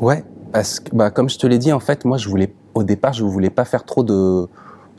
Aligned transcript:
Ouais, 0.00 0.24
parce 0.52 0.80
que 0.80 0.94
bah, 0.96 1.10
comme 1.10 1.28
je 1.28 1.38
te 1.38 1.46
l'ai 1.46 1.58
dit, 1.58 1.72
en 1.72 1.80
fait, 1.80 2.04
moi, 2.06 2.16
je 2.16 2.28
voulais, 2.28 2.52
au 2.74 2.82
départ, 2.82 3.12
je 3.12 3.22
voulais 3.22 3.50
pas 3.50 3.66
faire 3.66 3.84
trop 3.84 4.02
de, 4.02 4.48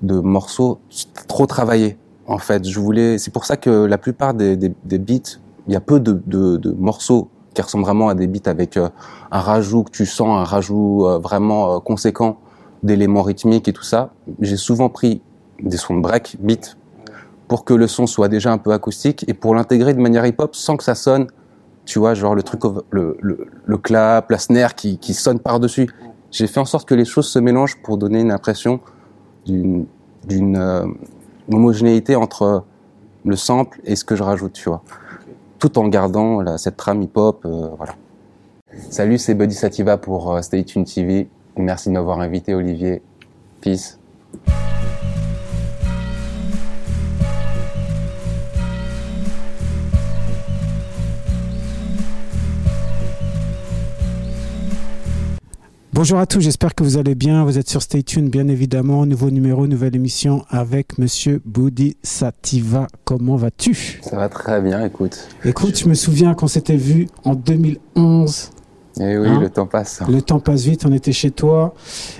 de 0.04 0.20
morceaux 0.20 0.80
trop 1.28 1.48
travaillés. 1.48 1.98
En 2.28 2.38
fait, 2.38 2.68
je 2.68 2.79
voulais. 2.79 3.18
C'est 3.18 3.32
pour 3.32 3.46
ça 3.46 3.58
que 3.58 3.70
la 3.86 3.98
plupart 3.98 4.36
des, 4.36 4.56
des, 4.56 4.72
des 4.86 5.00
beats, 5.00 5.40
il 5.68 5.74
y 5.74 5.76
a 5.76 5.82
peu 5.82 6.00
de, 6.00 6.22
de, 6.28 6.58
de, 6.58 6.72
morceaux 6.72 7.29
qui 7.56 7.62
ressemblent 7.62 7.84
vraiment 7.84 8.10
à 8.10 8.16
des 8.16 8.28
beats 8.28 8.50
avec 8.50 8.78
euh, 8.78 8.90
un 9.32 9.40
rajout 9.40 9.84
que 9.84 9.92
tu 9.92 10.06
sens, 10.06 10.40
un 10.40 10.44
rajout 10.44 11.07
euh, 11.07 11.18
vraiment 11.18 11.75
euh, 11.75 11.79
conséquent 11.79 12.38
d'éléments 12.83 13.23
rythmiques 13.23 13.68
et 13.68 13.73
tout 13.73 13.83
ça. 13.83 14.11
J'ai 14.39 14.55
souvent 14.55 14.89
pris 14.89 15.21
des 15.61 15.77
sons 15.77 15.95
de 15.95 16.02
break, 16.02 16.38
beat, 16.39 16.77
pour 17.47 17.65
que 17.65 17.73
le 17.73 17.88
son 17.88 18.07
soit 18.07 18.29
déjà 18.29 18.52
un 18.52 18.57
peu 18.57 18.71
acoustique 18.71 19.25
et 19.27 19.33
pour 19.33 19.55
l'intégrer 19.55 19.93
de 19.93 19.99
manière 19.99 20.25
hip-hop 20.25 20.55
sans 20.55 20.77
que 20.77 20.83
ça 20.83 20.95
sonne, 20.95 21.27
tu 21.86 22.00
vois, 22.00 22.13
genre 22.13 22.36
le 22.36 22.43
truc, 22.43 22.61
le, 22.91 23.18
le, 23.21 23.77
clap, 23.77 24.29
la 24.29 24.38
snare 24.38 24.75
qui, 24.75 24.97
qui 24.97 25.14
sonne 25.14 25.39
par-dessus. 25.39 25.89
J'ai 26.32 26.47
fait 26.47 26.59
en 26.59 26.65
sorte 26.65 26.87
que 26.87 26.96
les 26.96 27.06
choses 27.06 27.28
se 27.28 27.39
mélangent 27.39 27.82
pour 27.83 27.97
donner 27.97 28.21
une 28.21 28.32
impression 28.32 28.79
d'une 29.46 29.86
d'une 30.28 30.56
euh, 30.56 30.86
homogénéité 31.51 32.16
entre 32.16 32.64
le 33.25 33.36
sample 33.36 33.80
et 33.83 33.95
ce 33.95 34.06
que 34.06 34.16
je 34.16 34.23
rajoute, 34.23 34.53
tu 34.53 34.70
vois, 34.70 34.83
tout 35.59 35.78
en 35.80 35.88
gardant 35.88 36.42
là, 36.42 36.58
cette 36.58 36.78
trame 36.78 37.02
hip-hop, 37.02 37.45
euh, 37.45 37.70
voilà. 37.78 37.95
Salut, 38.89 39.17
c'est 39.17 39.34
Buddy 39.34 39.56
Sativa 39.56 39.98
pour 39.98 40.34
euh, 40.34 40.42
Stay 40.42 40.64
Tuned 40.64 40.86
TV. 40.86 41.28
Merci 41.58 41.89
de 41.89 41.94
m'avoir 41.94 42.22
invité, 42.22 42.53
Olivier. 42.53 43.02
Peace. 43.59 44.00
Bonjour 55.94 56.19
à 56.19 56.25
tous, 56.25 56.39
j'espère 56.39 56.73
que 56.73 56.83
vous 56.83 56.97
allez 56.97 57.16
bien. 57.16 57.44
Vous 57.44 57.58
êtes 57.58 57.69
sur 57.69 57.81
Stay 57.81 58.02
Tuned, 58.02 58.30
bien 58.30 58.47
évidemment. 58.47 59.06
Nouveau 59.06 59.30
numéro, 59.30 59.67
nouvelle 59.67 59.95
émission 59.95 60.45
avec 60.50 60.98
Monsieur 60.98 61.42
Boudi 61.45 61.98
Sativa. 62.02 62.88
Comment 63.03 63.36
vas-tu? 63.36 64.00
Ça 64.02 64.16
va 64.16 64.30
très 64.30 64.61
bien, 64.61 64.86
écoute. 64.86 65.28
Écoute, 65.44 65.78
je 65.78 65.89
me 65.89 65.94
souviens 65.94 66.33
qu'on 66.33 66.48
s'était 66.48 66.78
vu 66.78 67.08
en 67.25 67.36
2011. 67.36 68.52
Eh 69.00 69.17
oui, 69.17 69.28
Hein? 69.28 69.39
le 69.42 69.50
temps 69.50 69.66
passe. 69.67 70.02
Le 70.09 70.22
temps 70.22 70.39
passe 70.39 70.64
vite, 70.64 70.86
on 70.86 70.92
était 70.94 71.14
chez 71.14 71.31
toi 71.31 71.73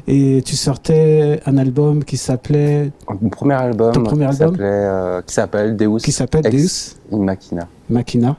et 0.08 0.42
tu 0.46 0.56
sortais 0.56 1.42
un 1.46 1.58
album 1.58 2.04
qui 2.04 2.16
s'appelait 2.18 2.92
Mon 3.22 3.30
premier 3.30 3.56
album, 3.56 3.92
Ton 3.94 4.04
premier 4.04 4.26
qui 4.30 4.42
album 4.44 4.58
euh, 4.60 5.22
qui 5.22 5.34
s'appelle 5.34 5.76
Deus, 5.76 5.98
qui 6.02 6.12
s'appelle 6.14 6.44
Deus? 6.44 6.96
In 7.12 7.20
Machina. 7.20 7.68
Machina. 7.90 8.38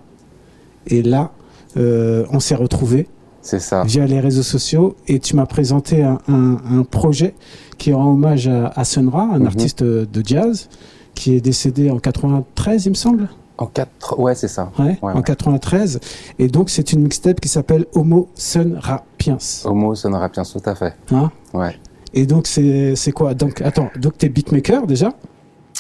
Et 0.87 1.03
là, 1.03 1.31
euh, 1.77 2.25
on 2.31 2.41
s'est 2.41 2.55
retrouvés 2.55 3.07
C'est 3.43 3.59
ça. 3.61 3.83
via 3.85 4.07
les 4.07 4.21
réseaux 4.21 4.43
sociaux 4.45 4.95
et 5.09 5.19
tu 5.19 5.35
m'as 5.37 5.47
présenté 5.47 6.03
un, 6.05 6.19
un- 6.29 6.59
un 6.71 6.85
projet 6.85 7.35
qui 7.79 7.93
rend 7.93 8.13
hommage 8.13 8.47
à, 8.49 8.69
à 8.77 8.85
Sun 8.85 9.09
Ra, 9.09 9.23
un 9.33 9.41
Mhm. 9.41 9.47
artiste 9.47 9.83
de 9.83 10.23
jazz 10.25 10.69
qui 11.15 11.35
est 11.35 11.41
décédé 11.41 11.91
en 11.91 11.99
93, 11.99 12.87
il 12.87 12.91
me 12.91 12.95
semble. 12.95 13.29
En 13.59 13.67
quatre, 13.67 14.19
ouais, 14.19 14.35
c'est 14.35 14.49
ça. 14.49 14.71
Ouais, 14.79 14.99
Ouais, 15.03 15.13
en 15.13 15.17
ouais. 15.17 15.23
93. 15.23 16.01
Et 16.39 16.49
donc, 16.49 16.71
c'est 16.71 16.93
une 16.93 17.01
mixtape 17.03 17.39
qui 17.41 17.49
s'appelle 17.49 17.85
Homo 17.95 18.29
Sun 18.35 18.77
Rapiens. 18.81 19.39
Homo 19.65 19.95
sonora 19.95 20.29
bien, 20.29 20.43
tout 20.45 20.63
à 20.65 20.75
fait. 20.75 20.95
Hein 21.13 21.31
Ouais. 21.53 21.77
et 22.15 22.25
donc, 22.27 22.47
c'est 22.47 22.97
c'est 22.97 23.13
quoi? 23.13 23.35
Donc, 23.35 23.61
attends, 23.61 23.91
donc 24.01 24.17
t'es 24.19 24.29
beatmaker 24.31 24.87
déjà? 24.87 25.13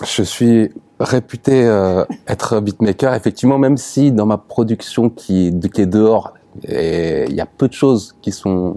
Je 0.04 0.22
suis 0.22 0.70
réputé 1.00 1.64
euh, 1.64 2.04
être 2.28 2.60
beatmaker, 2.60 3.14
effectivement, 3.14 3.58
même 3.58 3.76
si 3.76 4.12
dans 4.12 4.26
ma 4.26 4.38
production 4.38 5.08
qui, 5.10 5.52
qui 5.72 5.80
est 5.80 5.86
dehors, 5.86 6.34
et 6.66 7.24
il 7.28 7.34
y 7.34 7.40
a 7.40 7.46
peu 7.46 7.68
de 7.68 7.72
choses 7.72 8.14
qui 8.22 8.32
sont 8.32 8.76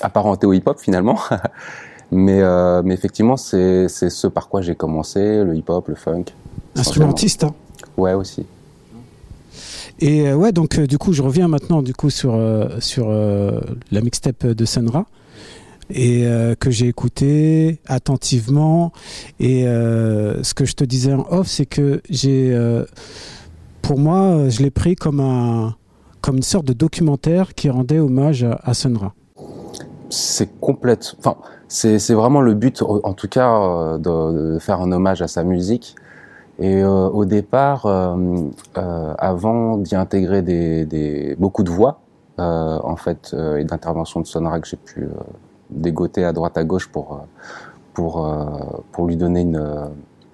apparentées 0.00 0.46
au 0.46 0.52
hip-hop 0.52 0.78
finalement. 0.80 1.18
mais, 2.10 2.40
euh, 2.40 2.82
mais 2.84 2.94
effectivement, 2.94 3.36
c'est 3.36 3.88
ce 3.88 4.26
par 4.26 4.48
quoi 4.48 4.60
j'ai 4.62 4.74
commencé, 4.74 5.44
le 5.44 5.54
hip-hop, 5.56 5.88
le 5.88 5.94
funk. 5.94 6.24
Instrumentiste. 6.76 7.44
hein. 7.44 7.54
Ouais, 7.96 8.14
aussi. 8.14 8.46
Et 10.00 10.28
euh, 10.28 10.34
ouais, 10.34 10.52
donc 10.52 10.78
euh, 10.78 10.86
du 10.86 10.98
coup, 10.98 11.12
je 11.12 11.22
reviens 11.22 11.46
maintenant 11.46 11.80
du 11.82 11.94
coup 11.94 12.10
sur 12.10 12.34
euh, 12.34 12.80
sur 12.80 13.08
la 13.10 14.00
mixtape 14.00 14.46
de 14.46 14.64
Sunra 14.64 15.06
et 15.90 16.26
euh, 16.26 16.54
que 16.54 16.70
j'ai 16.70 16.88
écouté 16.88 17.78
attentivement. 17.86 18.92
Et 19.40 19.66
euh, 19.66 20.42
ce 20.42 20.54
que 20.54 20.64
je 20.64 20.74
te 20.74 20.84
disais 20.84 21.12
en 21.12 21.26
off, 21.30 21.46
c'est 21.46 21.66
que 21.66 22.00
j'ai, 22.10 22.52
euh, 22.52 22.84
pour 23.82 23.98
moi, 23.98 24.48
je 24.48 24.62
l'ai 24.62 24.70
pris 24.70 24.96
comme 24.96 25.20
un 25.20 25.76
comme 26.24 26.36
une 26.36 26.42
sorte 26.42 26.64
de 26.64 26.72
documentaire 26.72 27.54
qui 27.54 27.68
rendait 27.68 27.98
hommage 27.98 28.46
à, 28.62 28.72
Sunra. 28.72 29.12
C'est 30.08 30.58
complète. 30.58 31.16
Enfin, 31.18 31.36
c'est 31.68 32.14
vraiment 32.14 32.40
le 32.40 32.54
but, 32.54 32.80
en 32.80 33.12
tout 33.12 33.28
cas, 33.28 33.52
euh, 33.52 33.98
de, 33.98 34.58
faire 34.58 34.80
un 34.80 34.90
hommage 34.90 35.20
à 35.20 35.28
sa 35.28 35.44
musique. 35.44 35.96
Et 36.58 36.82
euh, 36.82 37.08
au 37.08 37.26
départ, 37.26 37.84
euh, 37.84 38.40
avant 38.74 39.76
d'y 39.76 39.96
intégrer 39.96 40.40
des, 40.40 40.86
des 40.86 41.36
beaucoup 41.38 41.62
de 41.62 41.70
voix, 41.70 42.00
en 42.38 42.96
fait, 42.96 43.36
et 43.58 43.64
d'interventions 43.64 44.20
de 44.20 44.26
Sonora 44.26 44.60
que 44.60 44.66
j'ai 44.66 44.78
pu 44.78 45.06
dégoter 45.68 46.24
à 46.24 46.32
droite 46.32 46.56
à 46.56 46.64
gauche 46.64 46.88
pour 46.88 47.20
pour 47.92 48.28
pour 48.90 49.06
lui 49.06 49.16
donner 49.16 49.42
une 49.42 49.62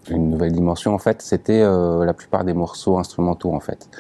une 0.09 0.31
nouvelle 0.31 0.53
dimension. 0.53 0.95
En 0.95 0.99
fait, 0.99 1.21
c'était 1.21 1.63
la 1.63 2.15
plupart 2.15 2.45
des 2.45 2.55
morceaux 2.55 2.99
instrumentaux, 2.99 3.53
en 3.53 3.61
fait. 3.61 3.91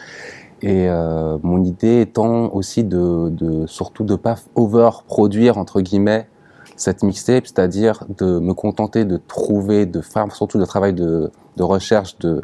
Et 0.62 0.88
euh, 0.88 1.38
mon 1.43 1.65
idée 1.65 2.03
étant 2.03 2.53
aussi 2.53 2.84
de, 2.84 3.31
de 3.31 3.66
surtout 3.66 4.04
de 4.04 4.16
pas 4.16 4.37
overproduire 4.54 5.56
entre 5.59 5.81
guillemets 5.81 6.28
cette 6.76 7.03
mixtape, 7.03 7.47
c'est-à-dire 7.47 8.04
de 8.19 8.38
me 8.38 8.54
contenter 8.54 9.04
de 9.04 9.16
trouver, 9.16 9.87
de 9.87 10.00
faire 10.00 10.31
surtout 10.34 10.59
le 10.59 10.66
travail 10.66 10.93
de, 10.93 11.31
de 11.56 11.62
recherche 11.62 12.19
de, 12.19 12.43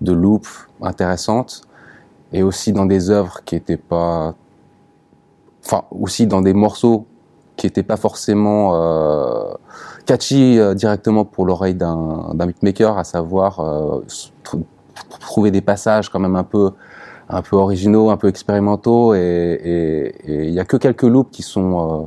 de 0.00 0.12
loops 0.12 0.68
intéressantes 0.82 1.62
et 2.32 2.42
aussi 2.42 2.72
dans 2.72 2.86
des 2.86 3.10
œuvres 3.10 3.42
qui 3.44 3.56
étaient 3.56 3.76
pas, 3.76 4.34
enfin 5.64 5.84
aussi 5.90 6.26
dans 6.26 6.42
des 6.42 6.54
morceaux 6.54 7.06
qui 7.56 7.66
étaient 7.66 7.82
pas 7.82 7.96
forcément 7.96 8.72
euh, 8.74 9.54
catchy 10.04 10.58
euh, 10.58 10.74
directement 10.74 11.24
pour 11.24 11.46
l'oreille 11.46 11.74
d'un 11.74 12.34
beatmaker, 12.34 12.98
à 12.98 13.04
savoir 13.04 13.60
euh, 13.60 14.00
trouver 15.20 15.50
des 15.50 15.62
passages 15.62 16.10
quand 16.10 16.20
même 16.20 16.36
un 16.36 16.44
peu 16.44 16.72
un 17.28 17.42
peu 17.42 17.56
originaux, 17.56 18.10
un 18.10 18.16
peu 18.16 18.28
expérimentaux, 18.28 19.14
et 19.14 19.18
et- 19.64 20.30
et 20.32 20.44
il 20.48 20.54
y 20.54 20.60
a 20.60 20.64
que 20.64 20.76
quelques 20.76 21.02
loops 21.02 21.30
qui 21.32 21.42
sont 21.42 22.02
euh, 22.02 22.06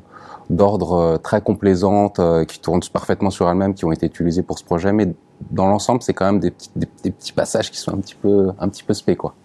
d'ordre 0.50 0.94
euh, 0.94 1.18
très 1.18 1.41
complaisante, 1.41 2.19
euh, 2.19 2.46
qui 2.46 2.59
tournent 2.59 2.81
parfaitement 2.91 3.29
sur 3.29 3.50
elles-mêmes, 3.50 3.74
qui 3.74 3.85
ont 3.85 3.91
été 3.91 4.06
utilisés 4.08 4.41
pour 4.44 4.58
ce 4.58 4.63
projet, 4.63 4.91
mais 4.94 5.08
dans 5.52 5.68
l'ensemble, 5.68 6.02
c'est 6.02 6.13
quand 6.13 6.25
même 6.25 6.40
des 6.40 6.52
petits, 6.52 6.69
des, 6.75 6.88
des 7.03 7.12
petits 7.12 7.34
passages 7.34 7.69
qui 7.72 7.78
sont 7.78 7.94
un 7.94 7.97
petit 8.00 8.16
peu, 8.16 8.50
un 8.59 8.68
petit 8.69 8.84
peu 8.84 8.94
spé, 8.94 9.16
quoi. 9.16 9.35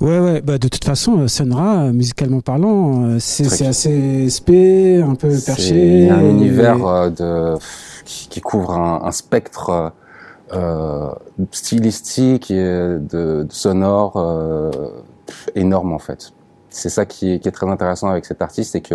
Ouais, 0.00 0.18
ouais, 0.18 0.40
bah 0.40 0.58
de 0.58 0.68
toute 0.68 0.84
façon, 0.84 1.28
Sunra, 1.28 1.92
musicalement 1.92 2.40
parlant, 2.40 3.18
c'est 3.20 3.44
c'est 3.44 3.66
assez 3.66 4.30
spé, 4.30 5.00
un 5.02 5.14
peu 5.14 5.30
C'est 5.30 5.44
perché. 5.46 6.08
un 6.10 6.22
et- 6.22 6.30
univers 6.30 7.10
de, 7.12 7.54
qui, 8.04 8.28
qui 8.28 8.40
couvre 8.40 8.72
un, 8.72 9.02
un 9.04 9.12
spectre 9.12 9.92
stylistique 11.50 12.50
et 12.50 12.62
de, 12.62 13.46
sonore 13.50 14.16
euh, 14.16 14.70
énorme 15.54 15.92
en 15.92 15.98
fait. 15.98 16.32
C'est 16.68 16.88
ça 16.88 17.04
qui 17.06 17.32
est, 17.32 17.38
qui 17.38 17.48
est 17.48 17.52
très 17.52 17.68
intéressant 17.68 18.08
avec 18.08 18.24
cet 18.24 18.42
artiste, 18.42 18.72
c'est 18.72 18.80
que 18.80 18.94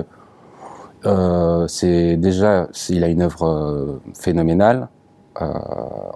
euh, 1.05 1.67
c'est 1.67 2.17
déjà, 2.17 2.67
il 2.89 3.03
a 3.03 3.07
une 3.07 3.21
œuvre 3.21 3.47
euh, 3.47 4.01
phénoménale 4.15 4.89
euh, 5.41 5.45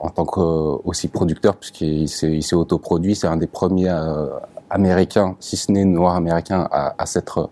en 0.01 0.09
tant 0.09 0.25
que 0.25 0.39
aussi 0.39 1.07
producteur 1.07 1.55
puisqu'il 1.55 2.09
s'est 2.09 2.55
autoproduit. 2.55 3.15
C'est 3.15 3.27
un 3.27 3.37
des 3.37 3.47
premiers 3.47 3.89
euh, 3.89 4.27
américains, 4.69 5.35
si 5.39 5.57
ce 5.57 5.71
n'est 5.71 5.85
noir 5.85 6.15
américain, 6.15 6.67
à, 6.71 6.95
à 6.97 7.05
s'être 7.05 7.49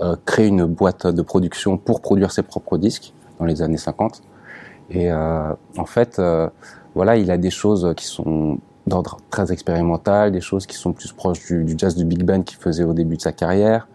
euh, 0.00 0.16
créé 0.24 0.46
une 0.46 0.64
boîte 0.64 1.06
de 1.06 1.20
production 1.20 1.76
pour 1.76 2.00
produire 2.00 2.32
ses 2.32 2.42
propres 2.42 2.78
disques 2.78 3.12
dans 3.38 3.44
les 3.44 3.60
années 3.60 3.76
50. 3.76 4.22
Et 4.88 5.12
euh, 5.12 5.52
en 5.76 5.84
fait, 5.84 6.18
euh, 6.18 6.48
voilà, 6.94 7.16
il 7.16 7.30
a 7.30 7.38
des 7.38 7.50
choses 7.50 7.92
qui 7.96 8.06
sont 8.06 8.58
d'ordre 8.86 9.18
très 9.30 9.52
expérimental, 9.52 10.32
des 10.32 10.40
choses 10.40 10.66
qui 10.66 10.76
sont 10.76 10.92
plus 10.92 11.12
proches 11.12 11.46
du, 11.46 11.74
jazz 11.76 11.94
du 11.94 12.04
big 12.04 12.24
band 12.24 12.42
qu'il 12.42 12.58
faisait 12.58 12.84
au 12.84 12.92
début 12.92 13.16
de 13.16 13.22
sa 13.22 13.32
carrière, 13.32 13.88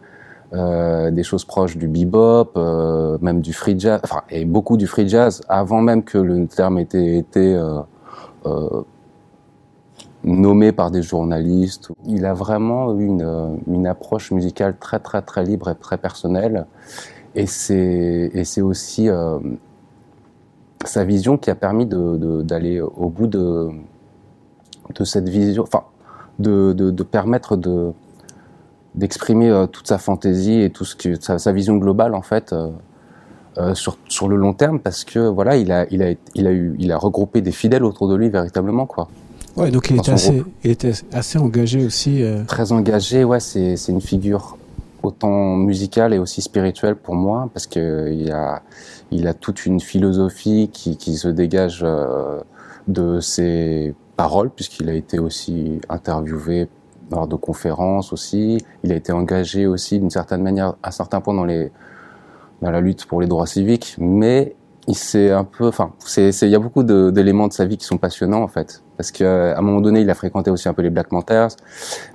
euh, 0.54 1.12
des 1.12 1.24
choses 1.24 1.44
proches 1.44 1.76
du 1.76 1.88
bebop, 1.88 2.52
euh, 2.56 3.18
même 3.22 3.42
du 3.42 3.52
free 3.52 3.78
jazz, 3.80 4.00
enfin, 4.04 4.22
et 4.30 4.46
beaucoup 4.46 4.78
du 4.78 4.88
free 4.88 5.10
jazz 5.10 5.42
avant 5.50 5.82
même 5.82 6.04
que 6.04 6.18
le 6.18 6.48
terme 6.48 6.78
ait 6.78 6.84
été, 6.84 7.56
euh, 7.56 7.80
euh, 8.46 8.84
nommé 10.26 10.72
par 10.72 10.92
des 10.92 11.04
journalistes. 11.04 11.92
Il 12.06 12.26
a 12.26 12.34
vraiment 12.34 12.98
eu 12.98 13.06
une, 13.06 13.22
euh, 13.22 13.56
une 13.68 13.88
approche 13.88 14.32
musicale 14.32 14.76
très 14.80 15.00
très 15.00 15.22
très 15.22 15.44
libre 15.44 15.70
et 15.70 15.76
très 15.76 15.98
personnelle. 15.98 16.66
Et 17.36 17.46
c'est 17.48 18.32
et 18.34 18.44
c'est 18.44 18.62
aussi 18.62 19.10
euh, 19.10 19.38
sa 20.88 21.04
vision 21.04 21.38
qui 21.38 21.50
a 21.50 21.56
permis 21.56 21.86
de- 21.86 22.18
de- 22.18 22.42
d'aller 22.42 22.80
au 22.82 23.10
bout 23.10 23.28
de 23.28 23.70
de 24.94 25.04
cette 25.04 25.28
vision, 25.30 25.64
enfin 25.64 25.84
de, 26.40 26.74
de, 26.74 26.92
de 26.92 27.04
permettre 27.04 27.56
de 27.58 27.92
d'exprimer 28.94 29.66
toute 29.72 29.88
sa 29.88 29.98
fantaisie 29.98 30.62
et 30.62 30.70
tout 30.70 30.86
ce 30.86 30.96
que 30.96 31.20
sa, 31.20 31.38
sa 31.40 31.52
vision 31.52 31.76
globale 31.78 32.14
en 32.16 32.22
fait 32.22 32.54
sur 33.74 33.98
sur 34.10 34.28
le 34.28 34.36
long 34.36 34.54
terme 34.54 34.80
parce 34.80 35.04
que 35.04 35.20
voilà 35.20 35.56
il 35.58 35.72
a 35.72 35.86
il 35.92 36.04
a 36.04 36.12
il 36.36 36.46
a 36.48 36.52
eu 36.52 36.76
il 36.78 36.92
a 36.92 36.98
regroupé 36.98 37.42
des 37.42 37.52
fidèles 37.52 37.84
autour 37.84 38.08
de 38.08 38.16
lui 38.16 38.30
véritablement 38.30 38.86
quoi. 38.86 39.08
Ouais, 39.58 39.72
donc 39.72 39.90
il 39.90 39.98
était, 39.98 40.12
assez, 40.12 40.44
il 40.66 40.72
était 40.72 40.92
assez 41.14 41.38
engagé 41.38 41.86
aussi. 41.86 42.22
Très 42.46 42.74
engagé, 42.74 43.24
ouais, 43.24 43.40
c'est 43.40 43.78
une 43.88 44.02
figure 44.02 44.58
autant 45.02 45.56
musicale 45.56 46.14
et 46.14 46.18
aussi 46.20 46.42
spirituelle 46.42 46.98
pour 46.98 47.16
moi, 47.16 47.50
parce 47.54 47.66
que 47.66 48.12
il 48.12 48.30
a, 48.34 48.62
il 49.16 49.28
a 49.28 49.34
toute 49.34 49.66
une 49.66 49.80
philosophie 49.80 50.70
qui, 50.72 51.18
se 51.18 51.28
dégage 51.28 51.82
euh, 51.84 52.42
de 52.88 53.20
ses 53.20 53.96
paroles, 54.16 54.50
puisqu'il 54.50 54.90
a 54.90 54.94
été 54.94 55.20
aussi 55.20 55.82
interviewé 55.90 56.68
lors 57.12 57.28
de 57.28 57.36
conférences 57.36 58.14
aussi. 58.14 58.64
Il 58.84 58.92
a 58.92 58.96
été 58.96 59.12
engagé 59.12 59.68
aussi 59.68 60.00
d'une 60.00 60.10
certaine 60.10 60.42
manière, 60.42 60.76
à 60.84 60.92
certains 60.92 61.22
points 61.22 61.34
dans 61.34 61.46
dans 62.62 62.72
la 62.72 62.82
lutte 62.82 63.06
pour 63.06 63.20
les 63.22 63.28
droits 63.28 63.48
civiques, 63.48 63.96
mais 64.00 64.56
il 64.88 65.32
un 65.32 65.44
peu, 65.44 65.68
enfin, 65.68 65.94
il 66.18 66.50
y 66.50 66.56
a 66.56 66.60
beaucoup 66.60 66.84
d'éléments 66.84 67.48
de, 67.48 67.54
sa 67.54 67.66
vie 67.66 67.78
qui 67.78 67.86
sont 67.86 67.98
passionnants 67.98 68.44
en 68.44 68.48
fait, 68.48 68.84
parce 68.98 69.12
qu'à 69.12 69.58
un 69.58 69.62
moment 69.62 69.82
donné, 69.82 70.02
il 70.02 70.10
a 70.10 70.14
fréquenté 70.14 70.52
aussi 70.52 70.70
un 70.70 70.74
peu 70.74 70.84
les 70.84 70.92
Black 70.92 71.10
Panthers, 71.10 71.50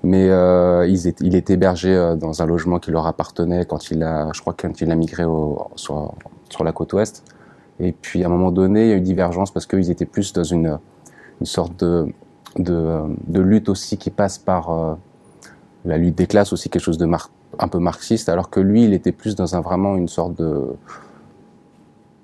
mais 0.05 0.29
euh, 0.29 0.87
il, 0.87 1.35
est, 1.35 1.51
hébergé 1.51 1.95
euh, 1.95 2.15
dans 2.15 2.43
un 2.43 2.47
logement 2.47 2.79
qui 2.79 2.93
leur 2.93 3.07
appartenait 3.07 3.65
quand 3.65 3.91
il 3.91 4.03
a, 4.03 4.31
je 4.33 4.41
crois 4.41 4.55
quand 4.57 4.81
il 4.81 4.91
a 4.91 4.95
migré 4.95 5.25
au, 5.25 5.67
sur, 5.75 6.15
sur 6.51 6.65
la 6.65 6.73
côte 6.73 6.93
ouest. 6.93 7.25
Et 7.79 7.93
puis 7.93 8.23
à 8.23 8.27
un 8.27 8.31
moment 8.31 8.51
donné, 8.51 8.85
il 8.85 8.89
y 8.91 8.93
a 8.93 8.97
eu 8.97 9.01
divergence 9.01 9.51
parce 9.51 9.67
qu'ils 9.67 9.91
étaient 9.91 10.07
plus 10.07 10.33
dans 10.33 10.45
une, 10.45 10.79
une 11.41 11.47
sorte 11.47 11.79
de, 11.79 12.13
de, 12.59 13.41
lutte 13.41 13.69
aussi 13.69 13.97
qui 13.97 14.11
passe 14.11 14.39
par 14.39 14.71
euh, 14.71 14.95
la 15.85 15.97
lutte 15.97 16.17
des 16.17 16.27
classes 16.27 16.53
aussi 16.53 16.69
quelque 16.69 16.83
chose 16.83 16.99
de 16.99 17.07
mar 17.07 17.31
un 17.59 17.69
peu 17.69 17.79
marxiste, 17.79 18.29
alors 18.29 18.49
que 18.49 18.61
lui, 18.61 18.85
il 18.85 18.95
était 18.95 19.13
plus 19.13 19.35
dans 19.35 19.57
un 19.57 19.61
vraiment 19.61 19.97
une 19.97 20.09
sorte 20.09 20.35
de 20.37 20.77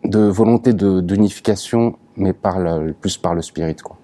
de 0.04 0.20
volonté 0.20 0.72
d'unification, 0.72 1.96
mais 2.16 2.32
par 2.32 2.58
plus 3.00 3.16
par 3.16 3.34
le 3.34 3.42
spirit. 3.42 3.76
Quoi. 3.76 3.96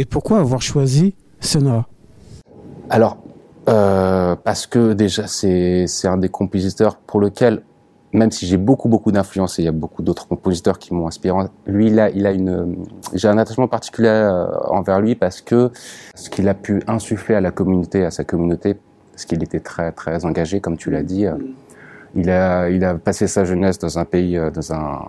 Et 0.00 0.06
pourquoi 0.06 0.38
avoir 0.38 0.62
choisi 0.62 1.14
Senra 1.40 1.86
Alors, 2.88 3.18
euh, 3.68 4.34
parce 4.34 4.66
que 4.66 4.94
déjà, 4.94 5.26
c'est 5.26 5.84
un 6.04 6.16
des 6.16 6.30
compositeurs 6.30 6.96
pour 6.96 7.20
lequel 7.20 7.62
même 8.14 8.30
si 8.30 8.46
j'ai 8.46 8.56
beaucoup 8.56 8.88
beaucoup 8.88 9.12
d'influence 9.12 9.58
et 9.58 9.62
il 9.62 9.66
y 9.66 9.68
a 9.68 9.72
beaucoup 9.72 10.02
d'autres 10.02 10.26
compositeurs 10.26 10.78
qui 10.78 10.94
m'ont 10.94 11.06
inspiré, 11.06 11.36
lui 11.66 11.88
il 11.88 12.12
il 12.14 12.26
a 12.26 12.32
une, 12.32 12.76
j'ai 13.12 13.28
un 13.28 13.36
attachement 13.36 13.68
particulier 13.68 14.08
euh, 14.08 14.46
envers 14.68 15.00
lui 15.00 15.14
parce 15.16 15.42
que 15.42 15.70
ce 16.14 16.30
qu'il 16.30 16.48
a 16.48 16.54
pu 16.54 16.82
insuffler 16.86 17.34
à 17.34 17.42
la 17.42 17.50
communauté, 17.50 18.02
à 18.02 18.10
sa 18.10 18.24
communauté, 18.24 18.78
parce 19.12 19.26
qu'il 19.26 19.42
était 19.42 19.60
très 19.60 19.92
très 19.92 20.24
engagé, 20.24 20.60
comme 20.60 20.78
tu 20.78 20.90
l'as 20.90 21.02
dit. 21.02 21.26
Euh, 21.26 21.34
il 22.14 22.30
a, 22.30 22.70
il 22.70 22.82
a 22.84 22.94
passé 22.94 23.26
sa 23.26 23.44
jeunesse 23.44 23.78
dans 23.78 23.98
un 23.98 24.06
pays, 24.06 24.40
dans 24.54 24.72
un 24.72 25.02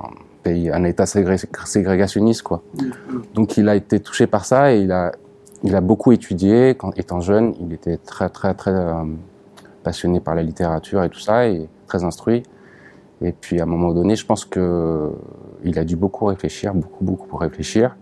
un 0.45 0.83
état 0.83 1.05
ségrégationniste 1.05 2.41
quoi. 2.41 2.63
Donc 3.33 3.57
il 3.57 3.69
a 3.69 3.75
été 3.75 3.99
touché 3.99 4.27
par 4.27 4.45
ça 4.45 4.73
et 4.73 4.81
il 4.81 4.91
a, 4.91 5.11
il 5.63 5.75
a 5.75 5.81
beaucoup 5.81 6.11
étudié 6.11 6.75
étant 6.95 7.21
jeune. 7.21 7.53
Il 7.59 7.73
était 7.73 7.97
très 7.97 8.29
très 8.29 8.53
très 8.53 8.73
passionné 9.83 10.19
par 10.19 10.35
la 10.35 10.43
littérature 10.43 11.03
et 11.03 11.09
tout 11.09 11.19
ça 11.19 11.47
et 11.47 11.67
très 11.87 12.03
instruit. 12.03 12.43
Et 13.23 13.33
puis 13.33 13.59
à 13.59 13.63
un 13.63 13.67
moment 13.67 13.93
donné, 13.93 14.15
je 14.15 14.25
pense 14.25 14.45
que 14.45 15.11
il 15.63 15.77
a 15.77 15.83
dû 15.83 15.95
beaucoup 15.95 16.25
réfléchir, 16.25 16.73
beaucoup 16.73 17.03
beaucoup 17.03 17.37
réfléchir. 17.37 17.95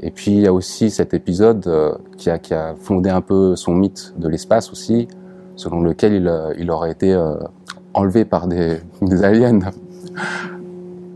Et 0.00 0.10
puis 0.10 0.30
il 0.30 0.40
y 0.40 0.46
a 0.46 0.52
aussi 0.52 0.90
cet 0.90 1.14
épisode 1.14 1.66
euh, 1.66 1.94
qui, 2.16 2.30
a, 2.30 2.38
qui, 2.38 2.54
a, 2.54 2.74
fondé 2.76 3.10
un 3.10 3.20
peu 3.20 3.56
son 3.56 3.74
mythe 3.74 4.14
de 4.16 4.28
l'espace 4.28 4.70
aussi, 4.70 5.08
selon 5.56 5.80
lequel 5.80 6.12
il, 6.12 6.28
euh, 6.28 6.54
il 6.56 6.70
aurait 6.70 6.92
été 6.92 7.12
euh, 7.12 7.34
enlevé 7.94 8.24
par 8.24 8.46
des, 8.46 8.76
des 9.02 9.24
aliens. 9.24 9.58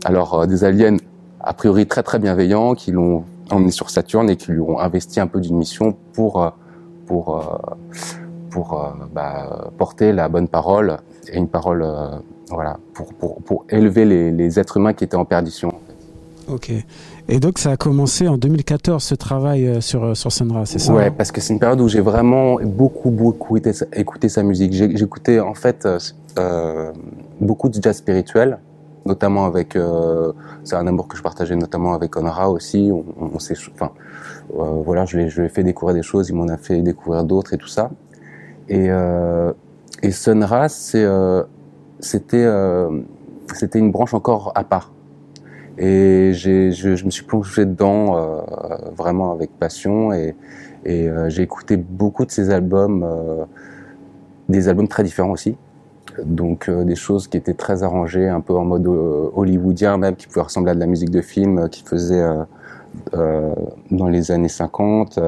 Alors 0.05 0.47
des 0.47 0.63
aliens 0.63 0.97
a 1.39 1.53
priori 1.53 1.87
très 1.87 2.03
très 2.03 2.19
bienveillants 2.19 2.75
qui 2.75 2.91
l'ont 2.91 3.23
emmené 3.49 3.71
sur 3.71 3.89
Saturne 3.89 4.29
et 4.29 4.35
qui 4.35 4.51
lui 4.51 4.59
ont 4.59 4.79
investi 4.79 5.19
un 5.19 5.27
peu 5.27 5.39
d'une 5.39 5.57
mission 5.57 5.95
pour 6.13 6.53
pour 7.05 7.59
pour 8.49 8.93
bah, 9.13 9.71
porter 9.77 10.11
la 10.11 10.29
bonne 10.29 10.47
parole 10.47 10.97
et 11.31 11.37
une 11.37 11.47
parole 11.47 11.85
voilà, 12.49 12.77
pour, 12.93 13.13
pour, 13.13 13.41
pour 13.41 13.65
élever 13.69 14.05
les, 14.05 14.31
les, 14.31 14.59
êtres 14.59 14.77
humains 14.77 14.93
qui 14.93 15.03
étaient 15.03 15.17
en 15.17 15.25
perdition. 15.25 15.73
Ok. 16.47 16.71
Et 17.29 17.39
donc 17.39 17.57
ça 17.57 17.71
a 17.71 17.77
commencé 17.77 18.27
en 18.27 18.37
2014 18.37 19.01
ce 19.01 19.15
travail 19.15 19.65
euh, 19.65 19.81
sur 19.81 20.03
euh, 20.03 20.13
sur 20.13 20.31
Senra, 20.31 20.65
c'est 20.65 20.77
ça? 20.79 20.93
Ouais, 20.93 21.09
parce 21.09 21.31
que 21.31 21.39
c'est 21.39 21.53
une 21.53 21.59
période 21.59 21.79
où 21.79 21.87
j'ai 21.87 22.01
vraiment 22.01 22.57
beaucoup 22.61 23.11
beaucoup 23.11 23.57
écouté, 23.57 24.27
sa 24.27 24.43
musique. 24.43 24.73
J'écoutais 24.73 25.39
en 25.39 25.53
fait 25.53 25.85
euh, 25.85 25.99
euh, 26.37 26.91
beaucoup 27.39 27.69
de 27.69 27.81
jazz 27.81 27.95
spirituel, 27.95 28.59
notamment 29.05 29.45
avec 29.45 29.75
euh, 29.75 30.31
c'est 30.63 30.75
un 30.75 30.87
amour 30.87 31.07
que 31.07 31.17
je 31.17 31.23
partageais 31.23 31.55
notamment 31.55 31.93
avec 31.93 32.15
Onra 32.17 32.49
aussi. 32.49 32.91
On, 32.91 33.39
s'est, 33.39 33.55
enfin 33.73 33.91
euh, 34.57 34.81
voilà, 34.83 35.05
je 35.05 35.17
lui 35.17 35.45
ai 35.45 35.49
fait 35.49 35.63
découvrir 35.63 35.95
des 35.95 36.03
choses, 36.03 36.29
il 36.29 36.35
m'en 36.35 36.47
a 36.47 36.57
fait 36.57 36.81
découvrir 36.81 37.23
d'autres 37.23 37.53
et 37.53 37.57
tout 37.57 37.67
ça. 37.67 37.91
Et 38.69 38.89
et 40.01 40.11
Sunra, 40.11 40.69
c'est 40.69 41.05
c'était 42.03 42.43
euh, 42.43 43.01
c'était 43.53 43.79
une 43.79 43.91
branche 43.91 44.13
encore 44.13 44.51
à 44.55 44.63
part. 44.63 44.91
Et 45.77 46.31
j'ai, 46.33 46.71
je, 46.71 46.95
je, 46.95 47.05
me 47.05 47.09
suis 47.09 47.23
plongé 47.23 47.65
dedans 47.65 48.15
euh, 48.15 48.41
vraiment 48.95 49.31
avec 49.31 49.49
passion 49.57 50.13
et, 50.13 50.35
et 50.85 51.07
euh, 51.09 51.29
j'ai 51.29 51.41
écouté 51.41 51.77
beaucoup 51.77 52.25
de 52.25 52.31
ces 52.31 52.51
albums, 52.51 53.03
euh, 53.03 53.45
des 54.49 54.67
albums 54.67 54.87
très 54.87 55.03
différents 55.03 55.31
aussi. 55.31 55.57
Donc 56.25 56.69
euh, 56.69 56.83
des 56.83 56.95
choses 56.95 57.27
qui 57.27 57.37
étaient 57.37 57.53
très 57.53 57.83
arrangées, 57.83 58.27
un 58.27 58.41
peu 58.41 58.53
en 58.53 58.65
mode 58.65 58.87
hollywoodien 58.87 59.97
même, 59.97 60.15
qui 60.15 60.27
pouvaient 60.27 60.41
ressembler 60.41 60.71
à 60.71 60.75
de 60.75 60.79
la 60.79 60.85
musique 60.85 61.09
de 61.09 61.21
film, 61.21 61.69
qui 61.69 61.83
faisait 61.83 62.23
dans 63.11 64.07
les 64.07 64.31
années 64.31 64.49
50. 64.49 65.19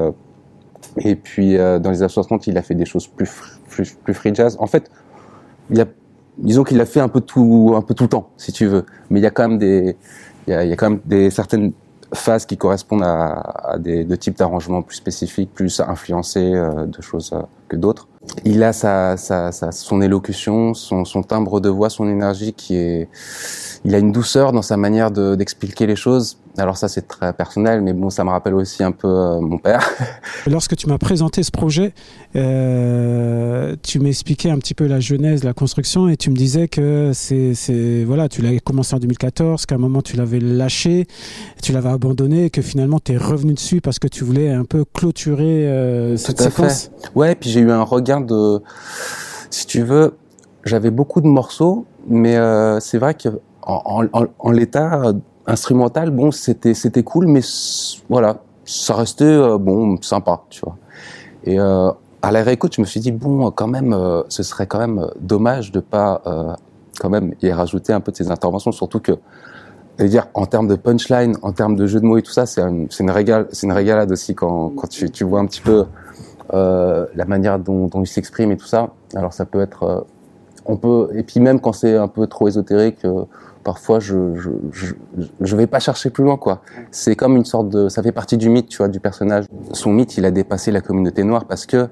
et 0.98 1.16
puis 1.16 1.58
dans 1.58 1.90
les 1.90 2.02
années 2.02 2.10
60, 2.10 2.48
il 2.48 2.58
a 2.58 2.62
fait 2.62 2.76
des 2.76 2.86
choses 2.86 3.08
plus, 3.08 3.28
free 4.14 4.36
jazz. 4.36 4.58
En 4.60 4.68
fait, 4.68 4.92
disons 6.38 6.64
qu'il 6.64 6.80
a 6.82 6.86
fait 6.86 7.00
un 7.00 7.10
peu 7.10 7.22
tout, 7.22 7.74
un 7.76 7.82
peu 7.82 7.94
tout 7.94 8.04
le 8.04 8.10
temps, 8.10 8.30
si 8.38 8.52
tu 8.52 8.66
veux. 8.66 8.86
Mais 9.10 9.20
il 9.20 9.24
y 9.24 9.28
a 9.28 9.32
quand 9.32 9.48
même 9.48 9.58
des, 9.58 9.98
il 10.48 10.54
y 10.54 10.54
a, 10.54 10.76
quand 10.76 10.90
même 10.90 11.00
des 11.06 11.30
certaines 11.30 11.72
phases 12.14 12.46
qui 12.46 12.58
correspondent 12.58 13.04
à, 13.04 13.78
des 13.80 14.04
de 14.04 14.16
types 14.16 14.38
d'arrangements 14.38 14.82
plus 14.82 14.96
spécifiques, 14.96 15.54
plus 15.54 15.80
influencés 15.80 16.54
euh, 16.54 16.86
de 16.86 17.02
choses 17.02 17.32
euh, 17.34 17.42
que 17.76 17.80
d'autres. 17.82 18.08
Il 18.44 18.64
a 18.64 18.74
sa, 18.74 19.18
sa, 19.18 19.52
sa, 19.52 19.72
son 19.72 20.02
élocution, 20.02 20.74
son, 20.74 21.06
son 21.06 21.22
timbre 21.22 21.60
de 21.60 21.70
voix, 21.70 21.90
son 21.90 22.10
énergie 22.10 22.54
qui 22.54 22.76
est, 22.76 23.08
il 23.84 23.94
a 23.94 24.00
une 24.00 24.12
douceur 24.12 24.52
dans 24.52 24.64
sa 24.64 24.78
manière 24.78 25.12
d'expliquer 25.12 25.86
les 25.86 25.96
choses 25.96 26.38
alors 26.58 26.78
ça 26.78 26.88
c'est 26.88 27.08
très 27.08 27.34
personnel, 27.34 27.82
mais 27.82 27.94
bon 27.94 28.10
ça 28.10 28.24
me 28.24 28.30
rappelle 28.30 28.56
aussi 28.56 28.84
un 28.84 28.92
peu 28.92 29.08
euh, 29.08 29.40
mon 29.40 29.58
père. 29.58 29.90
Lorsque 30.48 30.76
tu 30.76 30.88
m'as 30.88 30.98
présenté 30.98 31.44
ce 31.44 31.52
projet, 31.52 31.94
euh, 32.36 33.76
tu 33.84 34.00
m'expliquais 34.00 34.50
un 34.50 34.58
petit 34.58 34.74
peu 34.74 34.88
la 34.88 35.00
genèse, 35.00 35.44
la 35.44 35.54
construction, 35.54 36.08
et 36.08 36.18
tu 36.18 36.30
me 36.30 36.36
disais 36.36 36.68
que 36.68 37.12
c'est 37.14 38.04
voilà, 38.06 38.30
tu 38.30 38.42
l'avais 38.42 38.60
commencé 38.60 38.96
en 38.96 39.00
2014, 39.00 39.66
qu'à 39.66 39.76
un 39.76 39.78
moment 39.78 40.02
tu 40.02 40.16
l'avais 40.16 40.40
lâché, 40.40 41.08
tu 41.62 41.74
l'avais 41.74 41.90
abandonné, 41.90 42.46
et 42.46 42.50
que 42.50 42.62
finalement 42.62 43.00
tu 43.04 43.14
es 43.14 43.18
revenu 43.18 43.54
dessus 43.54 43.82
parce 43.82 44.00
que 44.00 44.08
tu 44.08 44.24
voulais 44.24 44.52
un 44.52 44.66
peu 44.66 44.86
clôturer 44.86 45.68
euh, 45.68 46.18
cette 46.18 46.38
Tout 46.38 46.44
à 46.44 46.50
séquence. 46.50 46.92
Fait. 47.02 47.10
Ouais, 47.16 47.36
puis 47.36 47.50
j'ai 47.50 47.62
un 47.72 47.84
regain 47.84 48.22
de, 48.22 48.62
si 49.50 49.66
tu 49.68 49.82
veux, 49.82 50.16
j'avais 50.64 50.92
beaucoup 50.92 51.22
de 51.22 51.28
morceaux, 51.28 51.86
mais 52.08 52.38
euh, 52.38 52.80
c'est 52.80 52.98
vrai 52.98 53.14
que 53.14 53.30
en, 53.64 54.52
l'état 54.52 55.14
instrumental, 55.48 56.12
bon, 56.12 56.32
c'était 56.32 56.74
c'était 56.74 57.04
cool, 57.04 57.28
mais 57.28 57.42
voilà, 58.10 58.38
ça 58.66 58.96
restait 58.96 59.26
euh, 59.26 59.58
bon, 59.58 60.02
sympa, 60.02 60.44
tu 60.50 60.62
vois. 60.62 60.78
Et 61.46 61.60
euh, 61.60 61.92
à 62.22 62.32
la 62.32 62.44
réécoute, 62.44 62.76
je 62.76 62.82
me 62.82 62.86
suis 62.86 63.00
dit 63.00 63.12
bon, 63.12 63.52
quand 63.52 63.68
même, 63.68 63.94
euh, 63.94 64.24
ce 64.30 64.44
serait 64.44 64.68
quand 64.68 64.80
même 64.80 65.08
dommage 65.20 65.72
de 65.72 65.80
pas 65.80 66.22
euh, 66.26 66.54
quand 67.00 67.10
même 67.10 67.34
y 67.42 67.52
rajouter 67.52 67.94
un 67.94 68.00
peu 68.00 68.12
de 68.12 68.18
ces 68.18 68.32
interventions, 68.32 68.72
surtout 68.72 69.00
que, 69.00 69.14
dire, 70.00 70.28
en 70.34 70.46
termes 70.46 70.68
de 70.68 70.76
punchline, 70.76 71.38
en 71.42 71.52
termes 71.52 71.76
de 71.76 71.86
jeu 71.88 72.00
de 72.00 72.06
mots 72.06 72.18
et 72.18 72.22
tout 72.22 72.32
ça, 72.32 72.46
c'est 72.46 72.62
une, 72.62 72.88
une 73.00 73.12
régal, 73.12 73.48
une 73.62 73.72
régalade 73.72 74.12
aussi 74.12 74.34
quand 74.34 74.72
quand 74.76 74.88
tu 74.90 75.24
vois 75.24 75.40
un 75.40 75.46
petit 75.46 75.62
peu 75.62 75.86
euh, 76.54 77.06
la 77.16 77.26
manière 77.26 77.60
dont, 77.60 77.88
dont 77.88 78.04
il 78.04 78.08
s'exprime 78.08 78.52
et 78.52 78.58
tout 78.58 78.66
ça. 78.66 78.94
Alors 79.16 79.34
ça 79.34 79.46
peut 79.46 79.62
être, 79.62 80.06
on 80.66 80.78
peut, 80.78 81.10
et 81.14 81.24
puis 81.24 81.40
même 81.40 81.60
quand 81.60 81.74
c'est 81.74 81.96
un 81.96 82.08
peu 82.08 82.28
trop 82.28 82.48
ésotérique 82.48 83.06
parfois 83.64 84.00
je, 84.00 84.36
je 84.36 84.94
je, 85.42 85.56
vais 85.56 85.66
pas 85.66 85.80
chercher 85.80 86.12
plus 86.12 86.24
loin 86.24 86.38
quoi. 86.38 86.62
C'est 86.92 87.16
comme 87.16 87.36
une 87.36 87.46
sorte 87.46 87.70
de 87.70 87.90
ça 87.90 88.04
fait 88.04 88.12
partie 88.12 88.38
du 88.38 88.50
mythe 88.50 88.70
tu 88.70 88.78
vois 88.78 88.88
du 88.88 89.00
personnage. 89.00 89.46
Son 89.74 89.92
mythe 89.92 90.18
il 90.18 90.26
a 90.26 90.32
dépassé 90.32 90.72
la 90.72 90.82
communauté 90.82 91.24
noire 91.24 91.46
parce 91.46 91.66
que 91.66 91.88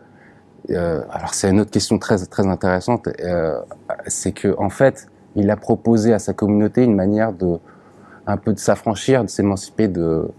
euh, 0.69 1.01
alors 1.11 1.33
c'est 1.33 1.49
une 1.49 1.59
autre 1.59 1.71
question 1.71 1.97
très 1.97 2.17
très 2.17 2.47
intéressante 2.47 3.09
euh, 3.21 3.59
c'est 4.07 4.31
que 4.31 4.55
en 4.57 4.69
fait 4.69 5.07
il 5.35 5.49
a 5.49 5.57
proposé 5.57 6.13
à 6.13 6.19
sa 6.19 6.33
communauté 6.33 6.83
une 6.83 6.95
manière 6.95 7.33
de 7.33 7.57
un 8.27 8.37
peu 8.37 8.53
de 8.53 8.59
s'affranchir, 8.59 9.23
de 9.23 9.29
s'émanciper 9.29 9.87
de, 9.87 10.29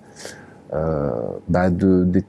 euh, 0.73 1.11
bah 1.49 1.71
de, 1.71 2.23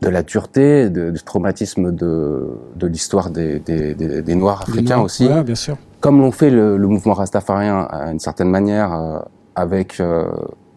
de, 0.00 0.08
la 0.08 0.22
dureté, 0.22 0.90
de, 0.90 1.10
du 1.10 1.22
traumatisme 1.22 1.92
de, 1.92 2.48
de 2.76 2.86
l'histoire 2.86 3.30
des, 3.30 3.58
des, 3.58 3.94
des, 3.94 4.22
des, 4.22 4.34
Noirs 4.34 4.62
africains 4.62 5.00
aussi. 5.00 5.26
Ouais, 5.26 5.42
bien 5.42 5.54
sûr. 5.54 5.76
Comme 6.00 6.20
l'ont 6.20 6.32
fait 6.32 6.50
le, 6.50 6.76
le, 6.76 6.86
mouvement 6.86 7.14
rastafarien 7.14 7.86
à 7.90 8.10
une 8.12 8.20
certaine 8.20 8.48
manière, 8.48 8.92
euh, 8.94 9.18
avec, 9.54 10.00
euh, 10.00 10.30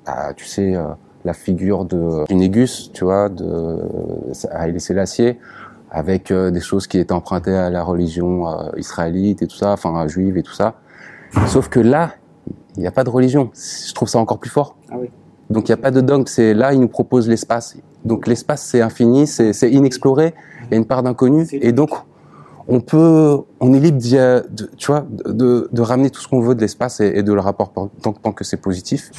bah, 0.05 0.33
tu 0.35 0.45
sais, 0.45 0.75
euh, 0.75 0.85
la 1.23 1.33
figure 1.33 1.85
de 1.85 2.31
Négus, 2.33 2.91
tu 2.93 3.03
vois, 3.03 3.29
de 3.29 3.79
Haïlé 4.51 4.79
Sélassié, 4.79 5.37
avec 5.91 6.31
euh, 6.31 6.51
des 6.51 6.61
choses 6.61 6.87
qui 6.87 6.97
étaient 6.97 7.13
empruntées 7.13 7.53
à 7.53 7.69
la 7.69 7.83
religion 7.83 8.47
euh, 8.47 8.69
israélite 8.77 9.41
et 9.41 9.47
tout 9.47 9.57
ça, 9.57 9.73
enfin 9.73 10.07
juive 10.07 10.37
et 10.37 10.43
tout 10.43 10.53
ça. 10.53 10.75
Sauf 11.47 11.69
que 11.69 11.79
là, 11.79 12.13
il 12.75 12.81
n'y 12.81 12.87
a 12.87 12.91
pas 12.91 13.03
de 13.03 13.09
religion. 13.09 13.51
Je 13.53 13.93
trouve 13.93 14.07
ça 14.09 14.19
encore 14.19 14.39
plus 14.39 14.49
fort. 14.49 14.75
Ah 14.89 14.95
oui. 14.99 15.09
Donc 15.49 15.67
il 15.67 15.71
n'y 15.71 15.79
a 15.79 15.81
pas 15.81 15.91
de 15.91 16.01
dogme. 16.01 16.25
C'est 16.27 16.53
là, 16.53 16.73
il 16.73 16.79
nous 16.79 16.87
propose 16.87 17.27
l'espace. 17.27 17.77
Donc 18.05 18.27
l'espace, 18.27 18.65
c'est 18.65 18.81
infini, 18.81 19.27
c'est 19.27 19.71
inexploré. 19.71 20.33
Il 20.65 20.71
y 20.71 20.73
a 20.75 20.77
une 20.77 20.85
part 20.85 21.03
d'inconnu. 21.03 21.47
Et 21.51 21.71
donc, 21.71 21.91
on 22.67 22.79
peut, 22.79 23.37
on 23.59 23.73
est 23.73 23.79
libre 23.79 23.99
de, 23.99 24.47
de 24.49 24.69
tu 24.77 24.87
vois, 24.87 25.05
de, 25.09 25.69
de, 25.71 25.81
ramener 25.81 26.09
tout 26.09 26.21
ce 26.21 26.27
qu'on 26.27 26.41
veut 26.41 26.55
de 26.55 26.61
l'espace 26.61 26.99
et, 26.99 27.11
et, 27.15 27.23
de 27.23 27.33
le 27.33 27.41
rapporter 27.41 27.81
tant, 28.01 28.13
tant 28.13 28.31
que 28.31 28.43
c'est 28.43 28.57
positif. 28.57 29.11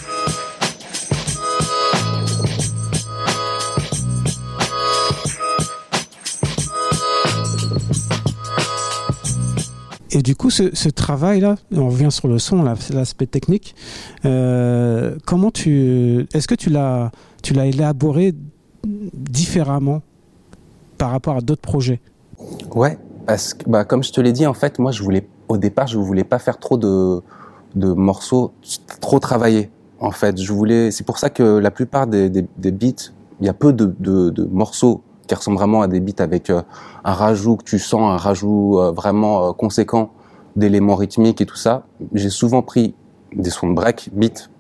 Et 10.15 10.23
du 10.23 10.37
coup, 10.37 10.51
ce, 10.51 10.75
ce 10.75 10.91
travail-là, 10.91 11.57
on 11.75 11.89
revient 11.89 12.11
sur 12.11 12.29
le 12.29 12.39
son, 12.39 12.63
l'aspect 12.63 13.27
technique. 13.27 13.75
Euh, 14.27 15.17
comment 15.27 15.51
tu, 15.51 16.27
est-ce 16.35 16.47
que 16.47 16.55
tu 16.55 16.69
l'as, 16.69 17.11
tu 17.43 17.55
l'as 17.55 17.67
élaboré 17.67 18.35
différemment 18.85 20.03
par 20.99 21.11
rapport 21.11 21.37
à 21.37 21.41
d'autres 21.41 21.63
projets 21.63 22.01
Ouais, 22.75 22.99
parce 23.27 23.55
que, 23.55 23.69
bah, 23.69 23.85
comme 23.85 24.03
je 24.03 24.13
te 24.13 24.21
l'ai 24.21 24.33
dit, 24.33 24.47
en 24.47 24.55
fait, 24.55 24.79
moi, 24.79 24.91
je 24.93 25.03
voulais, 25.03 25.27
au 25.49 25.57
départ, 25.57 25.87
je 25.87 25.99
voulais 25.99 26.25
pas 26.25 26.39
faire 26.39 26.59
trop 26.59 26.77
de, 26.77 27.21
de 27.75 27.93
morceaux 27.93 28.53
trop 29.01 29.19
travaillés. 29.19 29.71
En 30.01 30.11
fait, 30.11 30.41
je 30.41 30.53
voulais, 30.53 30.91
c'est 30.91 31.05
pour 31.05 31.19
ça 31.19 31.31
que 31.31 31.43
la 31.43 31.71
plupart 31.71 32.07
des, 32.07 32.29
des, 32.29 32.73
beats, 32.73 33.13
il 33.41 33.47
y 33.47 33.49
a 33.49 33.55
peu 33.55 33.73
de, 33.73 33.95
de, 33.99 34.45
morceaux 34.47 35.03
qui 35.29 35.35
ressemble 35.35 35.57
vraiment 35.57 35.83
à 35.83 35.87
des 35.87 36.01
beats 36.01 36.23
avec 36.23 36.51
euh, 36.51 36.63
un 37.05 37.13
rajout 37.13 37.57
que 37.57 37.65
tu 37.65 37.79
sens, 37.79 38.01
un 38.03 38.17
rajout 38.17 38.81
euh, 38.81 38.91
vraiment 38.91 39.49
euh, 39.49 39.53
conséquent 39.53 40.11
d'éléments 40.57 40.97
rythmiques 40.97 41.41
et 41.41 41.47
tout 41.47 41.57
ça. 41.57 41.85
J'ai 42.15 42.31
souvent 42.31 42.63
pris 42.63 42.95
des 43.35 43.51
sons 43.51 43.69
de 43.69 43.75
break, 43.75 44.11
beat, 44.13 44.51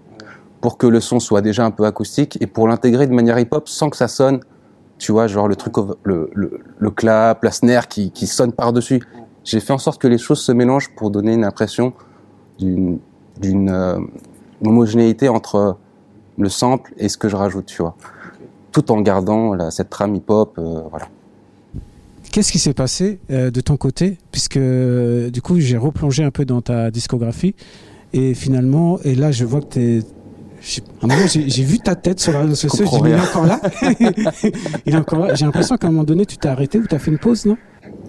pour 0.62 0.78
que 0.78 0.87
le 0.87 1.00
son 1.00 1.21
soit 1.21 1.42
déjà 1.42 1.66
un 1.66 1.71
peu 1.71 1.85
acoustique 1.85 2.38
et 2.40 2.47
pour 2.47 2.66
l'intégrer 2.66 3.07
de 3.07 3.12
manière 3.12 3.38
hip-hop 3.38 3.69
sans 3.69 3.90
que 3.90 3.99
ça 3.99 4.09
sonne, 4.09 4.40
tu 4.97 5.12
vois, 5.12 5.26
genre 5.26 5.49
le 5.49 5.57
truc, 5.57 5.75
le, 6.04 6.31
le, 6.33 6.61
le 6.78 6.90
clap, 6.90 7.45
la 7.45 7.50
snare 7.50 7.88
qui, 7.88 8.11
qui 8.11 8.26
sonne 8.26 8.52
par-dessus. 8.52 9.02
J'ai 9.45 9.61
fait 9.61 9.75
en 9.75 9.78
sorte 9.78 10.00
que 10.00 10.09
les 10.09 10.19
choses 10.19 10.40
se 10.40 10.52
mélangent 10.52 10.90
pour 10.97 11.11
donner 11.11 11.35
une 11.35 11.45
impression 11.45 11.92
d'une 12.59 13.00
euh, 13.42 13.99
homogénéité 14.64 15.28
entre 15.28 15.76
le 16.38 16.49
sample 16.49 16.95
et 16.97 17.11
ce 17.11 17.19
que 17.19 17.28
je 17.28 17.37
rajoute, 17.37 17.66
tu 17.66 17.83
vois 17.83 17.95
tout 18.73 18.90
en 18.90 19.00
gardant 19.00 19.54
là, 19.54 19.71
cette 19.71 19.90
trame 19.90 20.16
hip-hop. 20.16 20.59
Euh, 20.59 20.81
voilà. 20.90 21.09
Qu'est-ce 22.33 22.50
qui 22.50 22.59
s'est 22.59 22.73
passé 22.73 23.21
euh, 23.31 23.50
de 23.50 23.61
ton 23.61 23.76
côté? 23.76 24.16
Puisque 24.33 24.57
euh, 24.57 25.31
du 25.31 25.42
coup, 25.42 25.61
j'ai 25.61 25.76
replongé 25.76 26.25
un 26.25 26.31
peu 26.31 26.45
dans 26.45 26.62
ta 26.62 26.90
discographie 26.90 27.54
et 28.14 28.35
finalement, 28.35 28.99
et 29.04 29.14
là, 29.14 29.31
je 29.31 29.45
vois 29.45 29.61
que 29.61 29.75
tu 29.75 29.81
es. 29.81 30.02
Un 31.02 31.07
moment, 31.07 31.26
j'ai 31.26 31.64
vu 31.64 31.78
ta 31.78 31.95
tête 31.95 32.21
sur 32.21 32.33
la 32.33 32.40
réseau 32.40 32.54
social, 32.54 32.88
j'ai 32.90 33.00
dit, 33.00 33.09
il 33.09 33.12
est 33.12 33.21
encore 33.21 33.47
là? 33.47 33.61
il 34.87 34.95
est 34.95 34.97
encore 34.97 35.26
là. 35.26 35.35
J'ai 35.35 35.45
l'impression 35.45 35.76
qu'à 35.76 35.88
un 35.88 35.90
moment 35.90 36.04
donné, 36.04 36.25
tu 36.25 36.37
t'es 36.37 36.49
arrêté 36.49 36.78
ou 36.78 36.87
tu 36.87 36.95
as 36.95 36.99
fait 36.99 37.11
une 37.11 37.19
pause, 37.19 37.47
non? 37.47 37.57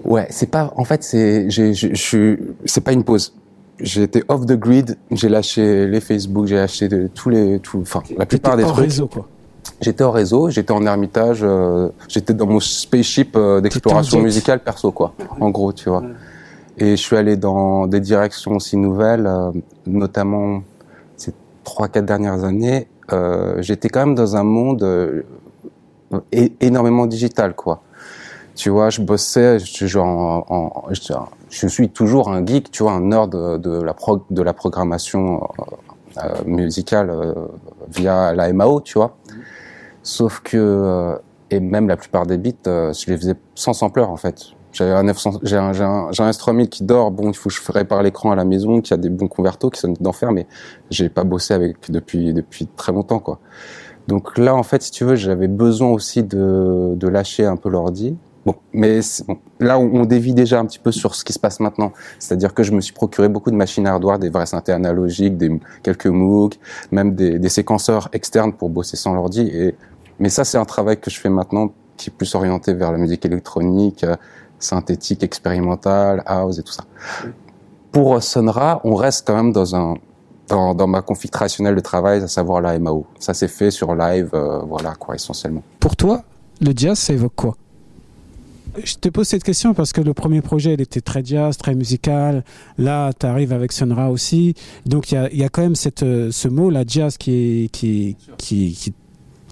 Ouais, 0.05 0.27
c'est 0.29 0.49
pas. 0.49 0.71
En 0.75 0.85
fait, 0.85 1.03
c'est. 1.03 1.49
Je 1.49 1.93
suis. 1.95 2.37
C'est 2.65 2.83
pas 2.83 2.91
une 2.91 3.03
pause. 3.03 3.33
J'ai 3.79 4.03
été 4.03 4.23
off 4.27 4.45
the 4.45 4.53
grid. 4.53 4.97
J'ai 5.11 5.29
lâché 5.29 5.87
les 5.87 5.99
Facebook. 5.99 6.45
J'ai 6.45 6.59
acheté 6.59 6.87
de, 6.87 7.07
tous 7.07 7.29
les. 7.29 7.59
Tout, 7.59 7.79
enfin, 7.81 8.03
la 8.17 8.25
plupart 8.25 8.55
des 8.55 8.63
trucs. 8.63 8.85
réseau, 8.85 9.07
quoi. 9.07 9.27
J'étais 9.81 10.03
en 10.03 10.11
réseau, 10.11 10.49
j'étais 10.49 10.71
en 10.71 10.85
ermitage, 10.85 11.39
euh, 11.41 11.89
j'étais 12.07 12.33
dans 12.33 12.45
mon 12.45 12.59
spaceship 12.59 13.35
euh, 13.35 13.61
d'exploration 13.61 14.21
musicale 14.21 14.59
perso, 14.59 14.91
quoi. 14.91 15.13
En 15.39 15.49
gros, 15.49 15.73
tu 15.73 15.89
vois. 15.89 16.03
Et 16.77 16.91
je 16.91 17.01
suis 17.01 17.15
allé 17.15 17.37
dans 17.37 17.87
des 17.87 17.99
directions 17.99 18.53
aussi 18.53 18.77
nouvelles, 18.77 19.27
euh, 19.27 19.51
notamment 19.85 20.63
trois, 21.63 21.87
quatre 21.87 22.05
dernières 22.05 22.43
années. 22.43 22.87
Euh, 23.11 23.61
j'étais 23.61 23.89
quand 23.89 24.05
même 24.05 24.15
dans 24.15 24.35
un 24.35 24.43
monde 24.43 24.83
euh, 24.83 25.23
énormément 26.59 27.05
digital, 27.05 27.55
quoi. 27.55 27.81
Tu 28.55 28.69
vois, 28.69 28.91
je 28.91 29.01
bossais, 29.01 29.57
je, 29.57 29.87
suis 31.67 31.89
toujours 31.89 32.29
un 32.29 32.45
geek, 32.45 32.69
tu 32.69 32.83
vois, 32.83 32.91
un 32.91 33.01
nerd 33.01 33.31
de, 33.31 33.81
la, 33.81 34.53
programmation 34.53 35.41
musicale 36.45 37.33
via 37.89 38.35
la 38.35 38.53
MAO, 38.53 38.81
tu 38.81 38.99
vois. 38.99 39.17
Sauf 40.03 40.41
que, 40.41 40.57
euh, 40.57 41.15
et 41.49 41.61
même 41.61 41.87
la 41.87 41.95
plupart 41.95 42.25
des 42.25 42.37
beats, 42.37 42.67
euh, 42.67 42.93
je 42.93 43.09
les 43.09 43.17
faisais 43.17 43.35
sans 43.55 43.73
sampleur 43.73 44.09
en 44.09 44.17
fait. 44.17 44.47
J'avais 44.73 44.91
un 44.91 45.03
900, 45.03 45.39
j'ai 45.43 45.57
un, 45.57 45.71
j'ai 45.71 45.83
un, 45.83 46.11
j'ai 46.11 46.23
un 46.23 46.29
S3000 46.29 46.67
qui 46.67 46.83
dort. 46.83 47.11
Bon, 47.11 47.29
il 47.29 47.35
faut 47.35 47.49
que 47.49 47.55
je 47.55 47.71
répare 47.71 48.03
l'écran 48.03 48.31
à 48.31 48.35
la 48.35 48.43
maison, 48.43 48.81
qui 48.81 48.93
a 48.93 48.97
des 48.97 49.09
bons 49.09 49.27
convertos, 49.27 49.69
qui 49.69 49.79
sont 49.79 49.93
d'enfer, 49.99 50.31
mais 50.31 50.47
j'ai 50.89 51.09
pas 51.09 51.23
bossé 51.23 51.53
avec 51.53 51.91
depuis 51.91 52.33
depuis 52.33 52.67
très 52.67 52.91
longtemps 52.91 53.19
quoi. 53.19 53.39
Donc 54.07 54.37
là, 54.37 54.53
en 54.53 54.63
fait, 54.63 54.81
si 54.81 54.91
tu 54.91 55.05
veux, 55.05 55.15
j'avais 55.15 55.47
besoin 55.47 55.89
aussi 55.89 56.23
de, 56.23 56.93
de 56.95 57.07
lâcher 57.07 57.45
un 57.45 57.55
peu 57.55 57.69
l'ordi. 57.69 58.17
Bon, 58.45 58.55
mais 58.73 58.99
là, 59.61 59.79
on 59.79 60.03
dévie 60.03 60.33
déjà 60.33 60.59
un 60.59 60.65
petit 60.65 60.79
peu 60.79 60.91
sur 60.91 61.15
ce 61.15 61.23
qui 61.23 61.31
se 61.31 61.39
passe 61.39 61.61
maintenant. 61.61 61.93
C'est-à-dire 62.19 62.53
que 62.53 62.63
je 62.63 62.73
me 62.73 62.81
suis 62.81 62.91
procuré 62.91 63.29
beaucoup 63.29 63.51
de 63.51 63.55
machines 63.55 63.87
hardware, 63.87 64.19
des 64.19 64.29
vrais 64.29 64.47
synthés 64.47 64.73
analogiques, 64.73 65.37
des 65.37 65.61
quelques 65.81 66.07
MOOC, 66.07 66.59
même 66.91 67.15
des, 67.15 67.39
des 67.39 67.47
séquenceurs 67.47 68.09
externes 68.11 68.51
pour 68.51 68.69
bosser 68.69 68.97
sans 68.97 69.13
l'ordi. 69.13 69.47
Et 69.47 69.75
mais 70.19 70.29
ça, 70.29 70.43
c'est 70.43 70.57
un 70.57 70.65
travail 70.65 70.99
que 70.99 71.09
je 71.09 71.19
fais 71.19 71.29
maintenant 71.29 71.71
qui 71.95 72.09
est 72.09 72.13
plus 72.13 72.35
orienté 72.35 72.73
vers 72.73 72.91
la 72.91 72.97
musique 72.97 73.25
électronique, 73.25 74.03
euh, 74.03 74.15
synthétique, 74.63 75.23
expérimentale, 75.23 76.23
house 76.25 76.59
et 76.59 76.63
tout 76.63 76.73
ça. 76.73 76.83
Pour 77.91 78.21
Sonra, 78.23 78.81
on 78.83 78.95
reste 78.95 79.27
quand 79.27 79.35
même 79.35 79.51
dans 79.51 79.75
un 79.75 79.95
dans, 80.49 80.75
dans 80.75 80.87
ma 80.87 81.01
config 81.01 81.31
traditionnelle 81.31 81.75
de 81.75 81.79
travail, 81.79 82.21
à 82.21 82.27
savoir 82.27 82.61
la 82.61 82.77
MAO. 82.77 83.05
Ça 83.17 83.33
s'est 83.33 83.47
fait 83.47 83.71
sur 83.71 83.95
live, 83.95 84.29
euh, 84.33 84.59
voilà 84.59 84.93
quoi, 84.95 85.15
essentiellement. 85.15 85.63
Pour 85.79 85.95
toi, 85.95 86.21
le 86.59 86.73
jazz, 86.75 86.99
ça 86.99 87.13
évoque 87.13 87.35
quoi? 87.35 87.55
Je 88.83 88.95
te 88.95 89.07
pose 89.07 89.27
cette 89.27 89.43
question 89.43 89.73
parce 89.73 89.93
que 89.93 90.01
le 90.01 90.13
premier 90.13 90.41
projet, 90.41 90.73
il 90.73 90.81
était 90.81 90.99
très 90.99 91.23
jazz, 91.23 91.57
très 91.57 91.75
musical. 91.75 92.43
Là, 92.77 93.13
tu 93.13 93.25
arrives 93.25 93.53
avec 93.53 93.71
Sonra 93.71 94.09
aussi. 94.09 94.55
Donc, 94.85 95.11
il 95.11 95.15
y 95.15 95.17
a, 95.17 95.31
y 95.31 95.43
a, 95.43 95.49
quand 95.49 95.61
même 95.61 95.75
cette, 95.75 95.99
ce 96.01 96.47
mot, 96.47 96.69
la 96.69 96.83
jazz, 96.85 97.17
qui, 97.17 97.69
qui, 97.71 98.17
qui, 98.37 98.73
qui 98.73 98.93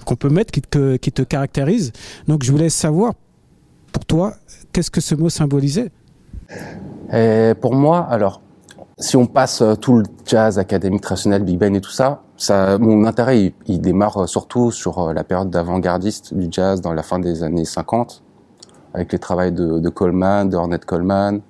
qu'on 0.04 0.16
peut 0.16 0.30
mettre 0.30 0.52
qui 0.52 0.62
te, 0.62 0.98
qui 0.98 1.12
te 1.12 1.22
caractérise. 1.22 1.92
Donc 2.28 2.44
je 2.44 2.52
voulais 2.52 2.70
savoir, 2.70 3.14
pour 3.92 4.06
toi, 4.06 4.34
qu'est-ce 4.72 4.92
que 4.92 5.02
ce 5.02 5.16
mot 5.16 5.30
symbolisait? 5.30 5.92
Pour 7.62 7.76
moi, 7.76 8.08
alors, 8.10 8.42
si 8.98 9.18
on 9.18 9.26
passe 9.26 9.64
tout 9.82 9.98
le 9.98 10.04
jazz 10.26 10.60
académique 10.60 11.02
traditionnel, 11.02 11.44
Big 11.44 11.60
Band 11.60 11.74
et 11.74 11.82
tout 11.82 11.92
ça, 11.92 12.22
mon 12.80 13.06
intérêt, 13.06 13.54
il, 13.68 13.82
démarre 13.82 14.28
surtout 14.28 14.72
sur 14.72 15.14
la 15.14 15.24
période 15.24 15.50
d'avant-gardiste 15.50 16.34
du 16.34 16.48
jazz 16.50 16.82
dans 16.82 16.94
la 16.94 17.04
fin 17.04 17.20
des 17.20 17.44
années 17.44 17.66
50, 17.66 18.24
avec 18.94 19.12
les 19.12 19.20
travaux 19.20 19.50
de, 19.50 19.90
Coleman, 19.90 20.50
de 20.50 20.56
Ornette 20.56 20.86
Coleman, 20.86 21.42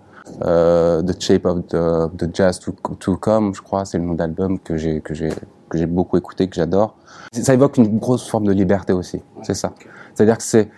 euh, 0.43 1.01
The 1.01 1.21
Shape 1.21 1.45
of 1.45 1.67
the, 1.67 2.35
Jazz 2.35 2.59
to, 2.59 2.73
to 2.99 3.17
Come, 3.17 3.53
je 3.55 3.61
crois, 3.61 3.85
c'est 3.85 3.97
le 3.97 4.05
nom 4.05 4.13
d'album 4.13 4.59
que 4.59 4.77
j'ai 4.77 5.01
beaucoup 5.87 6.17
écouté, 6.17 6.47
que 6.47 6.55
j'adore. 6.55 6.95
Ça 7.31 7.53
évoque 7.53 7.77
une 7.77 7.97
grosse 7.99 8.29
forme 8.29 8.45
de 8.45 8.51
liberté 8.51 8.93
aussi, 8.93 9.21
c'est 9.43 9.53
ça. 9.53 9.73
C'est-à-dire 10.13 10.37
que 10.37 10.43
c'est, 10.43 10.69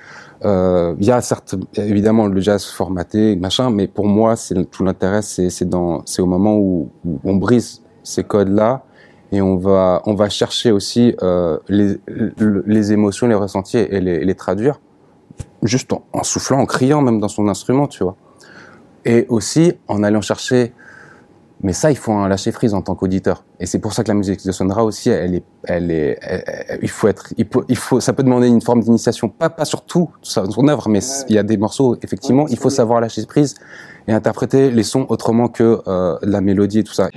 euh, 0.46 0.96
il 1.00 1.06
y 1.06 1.12
a 1.12 1.22
certes 1.22 1.56
évidemment 1.76 2.28
le 2.28 2.42
jazz 2.42 2.66
formaté, 2.66 3.36
machin, 3.36 3.70
mais 3.70 3.88
pour 3.88 4.06
moi, 4.06 4.36
c'est 4.36 4.70
tout 4.70 4.84
l'intérêt, 4.84 5.22
c'est 5.22 5.50
c'est 5.50 5.74
au 5.74 6.26
moment 6.26 6.58
où, 6.58 6.90
on 7.24 7.36
brise 7.36 7.82
ces 8.04 8.24
codes-là 8.24 8.84
et 9.32 9.42
on 9.42 9.58
va 9.58 10.02
on 10.06 10.16
va 10.16 10.30
chercher 10.30 10.72
aussi 10.72 11.16
euh, 11.22 11.58
les 11.70 11.98
les 12.38 12.92
émotions, 12.92 13.28
les 13.28 13.36
ressentis 13.36 13.78
et 13.78 14.00
les, 14.02 14.24
les 14.24 14.36
traduire 14.36 14.80
juste 15.64 15.92
en 15.92 16.24
soufflant, 16.24 16.60
en 16.60 16.66
criant 16.66 17.02
même 17.02 17.20
dans 17.20 17.28
son 17.28 17.48
instrument, 17.48 17.88
tu 17.88 18.04
vois. 18.04 18.16
Et 19.06 19.26
aussi 19.30 19.74
en 19.88 20.04
allant 20.04 20.22
chercher 20.22 20.74
mais 21.64 21.72
ça, 21.72 21.90
il 21.92 21.98
faut 21.98 22.12
un 22.12 22.28
lâcher 22.28 22.52
prise 22.52 22.74
en 22.74 22.82
tant 22.82 22.94
qu'auditeur. 22.94 23.46
Et 23.60 23.66
c'est 23.66 23.80
pour 23.80 23.94
ça 23.94 24.04
que 24.04 24.10
la 24.10 24.14
musique 24.14 24.46
de 24.46 24.52
Sonra 24.52 24.84
aussi, 24.84 25.10
elle 25.10 25.36
est, 25.36 25.44
elle 25.64 25.92
est, 25.92 26.20
elle, 26.22 26.80
il 26.82 26.90
faut 26.90 27.08
être, 27.08 27.34
il 27.38 27.48
faut, 27.50 27.64
il 27.70 27.78
faut, 27.78 28.02
ça 28.02 28.12
peut 28.12 28.24
demander 28.24 28.48
une 28.48 28.62
forme 28.62 28.82
d'initiation, 28.82 29.30
pas, 29.30 29.50
pas 29.50 29.64
sur 29.64 29.86
tout 29.86 30.10
son 30.22 30.68
œuvre, 30.68 30.90
mais 30.90 31.00
ouais. 31.00 31.26
il 31.30 31.36
y 31.36 31.40
a 31.40 31.44
des 31.44 31.56
morceaux, 31.56 31.98
effectivement, 32.04 32.44
ouais, 32.44 32.52
il 32.52 32.58
faut 32.58 32.70
savoir 32.70 33.00
lâcher 33.00 33.26
prise 33.26 33.56
et 34.08 34.12
interpréter 34.12 34.72
les 34.72 34.84
sons 34.84 35.06
autrement 35.08 35.48
que 35.48 35.82
euh, 35.88 36.18
la 36.22 36.42
mélodie 36.42 36.80
et 36.80 36.84
tout 36.84 36.94
ça. 36.94 37.10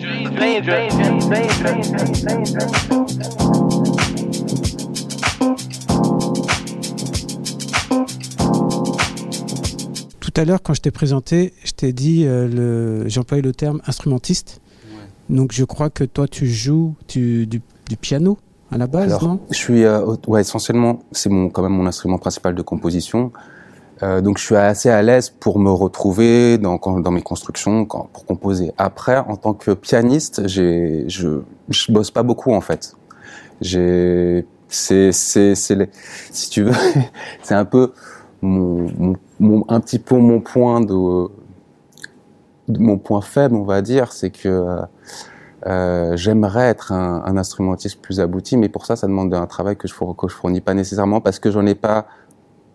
À 10.40 10.44
l'heure, 10.44 10.62
quand 10.62 10.74
je 10.74 10.80
t'ai 10.80 10.90
présenté, 10.90 11.52
je 11.64 11.72
t'ai 11.72 11.92
dit, 11.92 12.24
euh, 12.26 12.48
le... 12.48 13.08
j'ai 13.08 13.20
employé 13.20 13.42
le 13.42 13.52
terme 13.52 13.80
instrumentiste. 13.86 14.60
Donc 15.28 15.52
je 15.52 15.64
crois 15.64 15.90
que 15.90 16.04
toi, 16.04 16.28
tu 16.28 16.46
joues 16.46 16.94
du, 17.08 17.46
du, 17.46 17.60
piano 18.00 18.38
à 18.70 18.78
la 18.78 18.86
base, 18.86 19.20
non? 19.22 19.40
Je 19.50 19.56
suis, 19.56 19.84
euh, 19.84 20.04
ouais, 20.26 20.40
essentiellement, 20.40 21.00
c'est 21.12 21.30
mon, 21.30 21.48
quand 21.48 21.62
même 21.62 21.72
mon 21.72 21.86
instrument 21.86 22.18
principal 22.18 22.54
de 22.54 22.62
composition. 22.62 23.32
Euh, 24.02 24.20
donc 24.20 24.38
je 24.38 24.44
suis 24.44 24.56
assez 24.56 24.90
à 24.90 25.02
l'aise 25.02 25.30
pour 25.30 25.58
me 25.58 25.70
retrouver 25.70 26.58
dans, 26.58 26.78
dans 26.78 27.10
mes 27.10 27.22
constructions, 27.22 27.86
quand, 27.86 28.08
pour 28.12 28.26
composer. 28.26 28.72
Après, 28.76 29.16
en 29.16 29.36
tant 29.36 29.54
que 29.54 29.72
pianiste, 29.72 30.46
j'ai, 30.46 31.04
je, 31.08 31.40
je 31.70 31.92
bosse 31.92 32.10
pas 32.10 32.22
beaucoup 32.22 32.52
en 32.52 32.60
fait. 32.60 32.94
J'ai, 33.60 34.46
c'est, 34.68 35.12
c'est, 35.12 35.54
c'est, 35.54 35.90
si 36.30 36.50
tu 36.50 36.62
veux, 36.64 36.74
c'est 37.42 37.54
un 37.54 37.64
peu 37.64 37.92
mon, 38.42 38.86
mon, 38.98 39.16
un 39.40 39.80
petit 39.80 39.98
peu 39.98 40.16
mon 40.16 40.40
point 40.40 40.80
de, 40.80 41.28
mon 42.68 42.98
point 42.98 43.20
faible, 43.20 43.54
on 43.54 43.64
va 43.64 43.82
dire, 43.82 44.12
c'est 44.12 44.30
que 44.30 44.80
euh, 45.66 46.16
j'aimerais 46.16 46.68
être 46.68 46.92
un, 46.92 47.36
instrumentiste 47.36 48.00
plus 48.00 48.20
abouti, 48.20 48.56
mais 48.56 48.68
pour 48.68 48.86
ça, 48.86 48.96
ça 48.96 49.06
demande 49.06 49.34
un 49.34 49.46
travail 49.46 49.76
que 49.76 49.88
je, 49.88 49.94
que 49.94 50.28
je 50.28 50.34
fournis 50.34 50.60
pas 50.60 50.74
nécessairement 50.74 51.20
parce 51.20 51.38
que 51.38 51.50
j'en 51.50 51.66
ai 51.66 51.74
pas 51.74 52.06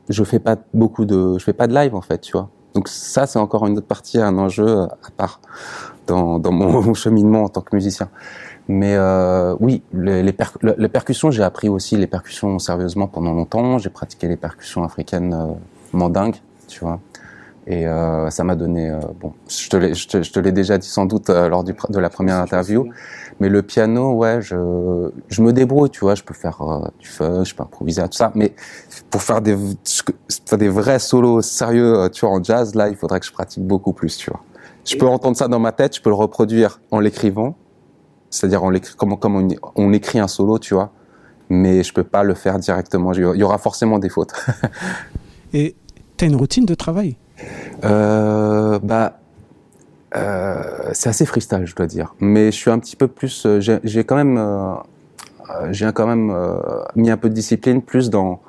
je 0.10 0.24
fais 0.24 0.40
pas 0.40 0.58
beaucoup 0.74 1.06
de, 1.06 1.38
je 1.38 1.44
fais 1.44 1.54
pas 1.54 1.68
de 1.68 1.74
live 1.74 1.96
en 1.96 2.02
fait, 2.02 2.20
tu 2.20 2.34
vois. 2.34 2.50
Donc 2.74 2.88
ça, 2.88 3.28
c'est 3.28 3.40
encore 3.40 3.68
une 3.68 3.78
autre 3.78 3.88
partie, 3.88 4.20
un 4.20 4.38
enjeu 4.38 4.68
euh, 4.68 4.86
à 4.86 5.12
part 5.16 5.42
dans, 6.08 6.40
dans 6.40 6.52
mon, 6.52 6.94
cheminement 6.94 7.44
en 7.44 7.50
tant 7.50 7.62
que 7.62 7.76
musicien. 7.76 8.10
Mais 8.68 8.96
euh, 8.96 9.56
oui, 9.60 9.84
les 9.94 10.34
percussions, 10.34 11.32
j'ai 11.32 11.44
appris 11.44 11.68
aussi 11.68 11.98
les 11.98 12.08
percussions 12.08 12.60
sérieusement 12.60 13.08
pendant 13.08 13.34
longtemps. 13.34 13.78
J'ai 13.80 13.90
pratiqué 13.90 14.28
les 14.28 14.38
percussions 14.38 14.84
africaines 14.84 15.34
euh, 15.34 15.54
mandingues, 15.92 16.38
tu 16.72 16.80
vois. 16.86 17.00
Et 17.68 17.88
euh, 17.88 18.30
ça 18.32 18.44
m'a 18.44 18.56
donné, 18.56 18.90
euh, 18.90 19.00
bon, 19.20 19.34
je 19.48 19.70
te 19.70 19.78
l'ai, 19.78 19.94
je 19.94 20.08
te, 20.08 20.40
l'ai 20.40 20.52
déjà 20.52 20.80
dit 20.80 20.88
sans 20.88 21.06
doute 21.06 21.30
euh, 21.30 21.48
lors 21.48 21.64
du, 21.64 21.76
de 21.90 22.00
la 22.00 22.10
première 22.10 22.38
interview, 22.38 22.90
mais 23.40 23.50
le 23.50 23.62
piano, 23.62 24.14
ouais, 24.14 24.42
je, 24.42 25.12
je 25.30 25.42
me 25.44 25.54
débrouille, 25.54 25.92
tu 25.92 26.00
vois, 26.00 26.16
je 26.16 26.24
peux 26.24 26.34
faire 26.34 26.60
du 27.00 27.08
feu, 27.08 27.44
je 27.44 27.54
peux 27.54 27.62
improviser 27.62 28.02
tout 28.04 28.18
ça, 28.18 28.32
mais 28.34 28.56
pour 29.12 29.22
faire 29.22 29.42
des, 29.42 29.56
faire 30.48 30.58
des 30.58 30.70
vrais 30.70 30.98
solos 30.98 31.44
sérieux, 31.44 32.10
tu 32.12 32.26
vois, 32.26 32.36
en 32.36 32.44
jazz, 32.44 32.74
là, 32.74 32.90
il 32.90 32.96
faudrait 32.96 33.20
que 33.20 33.28
je 33.28 33.32
pratique 33.32 33.64
beaucoup 33.64 33.94
plus, 33.94 34.18
tu 34.18 34.32
vois. 34.32 34.42
Je 34.84 34.96
peux 34.96 35.08
entendre 35.08 35.38
ça 35.38 35.48
dans 35.48 35.60
ma 35.60 35.72
tête, 35.72 35.96
je 35.96 36.02
peux 36.02 36.10
le 36.10 36.16
reproduire 36.16 36.80
en 36.90 37.00
l'écrivant, 37.00 37.56
c'est-à-dire 38.32 38.64
en 38.64 38.72
comment, 38.98 39.18
comment 39.18 39.40
on, 39.40 39.50
on 39.76 39.94
écrit 39.94 40.18
un 40.18 40.28
solo, 40.28 40.58
tu 40.58 40.74
vois, 40.74 40.92
mais 41.48 41.84
je 41.84 41.94
peux 41.94 42.04
pas 42.04 42.24
le 42.24 42.34
faire 42.34 42.58
directement. 42.58 43.14
Il 43.14 43.20
y 43.20 43.44
aura 43.44 43.60
forcément 43.60 44.00
des 44.00 44.10
fautes. 44.10 44.34
Et 45.54 45.76
une 46.26 46.36
routine 46.36 46.66
de 46.66 46.76
travail 46.76 47.18
euh, 47.84 48.80
bah, 48.80 49.20
euh, 50.16 50.62
c'est 50.94 51.10
assez 51.10 51.26
freestyle, 51.26 51.66
je 51.66 51.76
dois 51.76 51.88
dire. 51.88 52.16
Mais 52.20 52.48
je 52.48 52.58
suis 52.58 52.70
un 52.70 52.80
petit 52.80 52.96
peu 52.96 53.08
plus. 53.08 53.46
Euh, 53.46 53.60
j'ai 53.84 54.04
quand 54.04 54.16
même, 54.16 54.36
quand 55.96 56.08
même 56.08 56.36
mis 56.96 57.10
un 57.10 57.18
peu 57.18 57.30
de 57.30 57.34
discipline 57.34 57.82
plus 57.82 58.10
dans. 58.10 58.42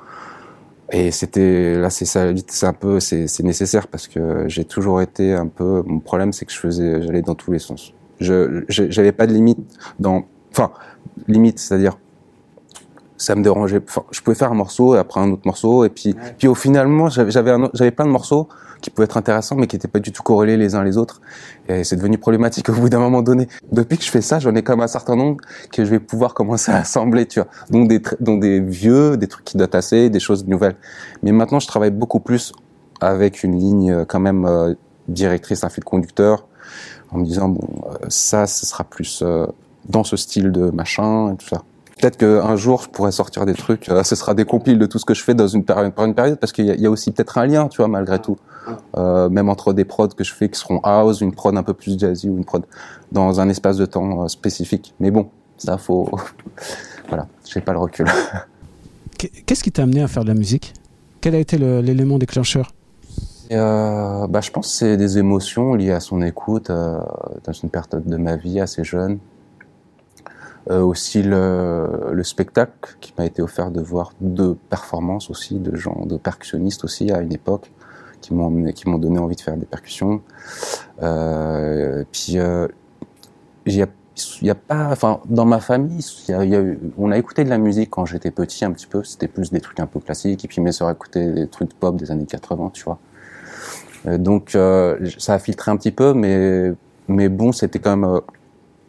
Et 0.91 1.11
c'était 1.11 1.75
là, 1.75 1.89
c'est 1.89 2.05
ça, 2.05 2.27
c'est 2.47 2.67
un 2.67 2.73
peu, 2.73 2.99
c'est 2.99 3.39
nécessaire 3.41 3.87
parce 3.87 4.07
que 4.07 4.47
j'ai 4.47 4.65
toujours 4.65 5.01
été 5.01 5.33
un 5.33 5.47
peu. 5.47 5.83
Mon 5.85 5.99
problème, 5.99 6.33
c'est 6.33 6.45
que 6.45 6.51
je 6.51 6.59
faisais, 6.59 7.01
j'allais 7.01 7.21
dans 7.21 7.35
tous 7.35 7.51
les 7.51 7.59
sens. 7.59 7.93
Je, 8.19 8.63
j'avais 8.69 9.11
pas 9.11 9.25
de 9.25 9.33
limite 9.33 9.59
dans. 9.99 10.25
Enfin, 10.51 10.71
limite, 11.27 11.57
c'est-à-dire 11.57 11.97
ça 13.17 13.35
me 13.35 13.43
dérangeait. 13.43 13.81
Enfin, 13.87 14.03
je 14.11 14.21
pouvais 14.21 14.35
faire 14.35 14.51
un 14.51 14.55
morceau 14.55 14.95
et 14.95 14.97
après 14.97 15.19
un 15.19 15.31
autre 15.31 15.43
morceau 15.45 15.85
et 15.85 15.89
puis 15.89 16.15
puis 16.37 16.47
au 16.47 16.55
finalement 16.55 17.09
j'avais 17.09 17.31
j'avais 17.31 17.91
plein 17.91 18.05
de 18.05 18.11
morceaux 18.11 18.47
qui 18.83 18.89
pouvaient 18.89 19.05
être 19.05 19.17
intéressants, 19.17 19.55
mais 19.55 19.65
qui 19.65 19.77
n'étaient 19.77 19.87
pas 19.87 19.99
du 19.99 20.11
tout 20.11 20.21
corrélés 20.21 20.57
les 20.57 20.75
uns 20.75 20.83
les 20.83 20.97
autres. 20.97 21.21
Et 21.69 21.83
c'est 21.83 21.95
devenu 21.95 22.19
problématique 22.19 22.69
au 22.69 22.73
bout 22.73 22.89
d'un 22.89 22.99
moment 22.99 23.23
donné. 23.23 23.47
Depuis 23.71 23.97
que 23.97 24.03
je 24.03 24.11
fais 24.11 24.21
ça, 24.21 24.37
j'en 24.37 24.53
ai 24.53 24.61
quand 24.61 24.73
même 24.73 24.83
un 24.83 24.87
certain 24.87 25.15
nombre 25.15 25.37
que 25.71 25.83
je 25.85 25.89
vais 25.89 25.99
pouvoir 25.99 26.35
commencer 26.35 26.71
à 26.71 26.77
assembler, 26.77 27.25
tu 27.25 27.39
vois. 27.39 27.49
Donc 27.71 27.87
des, 27.87 28.01
donc 28.19 28.41
des 28.41 28.59
vieux, 28.59 29.17
des 29.17 29.27
trucs 29.27 29.45
qui 29.45 29.57
datent 29.57 29.75
assez, 29.75 30.09
des 30.09 30.19
choses 30.19 30.45
nouvelles. 30.45 30.75
Mais 31.23 31.31
maintenant, 31.31 31.59
je 31.59 31.67
travaille 31.67 31.91
beaucoup 31.91 32.19
plus 32.19 32.51
avec 32.99 33.43
une 33.43 33.57
ligne 33.57 33.91
euh, 33.91 34.05
quand 34.05 34.19
même 34.19 34.45
euh, 34.45 34.75
directrice, 35.07 35.63
un 35.63 35.69
fil 35.69 35.83
conducteur, 35.83 36.45
en 37.11 37.19
me 37.19 37.25
disant, 37.25 37.49
bon, 37.49 37.67
euh, 37.85 38.05
ça, 38.09 38.45
ce 38.47 38.65
sera 38.65 38.83
plus 38.83 39.23
dans 39.89 40.03
ce 40.03 40.15
style 40.17 40.51
de 40.51 40.69
machin 40.71 41.33
et 41.33 41.37
tout 41.37 41.47
ça. 41.47 41.63
Peut-être 41.99 42.17
qu'un 42.17 42.55
jour, 42.55 42.81
je 42.83 42.89
pourrais 42.89 43.11
sortir 43.11 43.45
des 43.45 43.53
trucs. 43.53 43.85
ce 44.03 44.15
sera 44.15 44.33
des 44.33 44.45
compiles 44.45 44.79
de 44.79 44.85
tout 44.85 44.99
ce 44.99 45.05
que 45.05 45.13
je 45.13 45.23
fais 45.23 45.33
dans 45.33 45.47
une 45.47 45.63
période, 45.63 45.93
par 45.93 46.05
une 46.05 46.15
période, 46.15 46.39
parce 46.39 46.51
qu'il 46.51 46.65
y, 46.65 46.81
y, 46.81 46.85
a 46.85 46.89
aussi 46.89 47.11
peut-être 47.11 47.37
un 47.37 47.45
lien, 47.45 47.67
tu 47.67 47.77
vois, 47.77 47.87
malgré 47.87 48.19
tout. 48.19 48.37
Euh, 48.97 49.29
même 49.29 49.49
entre 49.49 49.73
des 49.73 49.85
prods 49.85 50.07
que 50.09 50.23
je 50.23 50.33
fais 50.33 50.49
qui 50.49 50.59
seront 50.59 50.79
house, 50.83 51.21
une 51.21 51.33
prod 51.33 51.55
un 51.55 51.63
peu 51.63 51.73
plus 51.73 51.99
jazzy 51.99 52.29
ou 52.29 52.37
une 52.37 52.45
prod 52.45 52.63
dans 53.11 53.39
un 53.39 53.49
espace 53.49 53.77
de 53.77 53.85
temps 53.85 54.23
euh, 54.23 54.27
spécifique. 54.27 54.93
Mais 54.99 55.11
bon, 55.11 55.29
ça 55.57 55.77
faut, 55.77 56.09
voilà, 57.09 57.27
j'ai 57.45 57.61
pas 57.61 57.73
le 57.73 57.79
recul. 57.79 58.07
Qu'est-ce 59.45 59.63
qui 59.63 59.71
t'a 59.71 59.83
amené 59.83 60.01
à 60.01 60.07
faire 60.07 60.23
de 60.23 60.29
la 60.29 60.33
musique? 60.33 60.73
Quel 61.21 61.35
a 61.35 61.39
été 61.39 61.57
l'élément 61.57 62.17
déclencheur? 62.17 62.73
Euh, 63.51 64.27
bah, 64.27 64.41
je 64.41 64.51
pense 64.51 64.67
que 64.67 64.73
c'est 64.73 64.97
des 64.97 65.17
émotions 65.17 65.75
liées 65.75 65.91
à 65.91 65.99
son 65.99 66.21
écoute 66.21 66.69
euh, 66.69 66.99
dans 67.43 67.53
une 67.53 67.69
période 67.69 68.05
de 68.05 68.17
ma 68.17 68.35
vie 68.35 68.59
assez 68.59 68.83
jeune. 68.83 69.19
Euh, 70.69 70.81
aussi 70.81 71.21
le, 71.23 72.11
le, 72.13 72.23
spectacle 72.23 72.95
qui 73.01 73.13
m'a 73.17 73.25
été 73.25 73.41
offert 73.41 73.69
de 73.69 73.81
voir 73.81 74.13
deux 74.21 74.55
performances 74.69 75.29
aussi 75.29 75.59
de 75.59 75.75
gens, 75.75 76.05
de 76.05 76.15
percussionnistes 76.15 76.85
aussi 76.85 77.11
à 77.11 77.19
une 77.19 77.33
époque 77.33 77.69
qui 78.21 78.33
m'ont 78.33 78.71
qui 78.71 78.87
m'ont 78.87 78.97
donné 78.97 79.19
envie 79.19 79.35
de 79.35 79.41
faire 79.41 79.57
des 79.57 79.65
percussions. 79.65 80.21
Euh, 81.01 82.05
puis 82.13 82.39
euh, 82.39 82.69
il 83.65 83.75
y 84.41 84.49
a 84.49 84.55
pas, 84.55 84.89
enfin, 84.91 85.19
dans 85.25 85.45
ma 85.45 85.59
famille, 85.59 86.05
y 86.27 86.33
a, 86.33 86.45
y 86.45 86.55
a 86.55 86.63
on 86.97 87.11
a 87.11 87.17
écouté 87.17 87.43
de 87.43 87.49
la 87.49 87.57
musique 87.57 87.89
quand 87.89 88.05
j'étais 88.05 88.31
petit 88.31 88.63
un 88.63 88.71
petit 88.71 88.87
peu. 88.87 89.03
C'était 89.03 89.27
plus 89.27 89.51
des 89.51 89.59
trucs 89.59 89.79
un 89.79 89.87
peu 89.87 89.99
classiques. 89.99 90.45
Et 90.45 90.47
puis 90.47 90.61
mes 90.61 90.71
sœurs 90.71 90.89
écoutaient 90.89 91.31
des 91.31 91.47
trucs 91.47 91.73
pop 91.73 91.95
des 91.95 92.11
années 92.11 92.25
80, 92.25 92.71
tu 92.73 92.83
vois. 92.83 92.99
Euh, 94.07 94.17
donc 94.17 94.55
euh, 94.55 94.97
ça 95.17 95.33
a 95.35 95.39
filtré 95.39 95.71
un 95.71 95.77
petit 95.77 95.91
peu, 95.91 96.13
mais 96.13 96.73
mais 97.07 97.29
bon, 97.29 97.51
c'était 97.51 97.79
quand 97.79 97.97
même 97.97 98.09
euh, 98.09 98.19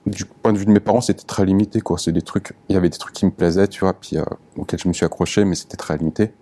du 0.07 0.25
point 0.25 0.53
de 0.53 0.59
vue 0.59 0.67
de 0.67 0.71
mes 0.71 0.81
parents, 0.81 1.01
c'était 1.01 1.25
très 1.25 1.45
limité, 1.45 1.81
quoi. 1.81 1.99
C'est 1.99 2.13
des 2.13 2.23
trucs, 2.23 2.55
il 2.69 2.75
y 2.75 2.77
avait 2.77 2.91
des 2.91 2.99
trucs 2.99 3.15
qui 3.15 3.25
me 3.27 3.31
plaisaient, 3.31 3.69
tu 3.69 3.81
vois, 3.81 3.95
puis 3.95 4.17
auxquels 4.57 4.81
je 4.81 4.89
me 4.89 4.93
suis 4.93 5.07
accroché, 5.07 5.45
mais 5.45 5.55
c'était 5.55 5.77
très 5.77 5.97
limité. 5.97 6.33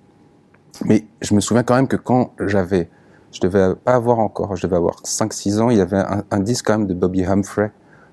Mais 0.85 1.05
je 1.21 1.35
me 1.35 1.41
souviens 1.41 1.63
quand 1.63 1.77
même 1.77 1.89
que 1.89 1.97
quand 1.97 2.33
j'avais, 2.41 2.89
je 3.31 3.41
devais 3.41 3.75
pas 3.75 3.95
avoir 3.95 4.19
encore, 4.19 4.57
je 4.57 4.67
devais 4.67 4.77
avoir 4.77 4.97
5-6 5.03 5.61
ans, 5.61 5.71
il 5.71 5.79
y 5.79 5.81
avait 5.81 6.03
un, 6.31 6.41
disque 6.41 6.67
quand 6.67 6.79
même 6.79 6.87
de 6.87 6.95
Bobby 6.95 7.25
Humphrey 7.25 7.71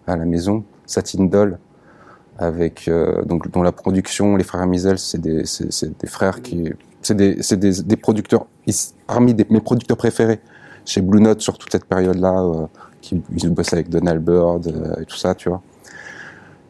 à 0.08 0.16
la 0.16 0.26
maison, 0.26 0.64
Satin 0.86 1.26
Doll, 1.26 1.58
avec 2.38 2.88
euh, 2.88 3.24
donc 3.26 3.50
dont 3.52 3.64
la 3.64 3.72
production, 3.72 4.36
les 4.36 4.44
frères 4.44 4.66
Misel, 4.68 4.98
c'est 4.98 5.20
des, 5.20 5.46
frères 6.06 6.42
qui, 6.42 6.72
c'est 7.02 7.16
des, 7.16 7.38
des, 7.84 7.98
producteurs, 7.98 8.46
parmi 9.08 9.34
mes 9.34 9.62
producteurs 9.62 9.98
préférés 9.98 10.40
chez 10.86 11.02
Blue 11.02 11.22
Note 11.22 11.42
sur 11.42 11.58
toute 11.58 11.72
cette 11.72 11.86
période-là, 11.86 12.42
euh, 12.42 12.68
ils 13.12 13.50
bossaient 13.50 13.76
avec 13.76 13.90
Donald 13.90 14.24
Byrd 14.24 14.68
euh, 14.68 15.02
et 15.02 15.06
tout 15.06 15.18
ça, 15.18 15.36
tu 15.36 15.50
vois. 15.50 15.62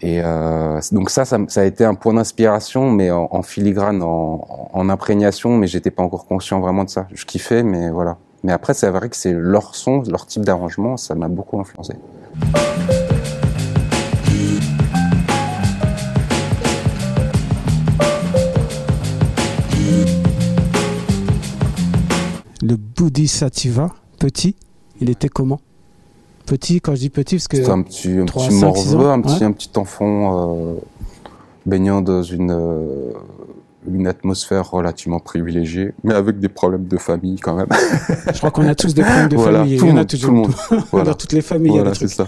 Et 0.02 0.22
euh, 0.24 0.80
donc 0.94 1.10
ça, 1.10 1.26
ça, 1.26 1.38
a 1.56 1.66
été 1.66 1.84
un 1.84 1.96
point 1.96 2.14
d'inspiration, 2.14 2.90
mais 2.90 3.12
en, 3.12 3.42
filigrane, 3.42 4.02
en, 4.02 4.70
en, 4.72 4.90
imprégnation, 4.90 5.58
mais 5.58 5.68
j'étais 5.68 5.92
pas 5.92 6.04
encore 6.04 6.26
conscient 6.26 6.62
vraiment 6.62 6.86
de 6.86 6.90
ça. 6.90 7.08
Je 7.14 7.26
kiffais, 7.26 7.64
mais 7.64 7.90
voilà. 7.90 8.18
Mais 8.44 8.54
après, 8.54 8.74
c'est 8.74 8.90
vrai 8.90 9.10
que 9.10 9.18
c'est 9.18 9.34
leur 9.34 9.76
son, 9.76 10.02
leur 10.04 10.26
type 10.26 10.46
d'arrangement, 10.46 10.96
ça 10.96 11.16
m'a 11.16 11.28
beaucoup 11.28 11.60
influencé. 11.60 11.96
Le 22.62 22.76
Bodhisattva, 22.76 23.90
petit, 24.20 24.56
il 25.02 25.10
était 25.10 25.30
comment? 25.30 25.60
Petit, 26.50 26.82
quand 26.82 26.96
je 26.96 27.02
dis 27.02 27.10
petit, 27.12 27.36
parce 27.36 27.48
que. 27.48 27.58
C'est 27.58 27.70
un 27.70 27.84
petit, 27.84 28.18
un 28.18 28.26
petit 28.26 28.54
morveux, 28.56 29.08
un 29.08 29.22
petit, 29.22 29.44
un 29.44 29.52
petit 29.52 29.70
enfant 29.76 30.58
euh, 30.58 30.74
baignant 31.68 32.02
dans 32.02 32.24
une, 32.24 32.50
euh, 32.50 33.12
une 33.88 34.08
atmosphère 34.08 34.72
relativement 34.72 35.20
privilégiée, 35.20 35.94
mais 36.04 36.16
avec 36.16 36.40
des 36.40 36.50
problèmes 36.50 36.88
de 36.88 36.98
famille 36.98 37.40
quand 37.40 37.56
même. 37.56 37.68
je 38.34 38.38
crois 38.40 38.50
qu'on 38.50 38.68
a 38.68 38.74
tous 38.74 38.96
des 38.96 39.04
problèmes 39.04 39.30
de 39.30 39.36
voilà, 39.36 39.60
famille. 39.60 39.78
Tout 39.78 39.86
il 39.86 39.90
y 39.90 39.94
en 39.94 39.98
a 39.98 40.06
toujours. 40.06 40.30
Tout 40.30 40.36
le 40.36 40.42
monde. 40.42 40.86
voilà. 40.92 41.12
Dans 41.12 41.18
toutes 41.18 41.34
les 41.34 41.44
familles. 41.44 41.72
Voilà, 41.74 41.94
ça. 41.94 42.28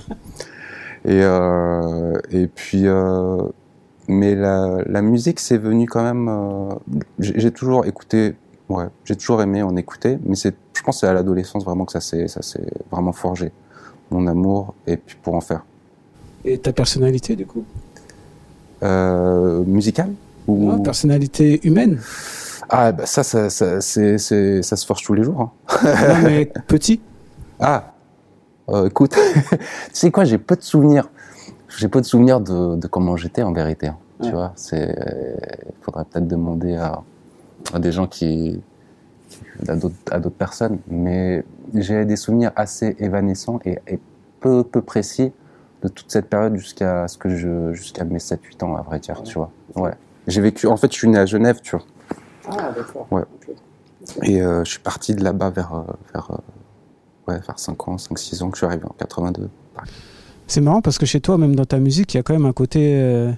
Et, 1.03 1.19
euh, 1.23 2.13
et 2.29 2.45
puis, 2.45 2.85
mais 4.07 4.35
la, 4.35 4.83
la 4.85 5.01
musique, 5.01 5.39
c'est 5.39 5.57
venu 5.57 5.87
quand 5.87 6.03
même. 6.03 6.29
J'ai 7.17 7.49
toujours 7.49 7.87
écouté 7.87 8.35
Ouais, 8.69 8.85
j'ai 9.03 9.17
toujours 9.17 9.41
aimé 9.41 9.61
en 9.63 9.75
écouter, 9.75 10.17
mais 10.23 10.35
c'est, 10.35 10.55
je 10.77 10.81
pense 10.81 10.95
que 10.95 10.99
c'est 11.01 11.07
à 11.07 11.13
l'adolescence 11.13 11.65
vraiment 11.65 11.83
que 11.83 11.91
ça 11.91 11.99
s'est, 11.99 12.29
ça 12.29 12.41
s'est 12.41 12.71
vraiment 12.89 13.11
forgé. 13.11 13.51
Mon 14.11 14.27
amour, 14.27 14.73
et 14.87 14.97
puis 14.97 15.15
pour 15.21 15.35
en 15.35 15.41
faire. 15.41 15.63
Et 16.45 16.57
ta 16.57 16.73
personnalité, 16.73 17.35
du 17.35 17.45
coup? 17.45 17.63
Euh, 18.83 19.63
musical 19.63 20.11
ou... 20.47 20.71
Non, 20.71 20.79
Personnalité 20.81 21.65
humaine 21.67 21.99
Ah, 22.69 22.91
bah 22.91 23.05
ça, 23.05 23.23
ça, 23.23 23.49
ça, 23.49 23.79
c'est, 23.79 24.17
c'est, 24.17 24.61
ça 24.63 24.75
se 24.75 24.85
forge 24.85 25.03
tous 25.03 25.13
les 25.13 25.23
jours. 25.23 25.39
hein. 25.41 25.51
Non, 25.83 26.15
mais 26.23 26.51
petit 26.67 26.99
Ah, 27.59 27.93
euh, 28.69 28.87
écoute, 28.87 29.15
tu 29.49 29.57
sais 29.93 30.09
quoi, 30.11 30.23
j'ai 30.25 30.39
peu 30.39 30.55
de 30.55 30.63
souvenirs. 30.63 31.09
J'ai 31.77 31.87
peu 31.87 32.01
de 32.01 32.05
souvenirs 32.05 32.41
de, 32.41 32.75
de 32.75 32.87
comment 32.87 33.15
j'étais 33.17 33.43
en 33.43 33.53
vérité. 33.53 33.87
hein. 33.87 33.97
Tu 34.23 34.31
vois, 34.31 34.51
c'est, 34.55 34.95
il 35.67 35.73
faudrait 35.83 36.05
peut-être 36.05 36.27
demander 36.27 36.75
à, 36.75 37.01
à 37.73 37.79
des 37.79 37.91
gens 37.91 38.05
qui, 38.07 38.61
à 39.67 39.75
d'autres, 39.75 40.29
personnes. 40.29 40.79
Mais 40.87 41.43
j'ai 41.73 42.05
des 42.05 42.15
souvenirs 42.15 42.51
assez 42.55 42.95
évanescents 42.99 43.59
et, 43.65 43.79
et 43.87 43.99
peu, 44.39 44.63
peu 44.63 44.81
précis 44.81 45.31
de 45.83 45.87
toute 45.87 46.11
cette 46.11 46.29
période 46.29 46.55
jusqu'à 46.57 47.07
ce 47.07 47.17
que 47.17 47.35
je, 47.35 47.73
jusqu'à 47.73 48.03
mes 48.03 48.19
7-8 48.19 48.63
ans, 48.63 48.75
à 48.75 48.81
vrai 48.81 48.99
dire, 48.99 49.21
tu 49.23 49.35
vois. 49.35 49.51
Ouais. 49.75 49.93
J'ai 50.27 50.41
vécu, 50.41 50.67
en 50.67 50.77
fait, 50.77 50.91
je 50.91 50.97
suis 50.97 51.07
né 51.09 51.17
à 51.17 51.25
Genève, 51.25 51.59
tu 51.61 51.75
vois. 51.75 51.85
Ah, 52.49 52.71
d'accord. 52.75 53.07
Ouais. 53.11 53.23
Et 54.23 54.41
euh, 54.41 54.63
je 54.63 54.71
suis 54.71 54.79
parti 54.79 55.15
de 55.15 55.23
là-bas 55.23 55.49
vers, 55.49 55.73
euh, 55.73 55.81
vers, 56.13 56.31
euh, 56.31 57.31
ouais, 57.31 57.39
vers 57.39 57.57
5 57.57 57.87
ans, 57.87 57.95
5-6 57.95 58.43
ans 58.43 58.49
que 58.49 58.57
je 58.57 58.59
suis 58.59 58.65
arrivé 58.67 58.85
en 58.85 58.95
82. 58.97 59.49
C'est 60.47 60.61
marrant 60.61 60.81
parce 60.81 60.97
que 60.97 61.05
chez 61.05 61.21
toi, 61.21 61.37
même 61.37 61.55
dans 61.55 61.65
ta 61.65 61.79
musique, 61.79 62.13
il 62.13 62.17
y 62.17 62.19
a 62.19 62.23
quand 62.23 62.33
même 62.33 62.45
un 62.45 62.53
côté 62.53 62.93
euh, 62.95 63.31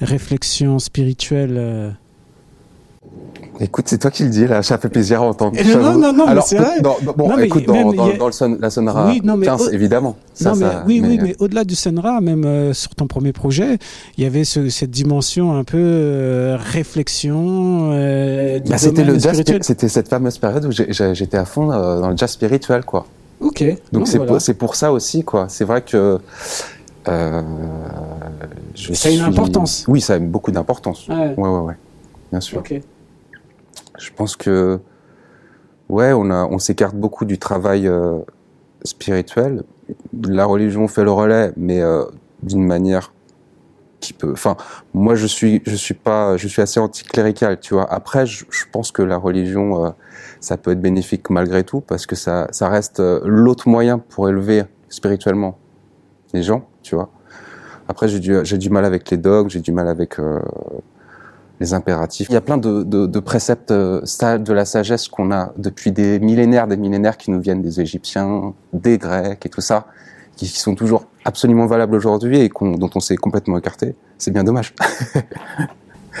réflexion 0.00 0.78
spirituelle. 0.78 1.56
euh. 1.56 1.90
Écoute, 3.60 3.84
c'est 3.88 3.98
toi 3.98 4.10
qui 4.10 4.24
le 4.24 4.30
dis 4.30 4.46
là, 4.46 4.62
ça 4.62 4.78
fait 4.78 4.88
plaisir 4.88 5.22
à 5.22 5.26
entendre. 5.26 5.56
Eh, 5.58 5.64
non, 5.76 5.96
non, 5.98 6.12
non, 6.12 6.26
mais 6.34 6.40
c'est 6.40 6.56
vrai. 6.56 6.80
dans- 6.80 6.96
bon, 7.16 7.28
Non, 7.28 7.36
mais 7.36 7.46
écoute, 7.46 7.66
dans, 7.66 7.74
dans, 7.74 7.92
il 7.92 8.12
y 8.12 8.14
a- 8.14 8.18
dans 8.18 8.26
le 8.26 8.32
son, 8.32 8.56
la 8.58 8.70
Sonora 8.70 9.06
Oui, 9.08 9.20
non, 9.22 9.36
mais 9.36 9.46
15, 9.46 9.68
au- 9.68 9.70
évidemment. 9.70 10.16
Ça, 10.34 10.50
non, 10.50 10.56
mais, 10.56 10.64
ça- 10.66 10.84
oui, 10.86 11.02
oui, 11.04 11.18
mais- 11.22 11.36
au-delà 11.38 11.64
du 11.64 11.74
Senra, 11.74 12.20
même 12.20 12.44
euh, 12.44 12.72
sur 12.72 12.94
ton 12.94 13.06
premier 13.06 13.32
projet, 13.32 13.78
il 14.16 14.24
y 14.24 14.26
avait 14.26 14.44
ce- 14.44 14.68
cette 14.70 14.90
dimension 14.90 15.54
un 15.56 15.64
peu 15.64 15.76
euh, 15.78 16.56
réflexion. 16.58 17.90
euh, 17.92 18.58
Bah, 18.66 18.78
c'était 18.78 19.04
le 19.04 19.18
jazz, 19.18 19.40
c'était 19.60 19.88
cette 19.88 20.08
fameuse 20.08 20.38
période 20.38 20.64
où 20.64 20.72
j'étais 20.72 21.36
à 21.36 21.44
fond 21.44 21.70
euh, 21.70 22.00
dans 22.00 22.08
le 22.10 22.16
jazz 22.16 22.30
spirituel, 22.30 22.84
quoi. 22.84 23.06
Ok. 23.40 23.64
Donc 23.92 24.08
c'est 24.08 24.18
voilà. 24.18 24.38
pour, 24.58 24.74
ça 24.76 24.92
aussi, 24.92 25.24
quoi. 25.24 25.46
C'est 25.48 25.64
vrai 25.64 25.82
que 25.82 26.18
Ça 27.04 27.12
a 29.08 29.12
une 29.12 29.20
importance. 29.20 29.84
Oui, 29.88 30.00
ça 30.00 30.14
a 30.14 30.18
beaucoup 30.18 30.50
d'importance. 30.50 31.06
Ouais. 31.08 31.34
Ouais, 31.36 31.48
ouais, 31.48 31.58
ouais. 31.60 31.74
Bien 32.30 32.40
sûr. 32.40 32.58
Ok. 32.58 32.80
Je 34.02 34.10
pense 34.12 34.36
que 34.36 34.80
ouais, 35.88 36.12
on 36.12 36.58
s'écarte 36.58 36.96
beaucoup 36.96 37.24
du 37.24 37.38
travail 37.38 37.86
euh, 37.86 38.18
spirituel. 38.82 39.62
La 40.22 40.44
religion 40.44 40.88
fait 40.88 41.04
le 41.04 41.12
relais, 41.12 41.52
mais 41.56 41.80
euh, 41.80 42.04
d'une 42.42 42.66
manière 42.66 43.12
qui 44.00 44.12
peut. 44.12 44.32
Enfin, 44.32 44.56
moi, 44.92 45.14
je 45.14 45.26
suis, 45.26 45.62
je 45.64 45.76
suis 45.76 45.94
pas, 45.94 46.36
je 46.36 46.48
suis 46.48 46.60
assez 46.60 46.80
anticlérical, 46.80 47.60
tu 47.60 47.74
vois. 47.74 47.92
Après, 47.92 48.26
je, 48.26 48.44
pense 48.72 48.90
que 48.90 49.02
la 49.02 49.16
religion, 49.16 49.84
euh, 49.86 49.90
ça 50.40 50.56
peut 50.56 50.72
être 50.72 50.80
bénéfique 50.80 51.30
malgré 51.30 51.62
tout, 51.62 51.80
parce 51.80 52.06
que 52.06 52.16
ça, 52.16 52.48
ça 52.50 52.68
reste 52.68 53.00
l'autre 53.24 53.68
moyen 53.68 53.98
pour 53.98 54.28
élever 54.28 54.64
spirituellement 54.88 55.58
les 56.32 56.42
gens, 56.42 56.66
tu 56.82 56.96
vois. 56.96 57.10
Après, 57.86 58.08
j'ai 58.08 58.18
du, 58.18 58.34
j'ai 58.42 58.58
du 58.58 58.70
mal 58.70 58.84
avec 58.84 59.08
les 59.10 59.16
dogmes, 59.16 59.48
j'ai 59.48 59.60
du 59.60 59.70
mal 59.70 59.86
avec 59.86 60.18
les 61.60 61.74
impératifs. 61.74 62.28
Il 62.28 62.34
y 62.34 62.36
a 62.36 62.40
plein 62.40 62.58
de, 62.58 63.20
préceptes 63.20 63.70
euh, 63.70 64.00
de 64.00 64.52
la 64.52 64.64
sagesse 64.64 65.08
qu'on 65.08 65.30
a 65.32 65.52
depuis 65.56 65.92
des 65.92 66.18
millénaires, 66.18 66.66
des 66.66 66.76
millénaires 66.76 67.16
qui 67.16 67.30
nous 67.30 67.40
viennent 67.40 67.62
des 67.62 67.80
Égyptiens, 67.80 68.54
des 68.72 68.98
Grecs 68.98 69.44
et 69.44 69.48
tout 69.48 69.60
ça, 69.60 69.86
qui, 70.36 70.46
sont 70.46 70.74
toujours 70.74 71.04
absolument 71.24 71.66
valables 71.66 71.94
aujourd'hui 71.94 72.40
et 72.40 72.48
dont 72.48 72.90
on 72.94 73.00
s'est 73.00 73.16
complètement 73.16 73.58
écarté. 73.58 73.94
C'est 74.18 74.30
bien 74.30 74.44
dommage. 74.44 74.74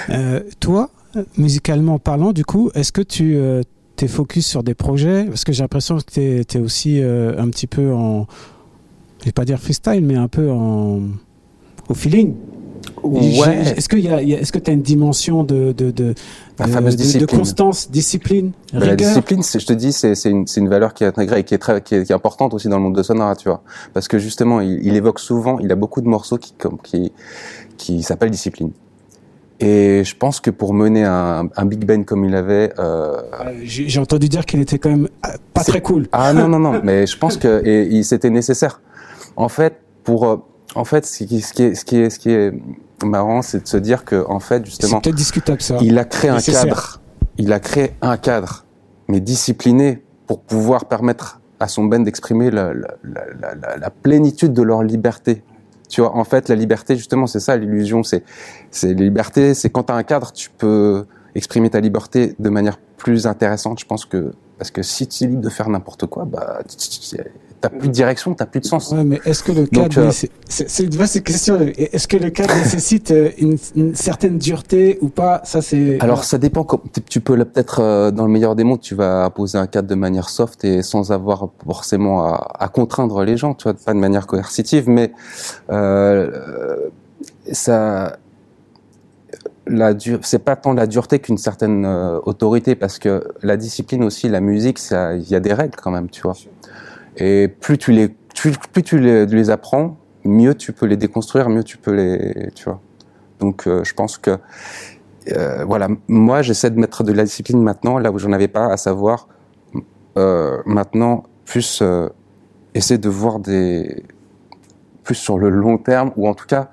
Euh, 0.08 0.40
toi, 0.58 0.88
musicalement 1.36 1.98
parlant, 1.98 2.32
du 2.32 2.46
coup, 2.46 2.70
est-ce 2.74 2.92
que 2.92 3.02
tu 3.02 3.36
euh, 3.36 3.60
t'es 3.94 4.08
focus 4.08 4.46
sur 4.46 4.62
des 4.62 4.72
projets? 4.72 5.24
Parce 5.24 5.44
que 5.44 5.52
j'ai 5.52 5.62
l'impression 5.62 5.98
que 5.98 6.02
tu 6.10 6.56
es, 6.56 6.58
aussi 6.58 7.02
un 7.02 7.46
petit 7.50 7.66
peu 7.66 7.92
en. 7.92 8.26
Je 9.20 9.26
vais 9.26 9.32
pas 9.32 9.44
dire 9.44 9.60
freestyle, 9.60 10.02
mais 10.02 10.16
un 10.16 10.28
peu 10.28 10.50
en. 10.50 11.00
au 11.90 11.94
feeling. 11.94 12.34
Est-ce 13.04 13.88
que 13.88 13.96
est-ce 13.96 14.52
tu 14.58 14.70
as 14.70 14.74
une 14.74 14.82
dimension 14.82 15.42
de, 15.44 15.72
de, 15.72 15.90
de, 15.90 16.14
La 16.58 16.66
de- 16.66 16.70
fameuse 16.70 16.96
de- 16.96 17.00
de 17.02 17.04
discipline. 17.04 17.38
constance, 17.38 17.90
discipline, 17.90 18.52
Bah, 18.72 18.78
la 18.80 18.90
rigueur? 18.90 19.08
discipline, 19.08 19.42
c'est- 19.42 19.58
je 19.60 19.66
te 19.66 19.72
dis, 19.72 19.92
c'est 19.92 20.14
c'est 20.14 20.30
une, 20.30 20.46
c'est 20.46 20.60
une 20.60 20.68
valeur 20.68 20.94
qui 20.94 21.04
est 21.04 21.08
intégrée 21.08 21.40
et 21.40 21.44
qui 21.44 21.54
est 21.54 21.58
très, 21.58 21.80
qui 21.82 21.94
est, 21.96 22.04
qui 22.04 22.12
est 22.12 22.14
importante 22.14 22.54
aussi 22.54 22.68
dans 22.68 22.76
le 22.76 22.82
monde 22.82 22.96
de 22.96 23.02
Sonora, 23.02 23.34
tu 23.36 23.48
vois. 23.48 23.62
Parce 23.94 24.08
que 24.08 24.18
justement, 24.18 24.60
il, 24.60 24.80
il 24.86 24.94
évoque 24.96 25.18
souvent, 25.18 25.58
il 25.58 25.70
a 25.72 25.76
beaucoup 25.76 26.00
de 26.00 26.08
morceaux 26.08 26.38
qui, 26.38 26.52
comme, 26.52 26.78
qui, 26.82 27.12
qui 27.76 28.02
s'appellent 28.02 28.30
discipline. 28.30 28.70
Et 29.60 30.02
je 30.04 30.16
pense 30.16 30.40
que 30.40 30.50
pour 30.50 30.74
mener 30.74 31.04
un, 31.04 31.48
un 31.56 31.64
big 31.66 31.84
band 31.84 32.02
comme 32.02 32.24
il 32.24 32.34
avait, 32.34 32.72
euh, 32.80 33.20
J'ai 33.62 34.00
entendu 34.00 34.28
dire 34.28 34.44
qu'il 34.44 34.60
était 34.60 34.78
quand 34.78 34.90
même 34.90 35.08
euh, 35.24 35.28
pas 35.54 35.62
très 35.62 35.80
cool. 35.80 36.08
ah 36.10 36.32
non 36.32 36.48
non 36.48 36.58
non, 36.58 36.80
mais 36.84 37.06
je 37.06 37.16
pense 37.16 37.36
que 37.36 37.62
et, 37.64 38.02
c'était 38.02 38.30
nécessaire. 38.30 38.80
En 39.36 39.48
fait, 39.48 39.74
pour, 40.02 40.26
euh, 40.26 40.36
en 40.74 40.84
fait, 40.84 41.06
ce 41.06 41.24
qui, 41.24 41.40
ce 41.40 41.52
qui 41.52 41.62
est, 41.62 41.74
ce 41.74 41.84
qui 41.84 41.96
est, 41.96 42.10
ce 42.10 42.18
qui 42.18 42.30
est 42.30 42.52
marrant, 43.04 43.42
c'est 43.42 43.62
de 43.62 43.68
se 43.68 43.76
dire 43.76 44.04
que 44.04 44.24
en 44.28 44.40
fait, 44.40 44.58
C'est 44.64 44.66
justement, 44.66 45.00
peut-être 45.00 45.14
discutable 45.16 45.60
ça. 45.60 45.78
il 45.82 45.98
a 45.98 46.04
créé 46.04 46.30
un 46.30 46.40
cadre. 46.40 47.00
Il 47.38 47.52
a 47.52 47.60
créé 47.60 47.94
un 48.02 48.16
cadre, 48.16 48.64
mais 49.08 49.20
discipliné 49.20 50.02
pour 50.26 50.40
pouvoir 50.40 50.84
permettre 50.86 51.40
à 51.60 51.68
son 51.68 51.84
band 51.84 52.00
d'exprimer 52.00 52.50
la, 52.50 52.74
la, 52.74 52.94
la, 53.02 53.54
la, 53.54 53.76
la 53.76 53.90
plénitude 53.90 54.52
de 54.52 54.62
leur 54.62 54.82
liberté. 54.82 55.42
Tu 55.88 56.00
vois, 56.00 56.16
en 56.16 56.24
fait, 56.24 56.48
la 56.48 56.54
liberté, 56.54 56.96
justement, 56.96 57.26
c'est 57.26 57.40
ça 57.40 57.56
l'illusion. 57.56 58.02
C'est, 58.02 58.24
c'est 58.70 58.94
la 58.94 59.02
liberté. 59.02 59.54
C'est 59.54 59.70
quand 59.70 59.84
tu 59.84 59.92
as 59.92 59.96
un 59.96 60.02
cadre, 60.02 60.32
tu 60.32 60.50
peux 60.50 61.04
exprimer 61.34 61.70
ta 61.70 61.80
liberté 61.80 62.34
de 62.38 62.48
manière 62.50 62.78
plus 62.96 63.26
intéressante. 63.26 63.80
Je 63.80 63.86
pense 63.86 64.04
que 64.04 64.32
parce 64.58 64.70
que 64.70 64.82
si 64.82 65.06
tu 65.06 65.24
es 65.24 65.26
libre 65.26 65.42
de 65.42 65.48
faire 65.48 65.68
n'importe 65.68 66.06
quoi, 66.06 66.24
bah, 66.24 66.60
t'as 67.62 67.68
plus 67.70 67.88
de 67.88 67.92
direction, 67.92 68.34
t'as 68.34 68.44
plus 68.44 68.60
de 68.60 68.66
sens. 68.66 68.90
Ouais, 68.90 69.04
mais 69.04 69.20
est-ce 69.24 69.42
que 69.42 69.52
le 69.52 69.66
cadre, 69.66 69.98
euh, 69.98 70.10
c'est- 70.10 70.82
une 70.82 70.90
vaste 70.96 71.22
question. 71.22 71.58
Est-ce 71.76 72.08
que 72.08 72.16
le 72.16 72.28
cadre 72.30 72.54
nécessite 72.56 73.12
euh, 73.12 73.30
une, 73.38 73.56
une 73.76 73.94
certaine 73.94 74.36
dureté 74.36 74.98
ou 75.00 75.08
pas? 75.08 75.40
Ça, 75.44 75.62
c'est. 75.62 75.98
Alors 76.02 76.24
ça 76.24 76.38
dépend. 76.38 76.66
tu- 77.08 77.20
peux 77.20 77.36
peut-être 77.36 77.80
euh, 77.80 78.10
dans 78.10 78.26
le 78.26 78.32
meilleur 78.32 78.56
des 78.56 78.64
mondes, 78.64 78.80
tu 78.80 78.94
vas 78.96 79.30
poser 79.30 79.56
un 79.58 79.66
cadre 79.68 79.88
de 79.88 79.94
manière 79.94 80.28
soft 80.28 80.64
et 80.64 80.82
sans 80.82 81.12
avoir 81.12 81.48
forcément 81.64 82.26
à, 82.26 82.48
à 82.58 82.68
contraindre 82.68 83.22
les 83.22 83.36
gens, 83.36 83.54
tu 83.54 83.62
vois, 83.64 83.74
pas 83.74 83.94
de 83.94 83.98
manière 83.98 84.26
coercitive, 84.26 84.88
mais 84.88 85.12
euh, 85.70 86.88
ça, 87.52 88.16
la 89.68 89.92
c'est 90.22 90.40
pas 90.40 90.56
tant 90.56 90.72
la 90.72 90.88
dureté 90.88 91.20
qu'une 91.20 91.38
certaine 91.38 91.84
euh, 91.86 92.18
autorité, 92.24 92.74
parce 92.74 92.98
que 92.98 93.24
la 93.42 93.56
discipline 93.56 94.02
aussi, 94.02 94.28
la 94.28 94.40
musique, 94.40 94.78
ça, 94.80 95.14
il 95.14 95.28
y 95.30 95.36
a 95.36 95.40
des 95.40 95.54
règles 95.54 95.76
quand 95.80 95.92
même, 95.92 96.10
tu 96.10 96.22
vois. 96.22 96.34
Et 97.16 97.48
plus 97.48 97.78
tu 97.78 97.92
les, 97.92 98.08
plus 98.08 98.82
tu 98.82 98.98
les, 98.98 99.50
apprends, 99.50 99.96
mieux 100.24 100.54
tu 100.54 100.72
peux 100.72 100.86
les 100.86 100.96
déconstruire, 100.96 101.48
mieux 101.48 101.64
tu 101.64 101.78
peux 101.78 101.92
les, 101.92 102.50
tu 102.54 102.64
vois. 102.64 102.80
Donc 103.40 103.66
euh, 103.66 103.84
je 103.84 103.94
pense 103.94 104.18
que 104.18 104.38
euh, 105.32 105.64
voilà, 105.64 105.88
moi 106.08 106.42
j'essaie 106.42 106.70
de 106.70 106.78
mettre 106.78 107.04
de 107.04 107.12
la 107.12 107.24
discipline 107.24 107.62
maintenant 107.62 107.98
là 107.98 108.10
où 108.10 108.18
j'en 108.18 108.32
avais 108.32 108.48
pas, 108.48 108.72
à 108.72 108.76
savoir 108.76 109.28
euh, 110.16 110.58
maintenant 110.64 111.24
plus 111.44 111.82
essayer 112.74 112.98
de 112.98 113.08
voir 113.08 113.38
des 113.38 114.04
plus 115.04 115.16
sur 115.16 115.38
le 115.38 115.48
long 115.48 115.78
terme 115.78 116.12
ou 116.16 116.28
en 116.28 116.34
tout 116.34 116.46
cas 116.46 116.70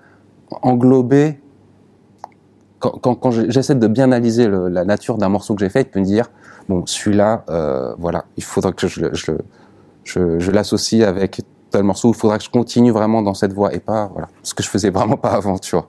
englober 0.62 1.40
quand, 2.80 3.32
j'essaie 3.32 3.76
de 3.76 3.88
bien 3.88 4.06
analyser 4.06 4.48
la 4.48 4.86
nature 4.86 5.18
d'un 5.18 5.28
morceau 5.28 5.54
que 5.54 5.60
j'ai 5.60 5.70
fait 5.70 5.82
et 5.82 5.92
de 5.94 6.00
me 6.00 6.06
dire 6.06 6.32
bon 6.70 6.86
celui-là 6.86 7.44
voilà 7.98 8.26
il 8.38 8.44
faudra 8.44 8.72
que 8.72 8.88
je, 8.88 9.14
je, 9.14 9.32
je, 10.14 10.52
l'associe 10.52 11.04
avec 11.08 11.42
tel 11.72 11.84
morceau. 11.84 12.12
Il 12.12 12.18
faudra 12.18 12.38
que 12.38 12.44
je 12.44 12.50
continue 12.50 12.92
vraiment 12.92 13.22
dans 13.22 13.34
cette 13.34 13.54
voie 13.54 13.74
et 13.74 13.80
pas 13.80 14.12
ce 14.44 14.54
que 14.54 14.64
je 14.64 14.70
faisais 14.70 14.90
vraiment 14.90 15.18
pas 15.18 15.32
avant 15.32 15.58
tu 15.58 15.76
vois. 15.76 15.88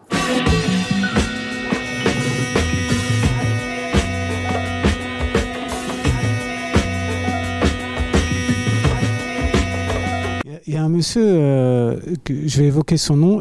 Il 10.66 10.74
y 10.74 10.76
a- 10.76 10.84
un 10.84 10.88
monsieur, 10.88 11.24
euh, 11.24 11.96
que 12.24 12.46
je 12.46 12.58
vais 12.60 12.66
évoquer 12.66 12.96
son 12.96 13.16
nom, 13.16 13.40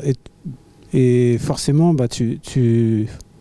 et, 0.93 1.37
forcément, 1.39 1.93
bah, 1.93 2.07
tu, 2.07 2.39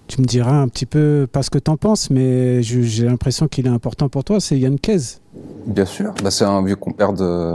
tu 0.08 0.20
me 0.20 0.26
diras 0.26 0.56
un 0.56 0.68
petit 0.68 0.86
peu 0.86 1.28
pas 1.30 1.42
ce 1.42 1.50
que 1.50 1.58
tu 1.58 1.70
en 1.70 1.76
penses, 1.76 2.10
mais 2.10 2.62
j'ai 2.62 3.04
l'impression 3.04 3.46
qu'il 3.46 3.66
est 3.66 3.70
important 3.70 4.08
pour 4.08 4.24
toi, 4.24 4.40
c'est 4.40 4.58
Yann 4.58 4.78
Kez. 4.80 5.20
Bien 5.66 5.84
sûr, 5.84 6.12
bah, 6.24 6.30
c'est 6.30 6.44
un 6.44 6.62
vieux 6.64 6.76
compère 6.76 7.12
de, 7.12 7.54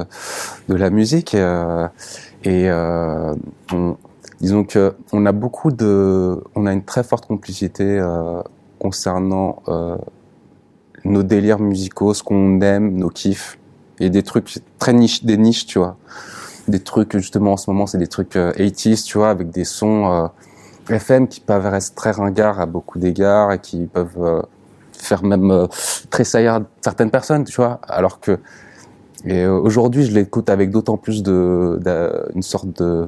de 0.70 0.76
la 0.76 0.89
musique 0.89 1.34
euh, 1.36 1.88
et 2.44 2.70
euh, 2.70 3.34
on- 3.74 3.98
disons 4.39 4.63
que 4.63 4.94
on 5.12 5.26
a 5.26 5.32
beaucoup 5.32 5.72
de, 5.72 6.42
on 6.56 6.66
a 6.66 6.74
une 6.74 6.84
très 6.84 7.04
forte 7.04 7.26
complicité 7.26 7.84
euh, 7.84 8.42
concernant 8.80 9.62
nos 11.06 11.24
délires 11.24 11.60
musicaux, 11.60 12.13
ce 12.13 12.24
qu'on 12.24 12.60
aime, 12.62 12.96
nos 12.96 13.10
kiffs, 13.10 13.58
et 14.00 14.10
des 14.10 14.24
trucs 14.24 14.60
très 14.80 14.94
niches, 14.94 15.24
des 15.24 15.38
niches, 15.38 15.66
tu 15.66 15.80
vois. 15.80 15.98
Des 16.68 16.80
trucs, 16.80 17.18
justement, 17.18 17.54
en 17.54 17.58
ce 17.58 17.70
moment, 17.70 17.88
c'est 17.88 17.98
des 17.98 18.08
trucs 18.08 18.36
80s, 18.36 19.04
tu 19.06 19.18
vois, 19.18 19.30
avec 19.30 19.50
des 19.52 19.66
sons 19.66 20.30
FM 20.89 21.28
qui 21.28 21.39
peuvent 21.39 21.65
rester 21.65 21.96
très 21.96 22.12
ringards 22.12 22.60
à 22.60 22.65
beaucoup 22.65 23.00
d'égards 23.00 23.52
et 23.52 23.60
qui 23.60 23.86
peuvent 23.86 24.43
faire 24.91 25.24
même 25.24 25.67
tressaillir 26.10 26.62
certaines 26.82 27.12
personnes, 27.12 27.43
tu 27.43 27.56
vois, 27.56 27.80
alors 27.88 28.19
que 28.19 28.39
et 29.26 29.48
aujourd'hui, 29.48 30.04
je 30.04 30.12
l'écoute 30.12 30.50
avec 30.50 30.69
d'autant 30.69 30.98
plus 30.98 31.24
de, 31.24 31.80
une 32.36 32.41
sorte 32.41 32.67
de, 32.67 33.08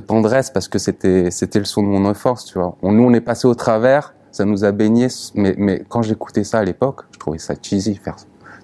tendresse 0.00 0.50
parce 0.50 0.66
que 0.66 0.78
c'était 0.78 1.30
c'était 1.30 1.58
le 1.58 1.64
son 1.64 1.82
de 1.82 1.88
mon 1.88 2.04
enfance, 2.06 2.46
tu 2.46 2.58
vois. 2.58 2.76
nous, 2.82 3.04
on 3.04 3.12
est 3.12 3.20
passé 3.20 3.46
au 3.46 3.54
travers, 3.54 4.14
ça 4.32 4.44
nous 4.44 4.64
a 4.64 4.72
baigné, 4.72 5.08
mais 5.34 5.54
mais 5.56 5.84
quand 5.88 6.02
j'écoutais 6.02 6.42
ça 6.42 6.58
à 6.58 6.64
l'époque, 6.64 7.02
je 7.12 7.18
trouvais 7.18 7.38
ça 7.38 7.54
cheesy. 7.60 8.00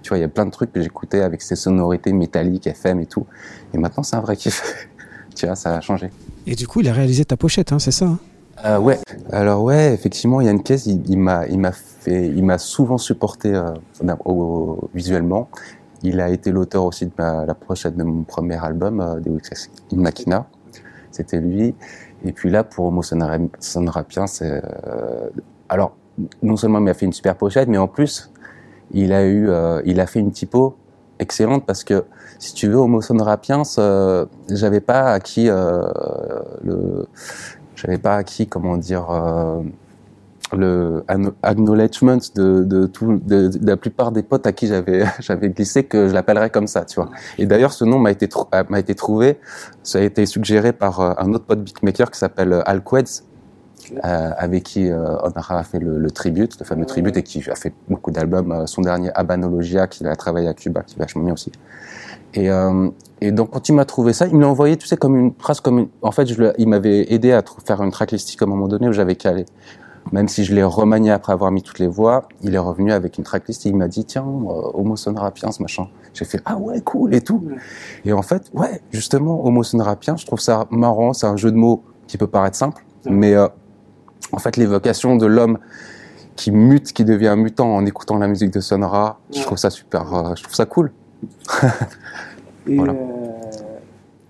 Tu 0.03 0.09
vois, 0.09 0.19
il 0.19 0.23
y 0.23 0.25
a 0.25 0.29
plein 0.29 0.47
de 0.47 0.51
trucs 0.51 0.73
que 0.73 0.81
j'écoutais 0.81 1.21
avec 1.21 1.43
ces 1.43 1.57
sonorités 1.57 2.13
métalliques, 2.13 2.67
FM 2.67 3.01
et 3.01 3.07
tout. 3.07 3.27
Et 3.75 3.79
maintenant, 3.79 4.03
c'est 4.03 4.17
un 4.17 4.21
vrai 4.21 4.35
kiff. 4.35 4.89
tu 5.37 5.47
vois, 5.47 5.55
ça 5.55 5.77
a 5.77 5.81
changé. 5.83 6.11
Et 6.47 6.55
du 6.55 6.67
coup, 6.67 6.81
il 6.81 6.89
a 6.89 6.93
réalisé 6.95 7.27
ta 7.27 7.37
pochette, 7.37 7.73
hein, 7.73 7.79
c'est 7.79 7.93
ça 7.93 8.07
hein? 8.07 8.19
Euh, 8.64 8.79
Ouais. 8.79 8.99
Alors 9.33 9.62
ouais, 9.62 9.92
effectivement, 9.92 10.40
il 10.40 10.46
y 10.46 10.49
a 10.49 10.53
une. 10.53 10.62
Il 11.09 11.18
m'a 11.18 11.46
il 11.46 11.59
m'a 11.59 11.73
fait, 11.73 12.27
il 12.29 12.44
m'a 12.44 12.59
souvent 12.59 12.99
supporté 12.99 13.55
euh, 13.55 13.75
visuellement. 14.94 15.49
Il 16.03 16.20
a 16.20 16.31
été 16.31 16.51
l'auteur 16.51 16.85
aussi 16.85 17.07
de 17.07 17.12
la 17.18 17.55
pochette 17.55 17.96
de 17.96 18.05
mon 18.05 18.23
premier 18.23 18.57
album, 18.57 19.01
euh, 19.01 19.20
Deus 19.20 19.40
in 19.92 19.96
Machina. 19.99 20.46
C'était 21.11 21.40
lui. 21.40 21.75
Et 22.25 22.33
puis 22.33 22.51
là, 22.51 22.64
pour 22.64 22.87
Homo 22.87 23.03
Sonrapien, 23.03 24.27
c'est... 24.27 24.62
Euh, 24.87 25.29
alors, 25.68 25.94
non 26.42 26.57
seulement 26.57 26.79
il 26.79 26.85
m'a 26.85 26.94
fait 26.94 27.07
une 27.07 27.12
super 27.12 27.37
pochette, 27.37 27.68
mais 27.68 27.79
en 27.79 27.88
plus, 27.88 28.31
il 28.92 29.12
a 29.12 29.25
eu, 29.25 29.49
euh, 29.49 29.81
il 29.85 30.01
a 30.01 30.07
fait 30.07 30.20
une 30.20 30.33
typo 30.33 30.77
excellente 31.18 31.66
parce 31.66 31.85
que, 31.85 32.05
si 32.38 32.55
tu 32.55 32.68
veux, 32.68 32.77
Homo 32.77 33.01
Sonrapiens, 33.01 33.62
euh, 33.79 34.27
j'avais 34.51 34.81
pas 34.81 35.12
acquis 35.12 35.49
euh, 35.49 35.83
le, 36.62 37.07
j'avais 37.81 37.99
pas 37.99 38.16
acquis, 38.16 38.47
comment 38.47 38.77
dire, 38.77 39.11
euh, 39.11 39.62
le 40.53 41.05
acknowledgement 41.43 42.19
de, 42.35 42.64
de, 42.64 42.87
tout, 42.87 43.21
de, 43.25 43.51
la 43.62 43.77
plupart 43.77 44.11
des 44.12 44.23
potes 44.23 44.47
à 44.47 44.53
qui 44.53 44.66
j'avais 44.66 45.05
j'avais 45.21 45.51
glissé 45.51 45.85
que 45.85 46.09
je 46.09 46.14
l'appellerais 46.14 46.51
comme 46.51 46.66
ça, 46.66 46.85
tu 46.85 46.97
vois. 46.97 47.11
Et 47.38 47.47
d'ailleurs, 47.47 47.73
ce 47.73 47.85
nom 47.85 47.99
m'a 47.99 48.11
été 48.11 48.29
m'a 48.69 48.81
été 48.81 48.95
trouvé, 48.95 49.38
ça 49.83 49.99
a 49.99 50.03
été 50.03 50.27
suggéré 50.27 50.73
par 50.73 51.01
euh, 51.01 51.12
un 51.19 51.33
autre 51.35 51.45
pote 51.45 51.62
beatmaker 51.62 52.11
qui 52.11 52.19
s'appelle 52.19 52.53
euh, 52.53 52.62
Al 52.66 52.83
Queds, 52.83 53.25
euh, 54.05 54.31
avec 54.37 54.64
qui 54.64 54.88
euh, 54.88 55.16
on 55.23 55.31
a 55.31 55.62
fait 55.62 55.79
le, 55.79 55.99
le 55.99 56.11
tribute, 56.11 56.59
le 56.61 56.64
fameux 56.64 56.87
tribute, 56.87 57.16
et 57.16 57.23
qui 57.23 57.43
a 57.51 57.55
fait 57.55 57.73
beaucoup 57.88 58.11
d'albums. 58.11 58.66
son 58.66 58.83
dernier 58.83 59.11
Abanologia, 59.14 59.87
qu'il 59.87 60.07
a 60.07 60.16
travaillé 60.16 60.49
à 60.49 60.55
Cuba, 60.55 60.83
qui 60.83 60.97
est 60.97 60.99
vachement 60.99 61.23
bien 61.23 61.33
aussi. 61.33 61.51
Et, 62.35 62.49
et 63.21 63.33
donc 63.33 63.51
quand 63.51 63.69
il 63.69 63.73
m'a 63.73 63.85
trouvé 63.85 64.12
ça, 64.12 64.27
il 64.27 64.37
me 64.37 64.40
l'a 64.40 64.49
envoyé, 64.49 64.77
tu 64.77 64.87
sais, 64.87 64.97
comme 64.97 65.16
une 65.16 65.35
trace, 65.35 65.61
comme 65.61 65.79
une... 65.79 65.88
en 66.03 66.12
fait, 66.12 66.27
je 66.27 66.53
il 66.59 66.69
m'avait 66.69 67.12
aidé 67.12 67.33
à 67.33 67.43
faire 67.64 67.83
une 67.83 67.90
tracklist 67.90 68.40
à 68.40 68.45
un 68.45 68.49
moment 68.49 68.69
donné 68.69 68.88
où 68.88 68.93
j'avais 68.93 69.16
calé 69.16 69.47
même 70.12 70.29
si 70.29 70.45
je 70.45 70.55
l'ai 70.55 70.62
remanié 70.62 71.11
après 71.11 71.33
avoir 71.33 71.51
mis 71.51 71.62
toutes 71.62 71.79
les 71.79 71.87
voix, 71.87 72.29
il 72.43 72.55
est 72.55 72.59
revenu 72.59 72.93
avec 72.93 73.19
une 73.19 73.25
tracklist 73.25 73.66
et 73.66 73.69
il 73.69 73.77
m'a 73.77 73.88
dit 73.88 74.05
tiens, 74.05 74.25
euh, 74.25 74.71
Homo 74.75 74.97
Sonrapiens, 74.97 75.51
machin. 75.61 75.88
J'ai 76.14 76.25
fait 76.25 76.40
ah 76.45 76.57
ouais 76.57 76.81
cool 76.81 77.14
et 77.14 77.21
tout. 77.21 77.49
Et 78.05 78.12
en 78.12 78.23
fait, 78.23 78.51
ouais, 78.53 78.81
justement, 78.90 79.45
Homo 79.47 79.62
Sonrapiens, 79.62 80.16
je 80.16 80.27
trouve 80.27 80.40
ça 80.40 80.66
marrant, 80.71 81.12
c'est 81.12 81.27
un 81.27 81.37
jeu 81.37 81.53
de 81.53 81.57
mots 81.57 81.85
qui 82.07 82.19
peut 82.19 82.27
paraître 82.27 82.57
simple, 82.57 82.85
mais 83.05 83.35
euh, 83.35 83.47
en 84.33 84.38
fait 84.38 84.57
l'évocation 84.57 85.16
de 85.16 85.27
l'homme 85.27 85.59
qui 86.35 86.51
mute, 86.51 86.93
qui 86.93 87.05
devient 87.05 87.35
mutant 87.37 87.75
en 87.75 87.87
écoutant 87.87 88.16
la 88.19 88.27
musique 88.27 88.51
de 88.51 88.61
Sonra, 88.61 89.21
je 89.33 89.43
trouve 89.43 89.59
ça 89.59 89.71
super, 89.71 90.12
euh, 90.14 90.35
je 90.37 90.43
trouve 90.43 90.55
ça 90.55 90.66
cool. 90.66 90.93
Et 92.67 92.77
voilà. 92.77 92.95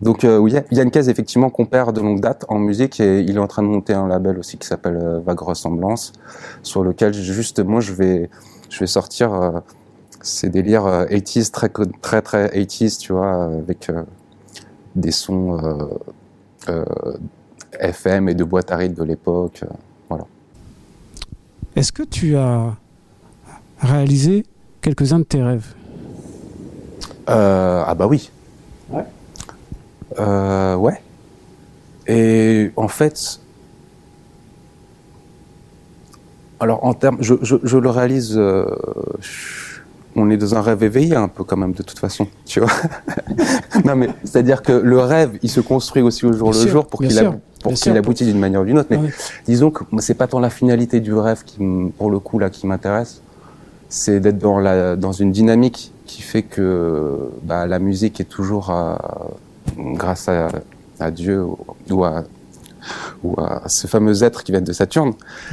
Donc 0.03 0.24
euh, 0.24 0.38
oui, 0.38 0.55
Yann 0.70 0.90
Kez, 0.90 1.11
effectivement, 1.11 1.50
compère 1.50 1.92
de 1.92 2.00
longue 2.00 2.20
date 2.20 2.46
en 2.48 2.59
musique 2.59 3.00
et 3.00 3.20
il 3.20 3.37
est 3.37 3.40
en 3.40 3.46
train 3.46 3.62
de 3.62 3.68
monter 3.68 3.92
un 3.92 4.09
label 4.09 4.38
aussi 4.38 4.57
qui 4.57 4.66
s'appelle 4.66 4.96
euh, 4.96 5.20
Vague 5.20 5.40
Ressemblance, 5.40 6.12
sur 6.62 6.83
lequel 6.83 7.12
justement 7.12 7.81
je 7.81 7.92
vais, 7.92 8.31
je 8.70 8.79
vais 8.81 8.87
sortir 8.87 9.35
euh, 9.35 9.61
ces 10.22 10.48
délires 10.48 10.87
80s, 10.87 11.48
euh, 11.48 11.50
très, 11.53 11.68
très, 12.00 12.22
très 12.22 12.46
80s, 12.48 12.98
tu 12.98 13.12
vois, 13.12 13.44
avec 13.44 13.90
des 14.96 15.12
sons 15.12 15.59
FM 17.79 18.29
et 18.29 18.35
de 18.35 18.44
boîtes 18.44 18.70
à 18.70 18.76
rythme 18.76 18.94
de 18.94 19.05
l'époque. 19.05 19.64
voilà. 20.09 20.24
Est-ce 21.76 21.92
que 21.92 22.03
tu 22.03 22.37
as 22.37 22.74
réalisé 23.81 24.44
quelques-uns 24.81 25.20
de 25.20 25.24
tes 25.24 25.42
rêves? 25.42 25.74
Ah 27.30 27.94
bah 27.96 28.06
oui. 28.06 28.30
Ouais. 28.90 29.04
Euh, 30.18 30.74
ouais. 30.76 31.00
Et 32.06 32.70
en 32.76 32.88
fait, 32.88 33.40
alors 36.58 36.84
en 36.84 36.94
termes, 36.94 37.18
je, 37.20 37.34
je, 37.42 37.56
je, 37.62 37.78
le 37.78 37.90
réalise. 37.90 38.34
Euh, 38.36 38.66
on 40.16 40.28
est 40.28 40.36
dans 40.36 40.56
un 40.56 40.60
rêve 40.60 40.82
éveillé 40.82 41.14
un 41.14 41.28
peu 41.28 41.44
quand 41.44 41.56
même 41.56 41.72
de 41.72 41.84
toute 41.84 41.98
façon, 42.00 42.26
tu 42.44 42.58
vois. 42.58 42.72
non 43.84 43.94
mais 43.94 44.08
c'est-à-dire 44.24 44.62
que 44.62 44.72
le 44.72 44.98
rêve, 44.98 45.38
il 45.42 45.48
se 45.48 45.60
construit 45.60 46.02
aussi 46.02 46.26
au 46.26 46.32
jour 46.32 46.52
le 46.52 46.66
jour 46.66 46.86
pour 46.86 47.00
qu'il 47.00 47.30
pour 47.62 47.74
qu'il 47.74 47.96
aboutisse 47.96 48.26
d'une 48.26 48.40
manière 48.40 48.62
ou 48.62 48.64
d'une 48.64 48.78
autre. 48.78 48.88
Mais 48.90 48.98
disons 49.46 49.70
que 49.70 49.84
c'est 49.98 50.14
pas 50.14 50.26
tant 50.26 50.40
la 50.40 50.50
finalité 50.50 50.98
du 50.98 51.14
rêve 51.14 51.44
qui, 51.44 51.58
pour 51.96 52.10
le 52.10 52.18
coup 52.18 52.38
là, 52.38 52.50
qui 52.50 52.66
m'intéresse. 52.66 53.22
C'est 53.88 54.20
d'être 54.20 54.38
dans 54.38 54.58
la 54.58 54.96
dans 54.96 55.12
une 55.12 55.30
dynamique 55.30 55.92
qui 56.10 56.22
fait 56.22 56.42
que 56.42 57.30
bah, 57.44 57.68
la 57.68 57.78
musique 57.78 58.20
est 58.20 58.28
toujours 58.28 58.70
à, 58.70 59.30
grâce 59.78 60.28
à, 60.28 60.48
à 60.98 61.12
Dieu 61.12 61.46
ou 61.88 62.04
à, 62.04 62.24
ou 63.22 63.40
à 63.40 63.68
ce 63.68 63.86
fameux 63.86 64.24
être 64.24 64.42
qui 64.42 64.50
vient 64.50 64.60
de 64.60 64.72
Saturne, 64.72 65.12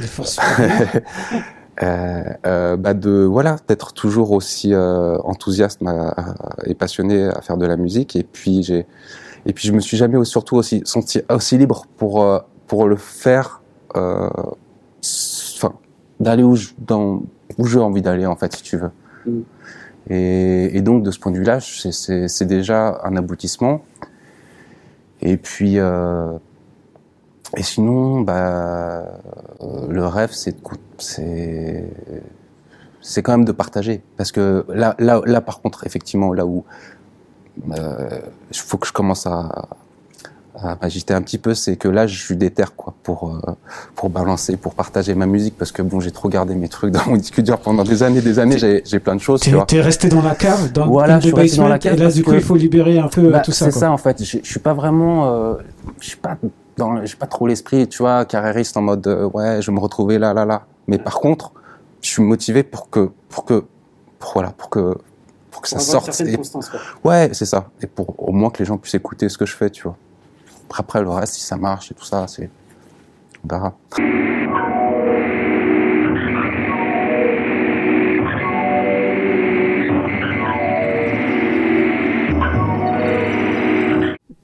euh, 1.82 2.22
euh, 2.44 2.76
bah 2.76 2.94
de 2.94 3.22
voilà 3.22 3.56
d'être 3.68 3.92
toujours 3.92 4.32
aussi 4.32 4.74
euh, 4.74 5.16
enthousiaste 5.18 5.80
et 6.66 6.74
passionné 6.74 7.28
à 7.28 7.40
faire 7.40 7.56
de 7.56 7.66
la 7.66 7.76
musique. 7.76 8.16
Et 8.16 8.24
puis 8.24 8.64
j'ai 8.64 8.84
et 9.46 9.52
puis 9.52 9.68
je 9.68 9.72
me 9.72 9.78
suis 9.78 9.96
jamais 9.96 10.22
surtout 10.24 10.56
aussi 10.56 10.82
senti 10.84 11.20
aussi 11.30 11.56
libre 11.56 11.86
pour 11.98 12.42
pour 12.66 12.88
le 12.88 12.96
faire 12.96 13.62
euh, 13.94 14.28
enfin 15.56 15.72
d'aller 16.18 16.42
où 16.42 16.56
je, 16.56 16.70
dans 16.78 17.22
où 17.58 17.66
j'ai 17.66 17.78
envie 17.78 18.02
d'aller 18.02 18.26
en 18.26 18.34
fait 18.34 18.56
si 18.56 18.62
tu 18.64 18.76
veux. 18.76 18.90
Mm. 19.24 19.42
Et, 20.08 20.76
et, 20.76 20.80
donc 20.80 21.02
de 21.02 21.10
ce 21.10 21.18
point 21.18 21.32
de 21.32 21.38
vue 21.38 21.44
là 21.44 21.58
c'est 21.60 22.46
déjà 22.46 23.00
un 23.04 23.16
aboutissement. 23.16 23.82
Et 25.20 25.36
puis, 25.36 25.78
euh, 25.78 26.38
et 27.56 27.62
sinon, 27.62 28.20
bah, 28.20 29.04
le 29.88 30.06
rêve, 30.06 30.30
c'est 30.32 30.56
c'est 30.98 31.84
c'est 33.00 33.22
quand 33.22 33.32
même 33.32 33.44
de 33.44 33.52
partager, 33.52 34.02
parce 34.16 34.32
que 34.32 34.66
là, 34.68 34.94
là, 34.98 35.22
là, 35.24 35.40
par 35.40 35.60
contre, 35.60 35.86
effectivement, 35.86 36.32
là 36.32 36.44
où 36.44 36.64
il 37.66 37.74
euh, 37.78 38.20
faut 38.52 38.76
que 38.76 38.86
je 38.86 38.92
commence 38.92 39.26
à, 39.26 39.68
à 40.62 40.76
m'agiter 40.80 41.14
un 41.14 41.22
petit 41.22 41.38
peu, 41.38 41.54
c'est 41.54 41.76
que 41.76 41.88
là, 41.88 42.06
je 42.06 42.18
suis 42.18 42.36
déter 42.36 42.64
quoi 42.76 42.94
pour 43.02 43.30
euh, 43.30 43.52
pour 43.94 44.10
balancer, 44.10 44.56
pour 44.56 44.74
partager 44.74 45.14
ma 45.14 45.26
musique, 45.26 45.56
parce 45.56 45.72
que 45.72 45.82
bon, 45.82 46.00
j'ai 46.00 46.10
trop 46.10 46.28
gardé 46.28 46.54
mes 46.54 46.68
trucs 46.68 46.92
dans 46.92 47.04
mon 47.06 47.16
disque 47.16 47.40
dur 47.40 47.58
pendant 47.58 47.84
des 47.84 48.02
années, 48.02 48.20
des 48.20 48.38
années. 48.38 48.58
J'ai 48.58 48.82
j'ai 48.84 48.98
plein 48.98 49.14
de 49.14 49.20
choses. 49.20 49.40
Tu 49.40 49.76
es 49.76 49.80
resté 49.80 50.08
dans 50.08 50.22
la 50.22 50.34
cave, 50.34 50.72
dans 50.72 50.86
voilà, 50.86 51.20
je 51.20 51.28
suis 51.28 51.56
dans 51.56 51.68
la 51.68 51.78
cave. 51.78 51.94
Et 51.94 51.96
là, 51.96 52.10
du 52.10 52.22
coup, 52.22 52.34
il 52.34 52.40
faut 52.40 52.56
libérer 52.56 52.98
un 52.98 53.08
peu 53.08 53.30
bah, 53.30 53.40
tout 53.40 53.52
ça. 53.52 53.66
C'est 53.70 53.78
ça 53.78 53.90
en 53.90 53.98
fait. 53.98 54.22
Je, 54.22 54.38
suis 54.42 54.60
pas 54.60 54.74
vraiment, 54.74 55.26
euh, 55.26 55.54
je 56.00 56.08
suis 56.08 56.16
pas 56.16 56.36
dans, 56.76 57.04
j'ai 57.04 57.16
pas 57.16 57.26
trop 57.26 57.46
l'esprit, 57.46 57.88
tu 57.88 57.98
vois, 57.98 58.24
carriériste 58.24 58.76
en 58.76 58.82
mode 58.82 59.06
euh, 59.06 59.28
ouais, 59.34 59.60
je 59.60 59.70
vais 59.70 59.74
me 59.74 59.80
retrouver 59.80 60.18
là, 60.18 60.32
là, 60.32 60.44
là. 60.44 60.66
Mais 60.86 60.98
par 60.98 61.14
contre, 61.14 61.52
je 62.00 62.08
suis 62.08 62.22
motivé 62.22 62.62
pour 62.62 62.88
que, 62.90 63.10
pour 63.28 63.44
que, 63.44 63.64
pour, 64.18 64.32
voilà, 64.34 64.50
pour 64.50 64.70
que 64.70 64.96
pour 65.50 65.62
que 65.62 65.68
ça 65.68 65.80
sorte. 65.80 66.20
Et, 66.20 66.38
ouais, 67.04 67.30
c'est 67.32 67.46
ça. 67.46 67.70
Et 67.82 67.86
pour 67.86 68.14
au 68.28 68.32
moins 68.32 68.50
que 68.50 68.60
les 68.60 68.64
gens 68.64 68.78
puissent 68.78 68.94
écouter 68.94 69.28
ce 69.28 69.36
que 69.36 69.46
je 69.46 69.56
fais, 69.56 69.70
tu 69.70 69.82
vois. 69.82 69.96
Après, 70.76 71.02
le 71.02 71.10
reste, 71.10 71.34
si 71.34 71.40
ça 71.40 71.56
marche 71.56 71.90
et 71.90 71.94
tout 71.94 72.04
ça, 72.04 72.26
c'est. 72.26 72.50
On 73.44 73.48
verra. 73.48 73.74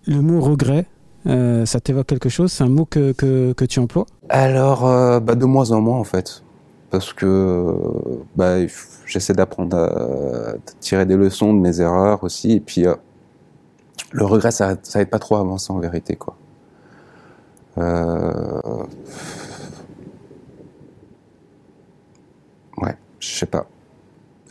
Le 0.06 0.20
mot 0.20 0.40
regret, 0.40 0.86
euh, 1.26 1.64
ça 1.64 1.80
t'évoque 1.80 2.06
quelque 2.06 2.28
chose? 2.28 2.52
C'est 2.52 2.64
un 2.64 2.68
mot 2.68 2.84
que, 2.84 3.12
que, 3.12 3.52
que, 3.52 3.64
tu 3.64 3.78
emploies? 3.80 4.06
Alors, 4.28 4.86
euh, 4.86 5.18
bah, 5.18 5.34
de 5.34 5.44
moins 5.46 5.70
en 5.70 5.80
moins 5.80 5.98
en 5.98 6.04
fait. 6.04 6.42
Parce 6.90 7.12
que 7.12 7.74
bah, 8.36 8.66
j'essaie 9.06 9.32
d'apprendre 9.32 9.76
à 9.76 10.54
tirer 10.80 11.06
des 11.06 11.16
leçons 11.16 11.54
de 11.54 11.58
mes 11.58 11.80
erreurs 11.80 12.22
aussi. 12.22 12.52
Et 12.52 12.60
puis, 12.60 12.86
euh, 12.86 12.94
le 14.14 14.24
regret, 14.24 14.52
ça, 14.52 14.76
ça 14.84 15.04
pas 15.06 15.18
trop 15.18 15.36
à 15.36 15.40
avancer 15.40 15.72
en 15.72 15.80
vérité, 15.80 16.14
quoi. 16.14 16.36
Euh... 17.78 18.84
Ouais, 22.78 22.96
je 23.18 23.28
sais 23.36 23.46
pas. 23.46 23.66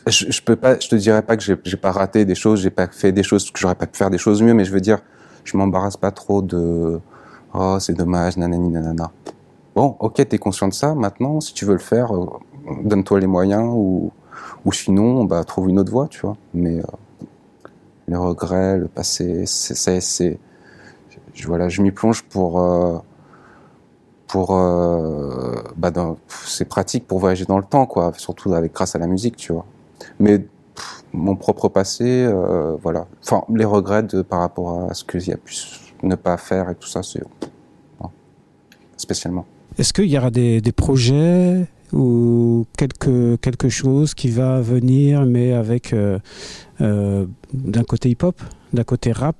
je, 0.06 0.30
je 0.30 0.42
peux 0.42 0.56
pas, 0.56 0.78
je 0.78 0.88
te 0.88 0.96
dirais 0.96 1.22
pas 1.22 1.36
que 1.38 1.42
j'ai 1.42 1.56
j'ai 1.64 1.78
pas 1.78 1.92
raté 1.92 2.26
des 2.26 2.34
choses, 2.34 2.60
j'ai 2.60 2.70
pas 2.70 2.88
fait 2.88 3.10
des 3.12 3.22
choses 3.22 3.50
que 3.50 3.58
j'aurais 3.58 3.74
pas 3.74 3.86
pu 3.86 3.96
faire 3.96 4.10
des 4.10 4.18
choses 4.18 4.42
mieux, 4.42 4.52
mais 4.52 4.66
je 4.66 4.72
veux 4.72 4.82
dire, 4.82 5.00
je 5.44 5.56
m'embarrasse 5.56 5.96
pas 5.96 6.10
trop 6.10 6.42
de 6.42 7.00
oh 7.54 7.78
c'est 7.80 7.94
dommage, 7.94 8.36
nanani 8.36 8.68
nanana. 8.68 9.10
Bon, 9.74 9.96
ok, 9.98 10.28
t'es 10.28 10.38
conscient 10.38 10.68
de 10.68 10.74
ça. 10.74 10.94
Maintenant, 10.94 11.40
si 11.40 11.54
tu 11.54 11.64
veux 11.64 11.72
le 11.72 11.78
faire, 11.78 12.14
euh, 12.14 12.26
donne-toi 12.84 13.20
les 13.20 13.26
moyens 13.26 13.64
ou 13.74 14.12
ou 14.66 14.72
sinon, 14.72 15.24
bah 15.24 15.44
trouve 15.44 15.70
une 15.70 15.78
autre 15.78 15.90
voie, 15.92 16.08
tu 16.08 16.20
vois. 16.20 16.36
Mais 16.52 16.78
euh, 16.80 16.82
les 18.08 18.16
regrets, 18.16 18.76
le 18.78 18.88
passé, 18.88 19.44
c'est 19.46 20.00
c'est 20.00 20.38
je, 21.34 21.46
voilà, 21.46 21.68
je 21.68 21.82
m'y 21.82 21.90
plonge 21.90 22.22
pour 22.22 22.60
euh, 22.60 22.98
pour 24.28 24.56
euh, 24.56 25.54
bah 25.76 25.90
c'est 26.46 26.64
pratique 26.64 27.06
pour 27.06 27.18
voyager 27.18 27.44
dans 27.44 27.58
le 27.58 27.64
temps 27.64 27.86
quoi 27.86 28.12
surtout 28.16 28.54
avec 28.54 28.72
grâce 28.72 28.94
à 28.94 28.98
la 28.98 29.06
musique 29.06 29.36
tu 29.36 29.52
vois. 29.52 29.64
Mais 30.18 30.44
mon 31.12 31.36
propre 31.36 31.68
passé 31.68 32.04
euh, 32.24 32.76
voilà. 32.82 33.06
Enfin 33.22 33.42
les 33.54 33.64
regrets 33.64 34.02
de, 34.02 34.22
par 34.22 34.40
rapport 34.40 34.90
à 34.90 34.94
ce 34.94 35.04
que 35.04 35.18
j'ai 35.18 35.36
pu 35.36 35.52
s- 35.54 35.80
ne 36.02 36.14
pas 36.16 36.36
faire 36.36 36.70
et 36.70 36.74
tout 36.74 36.88
ça 36.88 37.02
c'est 37.02 37.22
non, 38.00 38.10
spécialement. 38.96 39.46
Est-ce 39.78 39.92
qu'il 39.92 40.06
y 40.06 40.18
aura 40.18 40.30
des 40.30 40.60
projets 40.72 41.66
ou 41.94 42.66
quelque, 42.76 43.36
quelque 43.36 43.68
chose 43.68 44.14
qui 44.14 44.28
va 44.28 44.60
venir, 44.60 45.24
mais 45.24 45.52
avec 45.52 45.92
euh, 45.92 46.18
euh, 46.80 47.26
d'un 47.52 47.84
côté 47.84 48.10
hip-hop, 48.10 48.40
d'un 48.72 48.84
côté 48.84 49.12
rap, 49.12 49.36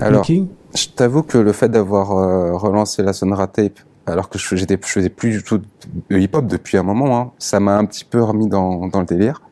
Alors, 0.00 0.26
je 0.26 0.88
t'avoue 0.94 1.22
que 1.22 1.38
le 1.38 1.52
fait 1.52 1.68
d'avoir 1.68 2.12
euh, 2.12 2.52
relancé 2.56 3.02
la 3.02 3.12
Sonra 3.12 3.46
Tape 3.46 3.78
alors 4.06 4.28
que 4.28 4.38
je 4.38 4.44
je 4.56 4.66
faisais 4.86 5.08
plus 5.10 5.30
du 5.30 5.42
tout 5.42 5.58
de 6.10 6.18
hip-hop 6.18 6.46
depuis 6.46 6.76
un 6.78 6.82
moment, 6.82 7.18
hein, 7.18 7.32
ça 7.38 7.60
m'a 7.60 7.76
un 7.76 7.84
petit 7.84 8.04
peu 8.04 8.22
remis 8.22 8.48
dans, 8.48 8.86
dans 8.88 9.00
le 9.00 9.06
délire. 9.06 9.42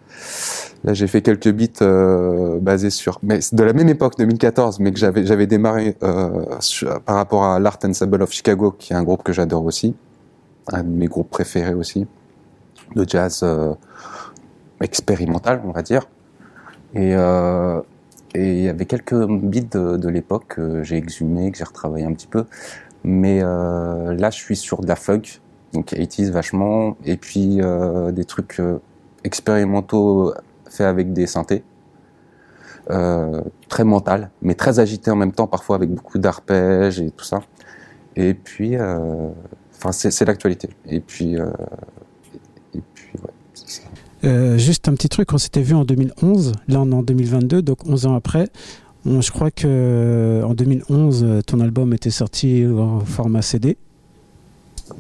Là, 0.85 0.95
j'ai 0.95 1.07
fait 1.07 1.21
quelques 1.21 1.51
beats 1.53 1.83
euh, 1.83 2.59
basés 2.61 2.91
sur, 2.91 3.19
mais 3.23 3.41
c'est 3.41 3.55
de 3.55 3.63
la 3.63 3.73
même 3.73 3.89
époque, 3.89 4.15
2014, 4.19 4.79
mais 4.81 4.93
que 4.93 4.99
j'avais 4.99 5.27
j'avais 5.27 5.47
démarré 5.47 5.97
euh, 6.03 6.45
sur- 6.61 7.01
par 7.03 7.17
rapport 7.17 7.45
à 7.45 7.59
l'Art 7.59 7.79
Ensemble 7.85 8.23
of 8.23 8.33
Chicago, 8.33 8.75
qui 8.79 8.93
est 8.93 8.97
un 8.97 9.03
groupe 9.03 9.23
que 9.23 9.33
j'adore 9.33 9.65
aussi, 9.65 9.95
un 10.73 10.83
de 10.83 10.89
mes 10.89 11.07
groupes 11.07 11.31
préférés 11.31 11.75
aussi, 11.75 12.07
de 12.97 13.09
jazz 13.09 13.41
euh, 13.43 13.75
expérimental, 14.81 15.63
on 15.65 15.71
va 15.71 15.83
dire. 15.83 16.09
Et 16.95 17.15
euh, 17.15 17.81
et 18.35 18.59
il 18.59 18.65
y 18.65 18.69
avait 18.69 18.85
quelques 18.85 19.15
beats 19.15 19.79
de, 19.97 20.09
l'époque 20.09 20.49
que 20.49 20.83
j'ai 20.83 20.97
exhumés, 20.97 21.51
que 21.51 21.57
j'ai 21.59 21.65
retravaillé 21.65 22.05
un 22.05 22.13
petit 22.13 22.27
peu. 22.27 22.45
Mais 23.03 23.41
euh, 23.43 24.15
là, 24.15 24.31
je 24.31 24.37
suis 24.37 24.57
sur 24.57 24.83
de 24.83 24.89
la 24.89 24.97
funk, 24.97 25.23
donc 25.73 25.93
80s 25.93 26.31
vachement, 26.31 26.97
et 27.05 27.17
puis 27.17 27.63
euh, 27.63 28.13
des 28.13 28.25
trucs 28.25 28.61
expérimentaux 29.25 30.35
faits 30.69 30.87
avec 30.87 31.13
des 31.13 31.27
synthés. 31.27 31.65
Très 33.69 33.85
mental, 33.85 34.31
mais 34.43 34.55
très 34.55 34.79
agité 34.81 35.11
en 35.11 35.17
même 35.17 35.33
temps, 35.33 35.47
parfois 35.47 35.77
avec 35.77 35.91
beaucoup 35.91 36.19
d'arpèges 36.19 37.01
et 37.01 37.11
tout 37.11 37.25
ça. 37.25 37.41
Et 38.17 38.35
puis, 38.35 38.77
enfin, 38.77 39.93
c'est 39.93 40.25
l'actualité. 40.25 40.69
Et 40.87 41.01
puis, 41.01 41.37
et 42.77 42.83
puis, 42.95 43.09
ouais, 43.23 43.31
c'est 43.55 43.69
ça. 43.69 43.83
Euh, 44.25 44.57
juste 44.59 44.89
un 44.89 44.95
petit 44.95 45.09
truc, 45.09 45.33
on 45.33 45.39
s'était 45.39 45.63
vu 45.63 45.75
en 45.75 45.85
2011, 45.85 46.53
là 46.69 46.81
on 46.81 46.91
est 46.91 46.95
en 46.95 47.03
2022, 47.03 47.63
donc 47.63 47.87
11 47.87 48.07
ans 48.07 48.15
après. 48.15 48.49
On- 49.05 49.21
je 49.21 49.31
crois 49.31 49.51
que 49.51 49.67
euh, 49.67 50.43
en 50.43 50.55
2011, 50.55 51.23
euh, 51.25 51.43
ton 51.43 51.61
album 51.61 51.93
était 51.93 52.11
sorti 52.11 52.65
en 52.67 53.01
format 53.01 53.43
CD, 53.43 53.77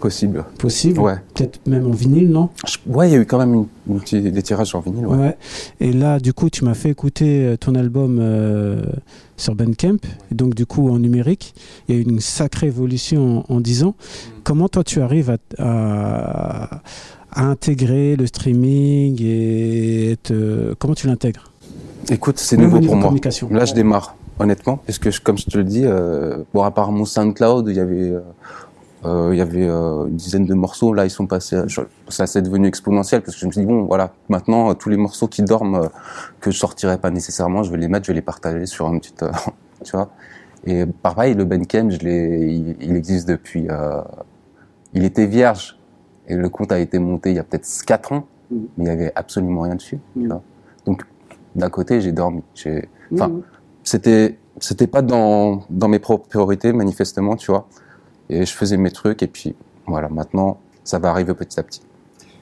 possible. 0.00 0.44
possible, 0.58 1.00
Ouais. 1.00 1.14
peut-être 1.34 1.66
même 1.66 1.86
en 1.86 1.90
vinyle, 1.90 2.28
non? 2.30 2.50
Je- 2.66 2.76
Ouais, 2.92 3.08
il 3.08 3.12
y 3.12 3.16
a 3.16 3.18
eu 3.20 3.26
quand 3.26 3.38
même 3.38 3.66
une, 3.88 4.30
des 4.30 4.42
tirages 4.42 4.74
en 4.74 4.80
vinyle. 4.80 5.06
Ouais. 5.06 5.16
Ouais. 5.16 5.36
Et 5.80 5.92
là, 5.92 6.20
du 6.20 6.32
coup, 6.32 6.50
tu 6.50 6.64
m'as 6.64 6.74
fait 6.74 6.90
écouter 6.90 7.56
ton 7.58 7.74
album 7.74 8.18
euh, 8.20 8.82
sur 9.36 9.54
Bandcamp, 9.54 9.98
et 10.30 10.34
donc 10.34 10.54
du 10.54 10.66
coup 10.66 10.88
en 10.88 10.98
numérique. 10.98 11.54
Il 11.88 11.94
y 11.94 11.98
a 11.98 12.00
eu 12.00 12.04
une 12.04 12.20
sacrée 12.20 12.66
évolution 12.68 13.44
en, 13.50 13.54
en 13.56 13.60
10 13.60 13.82
ans. 13.84 13.94
Comment 14.44 14.68
toi 14.68 14.84
tu 14.84 15.00
arrives 15.00 15.30
à, 15.30 15.38
à, 15.58 16.82
à 17.36 17.44
intégrer 17.44 18.16
le 18.16 18.26
streaming 18.26 19.20
et 19.22 20.16
te- 20.22 20.74
comment 20.74 20.94
tu 20.94 21.06
l'intègres? 21.06 21.52
Écoute, 22.10 22.38
c'est 22.38 22.56
nouveau 22.56 22.80
pour 22.80 22.96
moi. 22.96 23.14
Là, 23.50 23.64
je 23.64 23.74
démarre, 23.74 24.16
honnêtement, 24.38 24.78
parce 24.78 24.98
que 24.98 25.10
je- 25.10 25.20
comme 25.20 25.36
je 25.38 25.44
te 25.46 25.58
le 25.58 25.64
dis, 25.64 25.82
euh, 25.84 26.38
bon, 26.54 26.62
à 26.62 26.70
part 26.70 26.90
mon 26.92 27.04
SoundCloud, 27.04 27.68
il 27.68 27.76
y 27.76 27.80
avait, 27.80 28.10
euh, 28.10 28.20
euh, 29.04 29.30
il 29.32 29.38
y 29.38 29.40
avait 29.40 29.66
euh, 29.68 30.06
une 30.06 30.16
dizaine 30.16 30.46
de 30.46 30.54
morceaux. 30.54 30.92
Là, 30.94 31.04
ils 31.04 31.10
sont 31.10 31.26
passés. 31.26 31.58
je- 31.66 31.80
Ça, 32.08 32.26
c'est 32.26 32.42
devenu 32.42 32.66
exponentiel 32.68 33.22
parce 33.22 33.34
que 33.34 33.40
je 33.40 33.46
me 33.46 33.52
suis 33.52 33.60
dit 33.60 33.66
bon, 33.66 33.82
voilà, 33.84 34.12
maintenant 34.28 34.70
euh, 34.70 34.74
tous 34.74 34.88
les 34.88 34.96
morceaux 34.96 35.28
qui 35.28 35.42
dorment 35.42 35.74
euh, 35.76 35.88
que 36.40 36.50
je 36.50 36.56
sortirais 36.58 36.98
pas 36.98 37.10
nécessairement, 37.10 37.62
je 37.64 37.70
vais 37.70 37.78
les 37.78 37.88
mettre, 37.88 38.06
je 38.06 38.12
vais 38.12 38.16
les 38.16 38.22
partager 38.22 38.64
sur 38.66 38.86
une 38.86 39.00
petite, 39.00 39.22
euh, 39.24 39.30
tu 39.84 39.92
vois. 39.92 40.10
Et 40.64 40.86
pareil, 40.86 41.34
le 41.34 41.44
Bandcamp, 41.44 41.90
je 41.90 41.98
l'ai, 41.98 42.52
il, 42.52 42.76
il 42.80 42.96
existe 42.96 43.28
depuis. 43.28 43.66
euh, 43.68 44.00
il 44.94 45.04
était 45.04 45.26
vierge 45.26 45.75
et 46.28 46.34
le 46.36 46.48
compte 46.48 46.72
a 46.72 46.78
été 46.78 46.98
monté 46.98 47.30
il 47.30 47.36
y 47.36 47.38
a 47.38 47.44
peut-être 47.44 47.66
4 47.86 48.12
ans, 48.12 48.26
Mhm. 48.50 48.66
mais 48.78 48.84
il 48.84 48.88
y 48.88 48.90
avait 48.90 49.12
absolument 49.14 49.62
rien 49.62 49.74
dessus. 49.76 49.98
tu 50.14 50.20
Mhm. 50.20 50.28
vois. 50.28 50.42
Donc 50.84 51.02
d'un 51.54 51.70
côté, 51.70 52.00
j'ai 52.00 52.12
dormi. 52.12 52.42
Enfin, 53.12 53.30
c'était 53.82 54.36
c'était 54.60 54.86
pas 54.86 55.02
dans 55.02 55.62
dans 55.70 55.88
mes 55.88 55.98
propres 55.98 56.28
priorités 56.28 56.72
manifestement, 56.72 57.36
tu 57.36 57.50
vois. 57.50 57.68
Et 58.30 58.44
je 58.44 58.52
faisais 58.52 58.76
mes 58.76 58.90
trucs 58.90 59.22
et 59.22 59.26
puis 59.26 59.54
voilà, 59.86 60.08
maintenant 60.08 60.58
ça 60.84 60.98
va 60.98 61.10
arriver 61.10 61.34
petit 61.34 61.58
à 61.60 61.62
petit, 61.62 61.80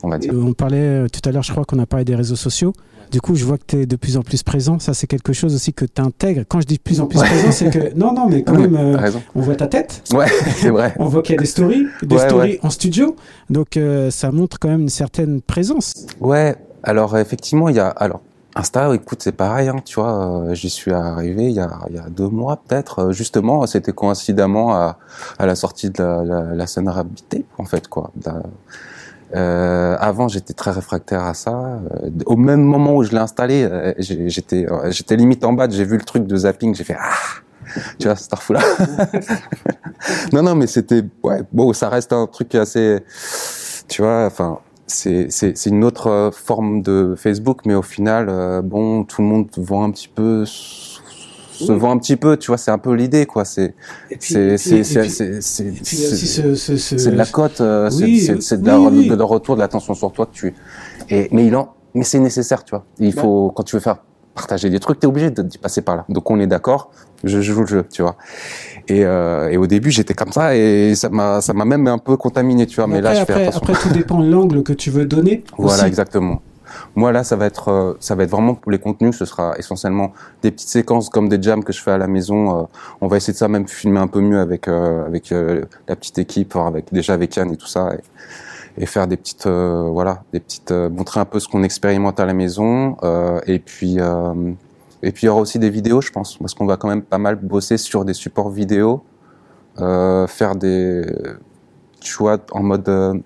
on 0.02 0.08
va 0.08 0.18
dire. 0.18 0.32
Euh, 0.32 0.42
On 0.46 0.52
parlait 0.52 0.78
euh, 1.04 1.06
tout 1.08 1.20
à 1.28 1.32
l'heure, 1.32 1.42
je 1.42 1.52
crois 1.52 1.64
qu'on 1.64 1.78
a 1.78 1.86
parlé 1.86 2.04
des 2.04 2.14
réseaux 2.14 2.36
sociaux. 2.36 2.72
Du 3.14 3.20
coup, 3.20 3.36
je 3.36 3.44
vois 3.44 3.58
que 3.58 3.62
tu 3.64 3.76
es 3.82 3.86
de 3.86 3.94
plus 3.94 4.16
en 4.16 4.22
plus 4.22 4.42
présent. 4.42 4.80
Ça, 4.80 4.92
c'est 4.92 5.06
quelque 5.06 5.32
chose 5.32 5.54
aussi 5.54 5.72
que 5.72 5.84
tu 5.84 6.02
intègres. 6.02 6.42
Quand 6.48 6.60
je 6.60 6.66
dis 6.66 6.78
de 6.78 6.82
plus 6.82 7.00
en 7.00 7.06
plus 7.06 7.20
Ouais. 7.20 7.28
présent, 7.28 7.52
c'est 7.52 7.70
que. 7.70 7.94
Non, 7.96 8.12
non, 8.12 8.28
mais 8.28 8.42
quand 8.42 8.58
même, 8.58 8.74
euh, 8.74 8.98
on 9.36 9.40
voit 9.40 9.54
ta 9.54 9.68
tête. 9.68 10.02
Ouais, 10.12 10.26
c'est 10.56 10.70
vrai. 10.70 10.96
On 10.98 11.04
voit 11.06 11.22
qu'il 11.22 11.36
y 11.36 11.38
a 11.38 11.40
des 11.40 11.46
stories, 11.46 11.86
des 12.02 12.16
Ouais, 12.16 12.26
stories 12.26 12.50
ouais. 12.54 12.60
en 12.64 12.70
studio. 12.70 13.14
Donc, 13.50 13.76
euh, 13.76 14.10
ça 14.10 14.32
montre 14.32 14.58
quand 14.58 14.66
même 14.66 14.80
une 14.80 14.88
certaine 14.88 15.42
présence. 15.42 15.92
Ouais, 16.20 16.56
alors 16.82 17.16
effectivement, 17.16 17.68
il 17.68 17.76
y 17.76 17.78
a 17.78 17.86
alors 17.86 18.20
Insta, 18.56 18.92
écoute, 18.92 19.20
c'est 19.22 19.30
pareil, 19.32 19.68
hein, 19.68 19.76
tu 19.84 19.94
vois, 19.94 20.42
euh, 20.48 20.54
j'y 20.54 20.70
suis 20.70 20.90
arrivé 20.92 21.44
il 21.44 21.52
y 21.54 21.60
a, 21.60 21.70
il 21.90 21.94
y 21.94 21.98
a 22.00 22.08
deux 22.08 22.28
mois 22.28 22.56
peut-être. 22.66 22.98
Euh, 22.98 23.12
Justement, 23.12 23.64
c'était 23.68 23.92
coïncidemment 23.92 24.74
à, 24.74 24.98
à 25.38 25.46
la 25.46 25.54
sortie 25.54 25.90
de 25.90 26.02
la, 26.02 26.24
la, 26.24 26.42
la 26.54 26.66
scène 26.66 26.88
Rabité, 26.88 27.44
en 27.58 27.64
fait, 27.64 27.86
quoi. 27.86 28.10
La- 28.26 28.42
euh, 29.34 29.96
avant, 29.98 30.28
j'étais 30.28 30.52
très 30.54 30.70
réfractaire 30.70 31.22
à 31.24 31.34
ça. 31.34 31.50
Euh, 31.50 32.10
au 32.26 32.36
même 32.36 32.62
moment 32.62 32.94
où 32.94 33.02
je 33.02 33.10
l'ai 33.10 33.18
installé, 33.18 33.64
euh, 33.64 33.92
j'étais, 33.98 34.70
euh, 34.70 34.90
j'étais 34.90 35.16
limite 35.16 35.44
en 35.44 35.52
bas. 35.52 35.68
J'ai 35.68 35.84
vu 35.84 35.96
le 35.96 36.04
truc 36.04 36.26
de 36.26 36.36
zapping, 36.36 36.74
j'ai 36.74 36.84
fait 36.84 36.96
ah, 36.98 37.12
tu 37.98 38.06
vois, 38.06 38.16
Starful 38.16 38.56
là. 38.56 38.62
non, 40.32 40.42
non, 40.42 40.54
mais 40.54 40.66
c'était 40.66 41.02
ouais, 41.22 41.42
bon, 41.52 41.72
ça 41.72 41.88
reste 41.88 42.12
un 42.12 42.26
truc 42.26 42.54
assez, 42.54 43.00
tu 43.88 44.02
vois, 44.02 44.26
enfin, 44.26 44.60
c'est 44.86 45.26
c'est 45.30 45.56
c'est 45.56 45.70
une 45.70 45.82
autre 45.82 46.30
forme 46.32 46.82
de 46.82 47.14
Facebook, 47.16 47.60
mais 47.64 47.74
au 47.74 47.82
final, 47.82 48.62
bon, 48.62 49.04
tout 49.04 49.22
le 49.22 49.28
monde 49.28 49.48
vend 49.56 49.84
un 49.84 49.90
petit 49.90 50.08
peu, 50.08 50.44
se 51.54 51.72
vend 51.72 51.92
un 51.92 51.98
petit 51.98 52.16
peu, 52.16 52.36
tu 52.36 52.48
vois, 52.48 52.58
c'est 52.58 52.70
un 52.70 52.78
peu 52.78 52.92
l'idée, 52.94 53.26
quoi. 53.26 53.44
C'est 53.44 53.74
c'est 54.20 54.58
c'est 54.58 54.84
c'est 54.84 57.10
de 57.10 57.16
la 57.16 57.26
cote, 57.26 57.60
euh, 57.60 57.90
c'est- 57.90 58.04
Oui, 58.04 58.20
c'est 58.20 58.42
c'est 58.42 58.62
de, 58.62 58.70
oui, 58.70 59.08
de 59.08 59.22
retour, 59.22 59.56
de 59.56 59.60
l'attention 59.60 59.94
sur 59.94 60.12
toi 60.12 60.26
que 60.26 60.32
tu. 60.32 60.54
Et 61.10 61.28
mais 61.32 61.46
il 61.46 61.56
en, 61.56 61.74
mais 61.94 62.04
c'est 62.04 62.18
nécessaire, 62.18 62.64
tu 62.64 62.70
vois. 62.70 62.84
Il 62.98 63.14
Bah. 63.14 63.22
faut 63.22 63.52
quand 63.54 63.62
tu 63.62 63.76
veux 63.76 63.80
faire 63.80 63.98
partager 64.34 64.68
des 64.68 64.80
trucs, 64.80 64.98
t'es 64.98 65.06
obligé 65.06 65.30
de- 65.30 65.46
passer 65.62 65.80
par 65.82 65.96
là. 65.96 66.04
Donc 66.08 66.28
on 66.30 66.40
est 66.40 66.46
d'accord, 66.48 66.90
je 67.22 67.40
joue 67.40 67.60
le 67.60 67.66
jeu, 67.66 67.84
tu 67.92 68.02
vois. 68.02 68.16
Et, 68.88 69.04
euh, 69.04 69.48
et 69.48 69.56
au 69.56 69.66
début 69.66 69.90
j'étais 69.90 70.14
comme 70.14 70.32
ça 70.32 70.56
et 70.56 70.94
ça 70.96 71.08
m'a 71.08 71.40
ça 71.40 71.52
m'a 71.52 71.64
même 71.64 71.86
un 71.86 71.98
peu 71.98 72.16
contaminé, 72.16 72.66
tu 72.66 72.76
vois. 72.76 72.86
Mais, 72.88 72.98
après, 72.98 73.14
là 73.14 73.20
je 73.20 73.24
fais 73.24 73.32
après, 73.32 73.42
attention. 73.46 73.60
après, 73.62 73.74
tout 73.88 73.94
dépend 73.94 74.20
de 74.20 74.28
l'angle 74.30 74.62
que 74.62 74.72
tu 74.72 74.90
veux 74.90 75.06
donner. 75.06 75.44
Voilà, 75.58 75.82
aussi. 75.82 75.86
exactement. 75.86 76.42
Moi 76.94 77.12
là, 77.12 77.24
ça 77.24 77.36
va 77.36 77.46
être, 77.46 77.68
euh, 77.68 77.94
ça 78.00 78.14
va 78.14 78.24
être 78.24 78.30
vraiment 78.30 78.54
pour 78.54 78.70
les 78.72 78.78
contenus. 78.78 79.16
Ce 79.16 79.24
sera 79.24 79.54
essentiellement 79.58 80.12
des 80.42 80.50
petites 80.50 80.68
séquences 80.68 81.08
comme 81.08 81.28
des 81.28 81.40
jams 81.40 81.64
que 81.64 81.72
je 81.72 81.82
fais 81.82 81.90
à 81.90 81.98
la 81.98 82.06
maison. 82.06 82.60
Euh, 82.60 82.62
on 83.00 83.08
va 83.08 83.16
essayer 83.16 83.32
de 83.32 83.38
ça, 83.38 83.48
même 83.48 83.68
filmer 83.68 84.00
un 84.00 84.06
peu 84.06 84.20
mieux 84.20 84.40
avec 84.40 84.68
euh, 84.68 85.06
avec 85.06 85.30
la 85.30 85.96
petite 85.96 86.18
équipe, 86.18 86.56
avec 86.56 86.92
déjà 86.92 87.14
avec 87.14 87.36
Yann 87.36 87.50
et 87.52 87.56
tout 87.56 87.66
ça, 87.66 87.90
et, 88.76 88.86
faire 88.86 89.06
des 89.06 89.16
petites, 89.16 89.46
voilà, 89.46 90.24
des 90.32 90.40
petites, 90.40 90.72
montrer 90.72 91.20
un 91.20 91.24
peu 91.24 91.38
ce 91.38 91.48
qu'on 91.48 91.62
expérimente 91.62 92.18
à 92.18 92.26
la 92.26 92.34
maison. 92.34 92.96
Et 93.46 93.58
puis 93.58 93.98
et 95.02 95.12
puis 95.12 95.24
il 95.24 95.26
y 95.26 95.28
aura 95.28 95.40
aussi 95.40 95.58
des 95.58 95.70
vidéos, 95.70 96.00
je 96.00 96.10
pense, 96.10 96.38
parce 96.38 96.54
qu'on 96.54 96.66
va 96.66 96.76
quand 96.76 96.88
même 96.88 97.02
pas 97.02 97.18
mal 97.18 97.36
bosser 97.36 97.76
sur 97.76 98.04
des 98.04 98.14
supports 98.14 98.50
vidéo, 98.50 99.04
faire 99.76 100.56
des, 100.56 101.04
tu 102.00 102.14
vois, 102.18 102.38
en 102.52 102.62
mode 102.62 103.22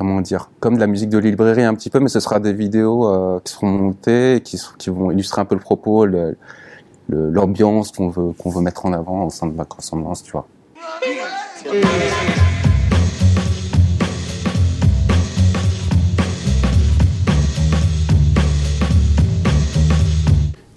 comment 0.00 0.22
dire, 0.22 0.48
comme 0.60 0.76
de 0.76 0.80
la 0.80 0.86
musique 0.86 1.10
de 1.10 1.18
librairie 1.18 1.62
un 1.62 1.74
petit 1.74 1.90
peu, 1.90 2.00
mais 2.00 2.08
ce 2.08 2.20
sera 2.20 2.40
des 2.40 2.54
vidéos 2.54 3.06
euh, 3.06 3.38
qui 3.44 3.52
seront 3.52 3.68
montées, 3.68 4.40
qui, 4.42 4.58
vont 4.88 5.10
illustrer 5.10 5.42
un 5.42 5.44
peu 5.44 5.54
le 5.54 5.60
propos, 5.60 6.06
l'ambiance 7.10 7.92
qu'on 7.92 8.08
veut 8.08 8.32
qu'on 8.38 8.48
veut 8.48 8.62
mettre 8.62 8.86
en 8.86 8.94
avant 8.94 9.26
au 9.26 9.30
sein 9.30 9.46
de 9.46 9.58
la 9.58 9.66
ressemblance, 9.68 10.22
tu 10.22 10.32
vois. 10.32 10.46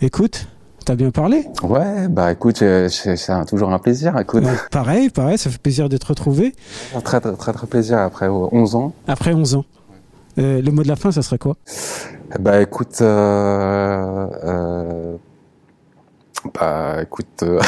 écoute, 0.02 0.48
t'as 0.84 0.96
bien 0.96 1.12
parlé. 1.12 1.46
Ouais, 1.64 2.08
bah 2.08 2.32
écoute, 2.32 2.58
c'est 2.58 3.46
toujours 3.48 3.72
un 3.72 3.80
plaisir. 3.80 4.18
Écoute. 4.20 4.44
pareil, 4.72 5.10
pareil, 5.10 5.38
ça 5.38 5.50
fait 5.50 5.62
plaisir 5.62 5.90
de 5.90 5.98
te 5.98 6.06
retrouver. 6.06 6.54
Très, 7.04 7.20
très, 7.20 7.34
très, 7.36 7.54
très 7.54 7.68
plaisir 7.68 8.00
après 8.00 8.28
11 8.28 8.76
ans. 8.76 8.94
Après 9.08 9.34
11 9.34 9.56
ans. 9.56 9.66
Euh, 10.40 10.62
le 10.62 10.72
mot 10.72 10.84
de 10.84 10.88
la 10.88 10.96
fin, 10.96 11.12
ça 11.12 11.22
serait 11.22 11.38
quoi? 11.38 11.56
Bah 12.40 12.62
écoute, 12.62 12.98
euh, 13.02 14.28
euh, 14.44 15.16
bah 16.54 17.02
écoute, 17.02 17.44
euh, 17.44 17.60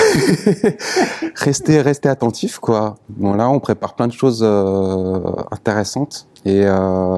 restez, 1.35 1.81
restez 1.81 2.09
attentif 2.09 2.57
quoi. 2.59 2.95
Bon 3.09 3.33
là, 3.33 3.49
on 3.49 3.59
prépare 3.59 3.93
plein 3.95 4.07
de 4.07 4.13
choses 4.13 4.41
euh, 4.43 5.19
intéressantes 5.51 6.27
et 6.45 6.65
euh, 6.65 7.17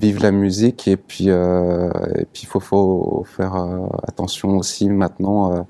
vive 0.00 0.22
la 0.22 0.30
musique 0.30 0.86
et 0.86 0.96
puis 0.96 1.28
et 1.28 2.26
puis 2.32 2.46
faut 2.46 2.60
faut 2.60 3.24
faire 3.26 3.54
attention 4.06 4.56
aussi 4.58 4.88
maintenant 4.88 5.66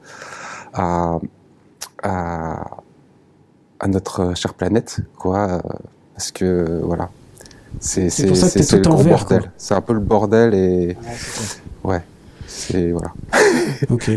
à, 0.74 1.18
à 2.02 2.64
à 3.80 3.88
notre 3.88 4.36
chère 4.36 4.54
planète 4.54 4.98
quoi 5.16 5.62
parce 6.14 6.32
que 6.32 6.80
voilà 6.82 7.08
c'est 7.80 8.10
c'est 8.10 8.26
le 8.26 8.80
gros 8.82 9.02
bordel. 9.02 9.50
C'est 9.56 9.74
un 9.74 9.80
peu 9.80 9.92
le 9.94 10.00
bordel 10.00 10.54
et 10.54 10.96
ouais, 11.84 12.02
c'est 12.46 12.92
voilà. 12.92 13.12
ok. 13.90 14.10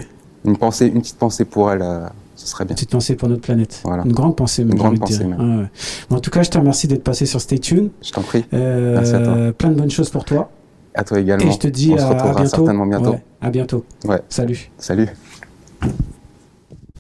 Une 0.46 0.58
pensée, 0.58 0.88
une 0.88 1.02
petite 1.02 1.18
pensée 1.18 1.46
pour 1.46 1.72
elle, 1.72 1.82
euh, 1.82 2.08
ce 2.46 2.52
serait 2.52 2.64
bien. 2.66 2.72
Une 2.72 2.76
petite 2.76 2.92
pensée 2.92 3.16
pour 3.16 3.28
notre 3.28 3.42
planète. 3.42 3.82
Voilà. 3.84 4.04
Une 4.06 4.14
grande 4.14 4.36
pensée. 4.36 4.62
Une 4.62 4.76
grande 4.76 5.00
pensée. 5.00 5.24
Même. 5.26 5.68
en 6.12 6.20
tout 6.20 6.30
cas, 6.32 6.44
je 6.44 6.50
te 6.52 6.58
remercie 6.58 6.88
d'être 6.88 7.04
passé 7.04 7.26
sur 7.26 7.42
Stay 7.42 7.58
Tune. 7.60 7.90
Je 8.02 8.12
t'en 8.12 8.22
prie. 8.22 8.46
Euh, 8.54 8.94
Merci 8.96 9.14
à 9.16 9.20
toi. 9.20 9.36
Plein 9.54 9.70
de 9.70 9.76
bonnes 9.76 9.92
choses 9.92 10.10
pour 10.10 10.24
toi. 10.26 10.52
À 10.94 11.04
toi 11.04 11.20
également. 11.20 11.46
Et 11.48 11.52
je 11.52 11.58
te 11.58 11.68
dis 11.68 11.92
On 11.94 11.98
se 11.98 12.04
à, 12.04 12.10
retrouvera 12.10 12.42
bientôt. 12.42 12.56
certainement 12.58 12.86
bientôt. 12.86 13.16
à 13.42 13.50
bientôt. 13.50 13.84
Ouais. 14.06 14.22
Salut. 14.30 14.70
Salut. 14.78 15.08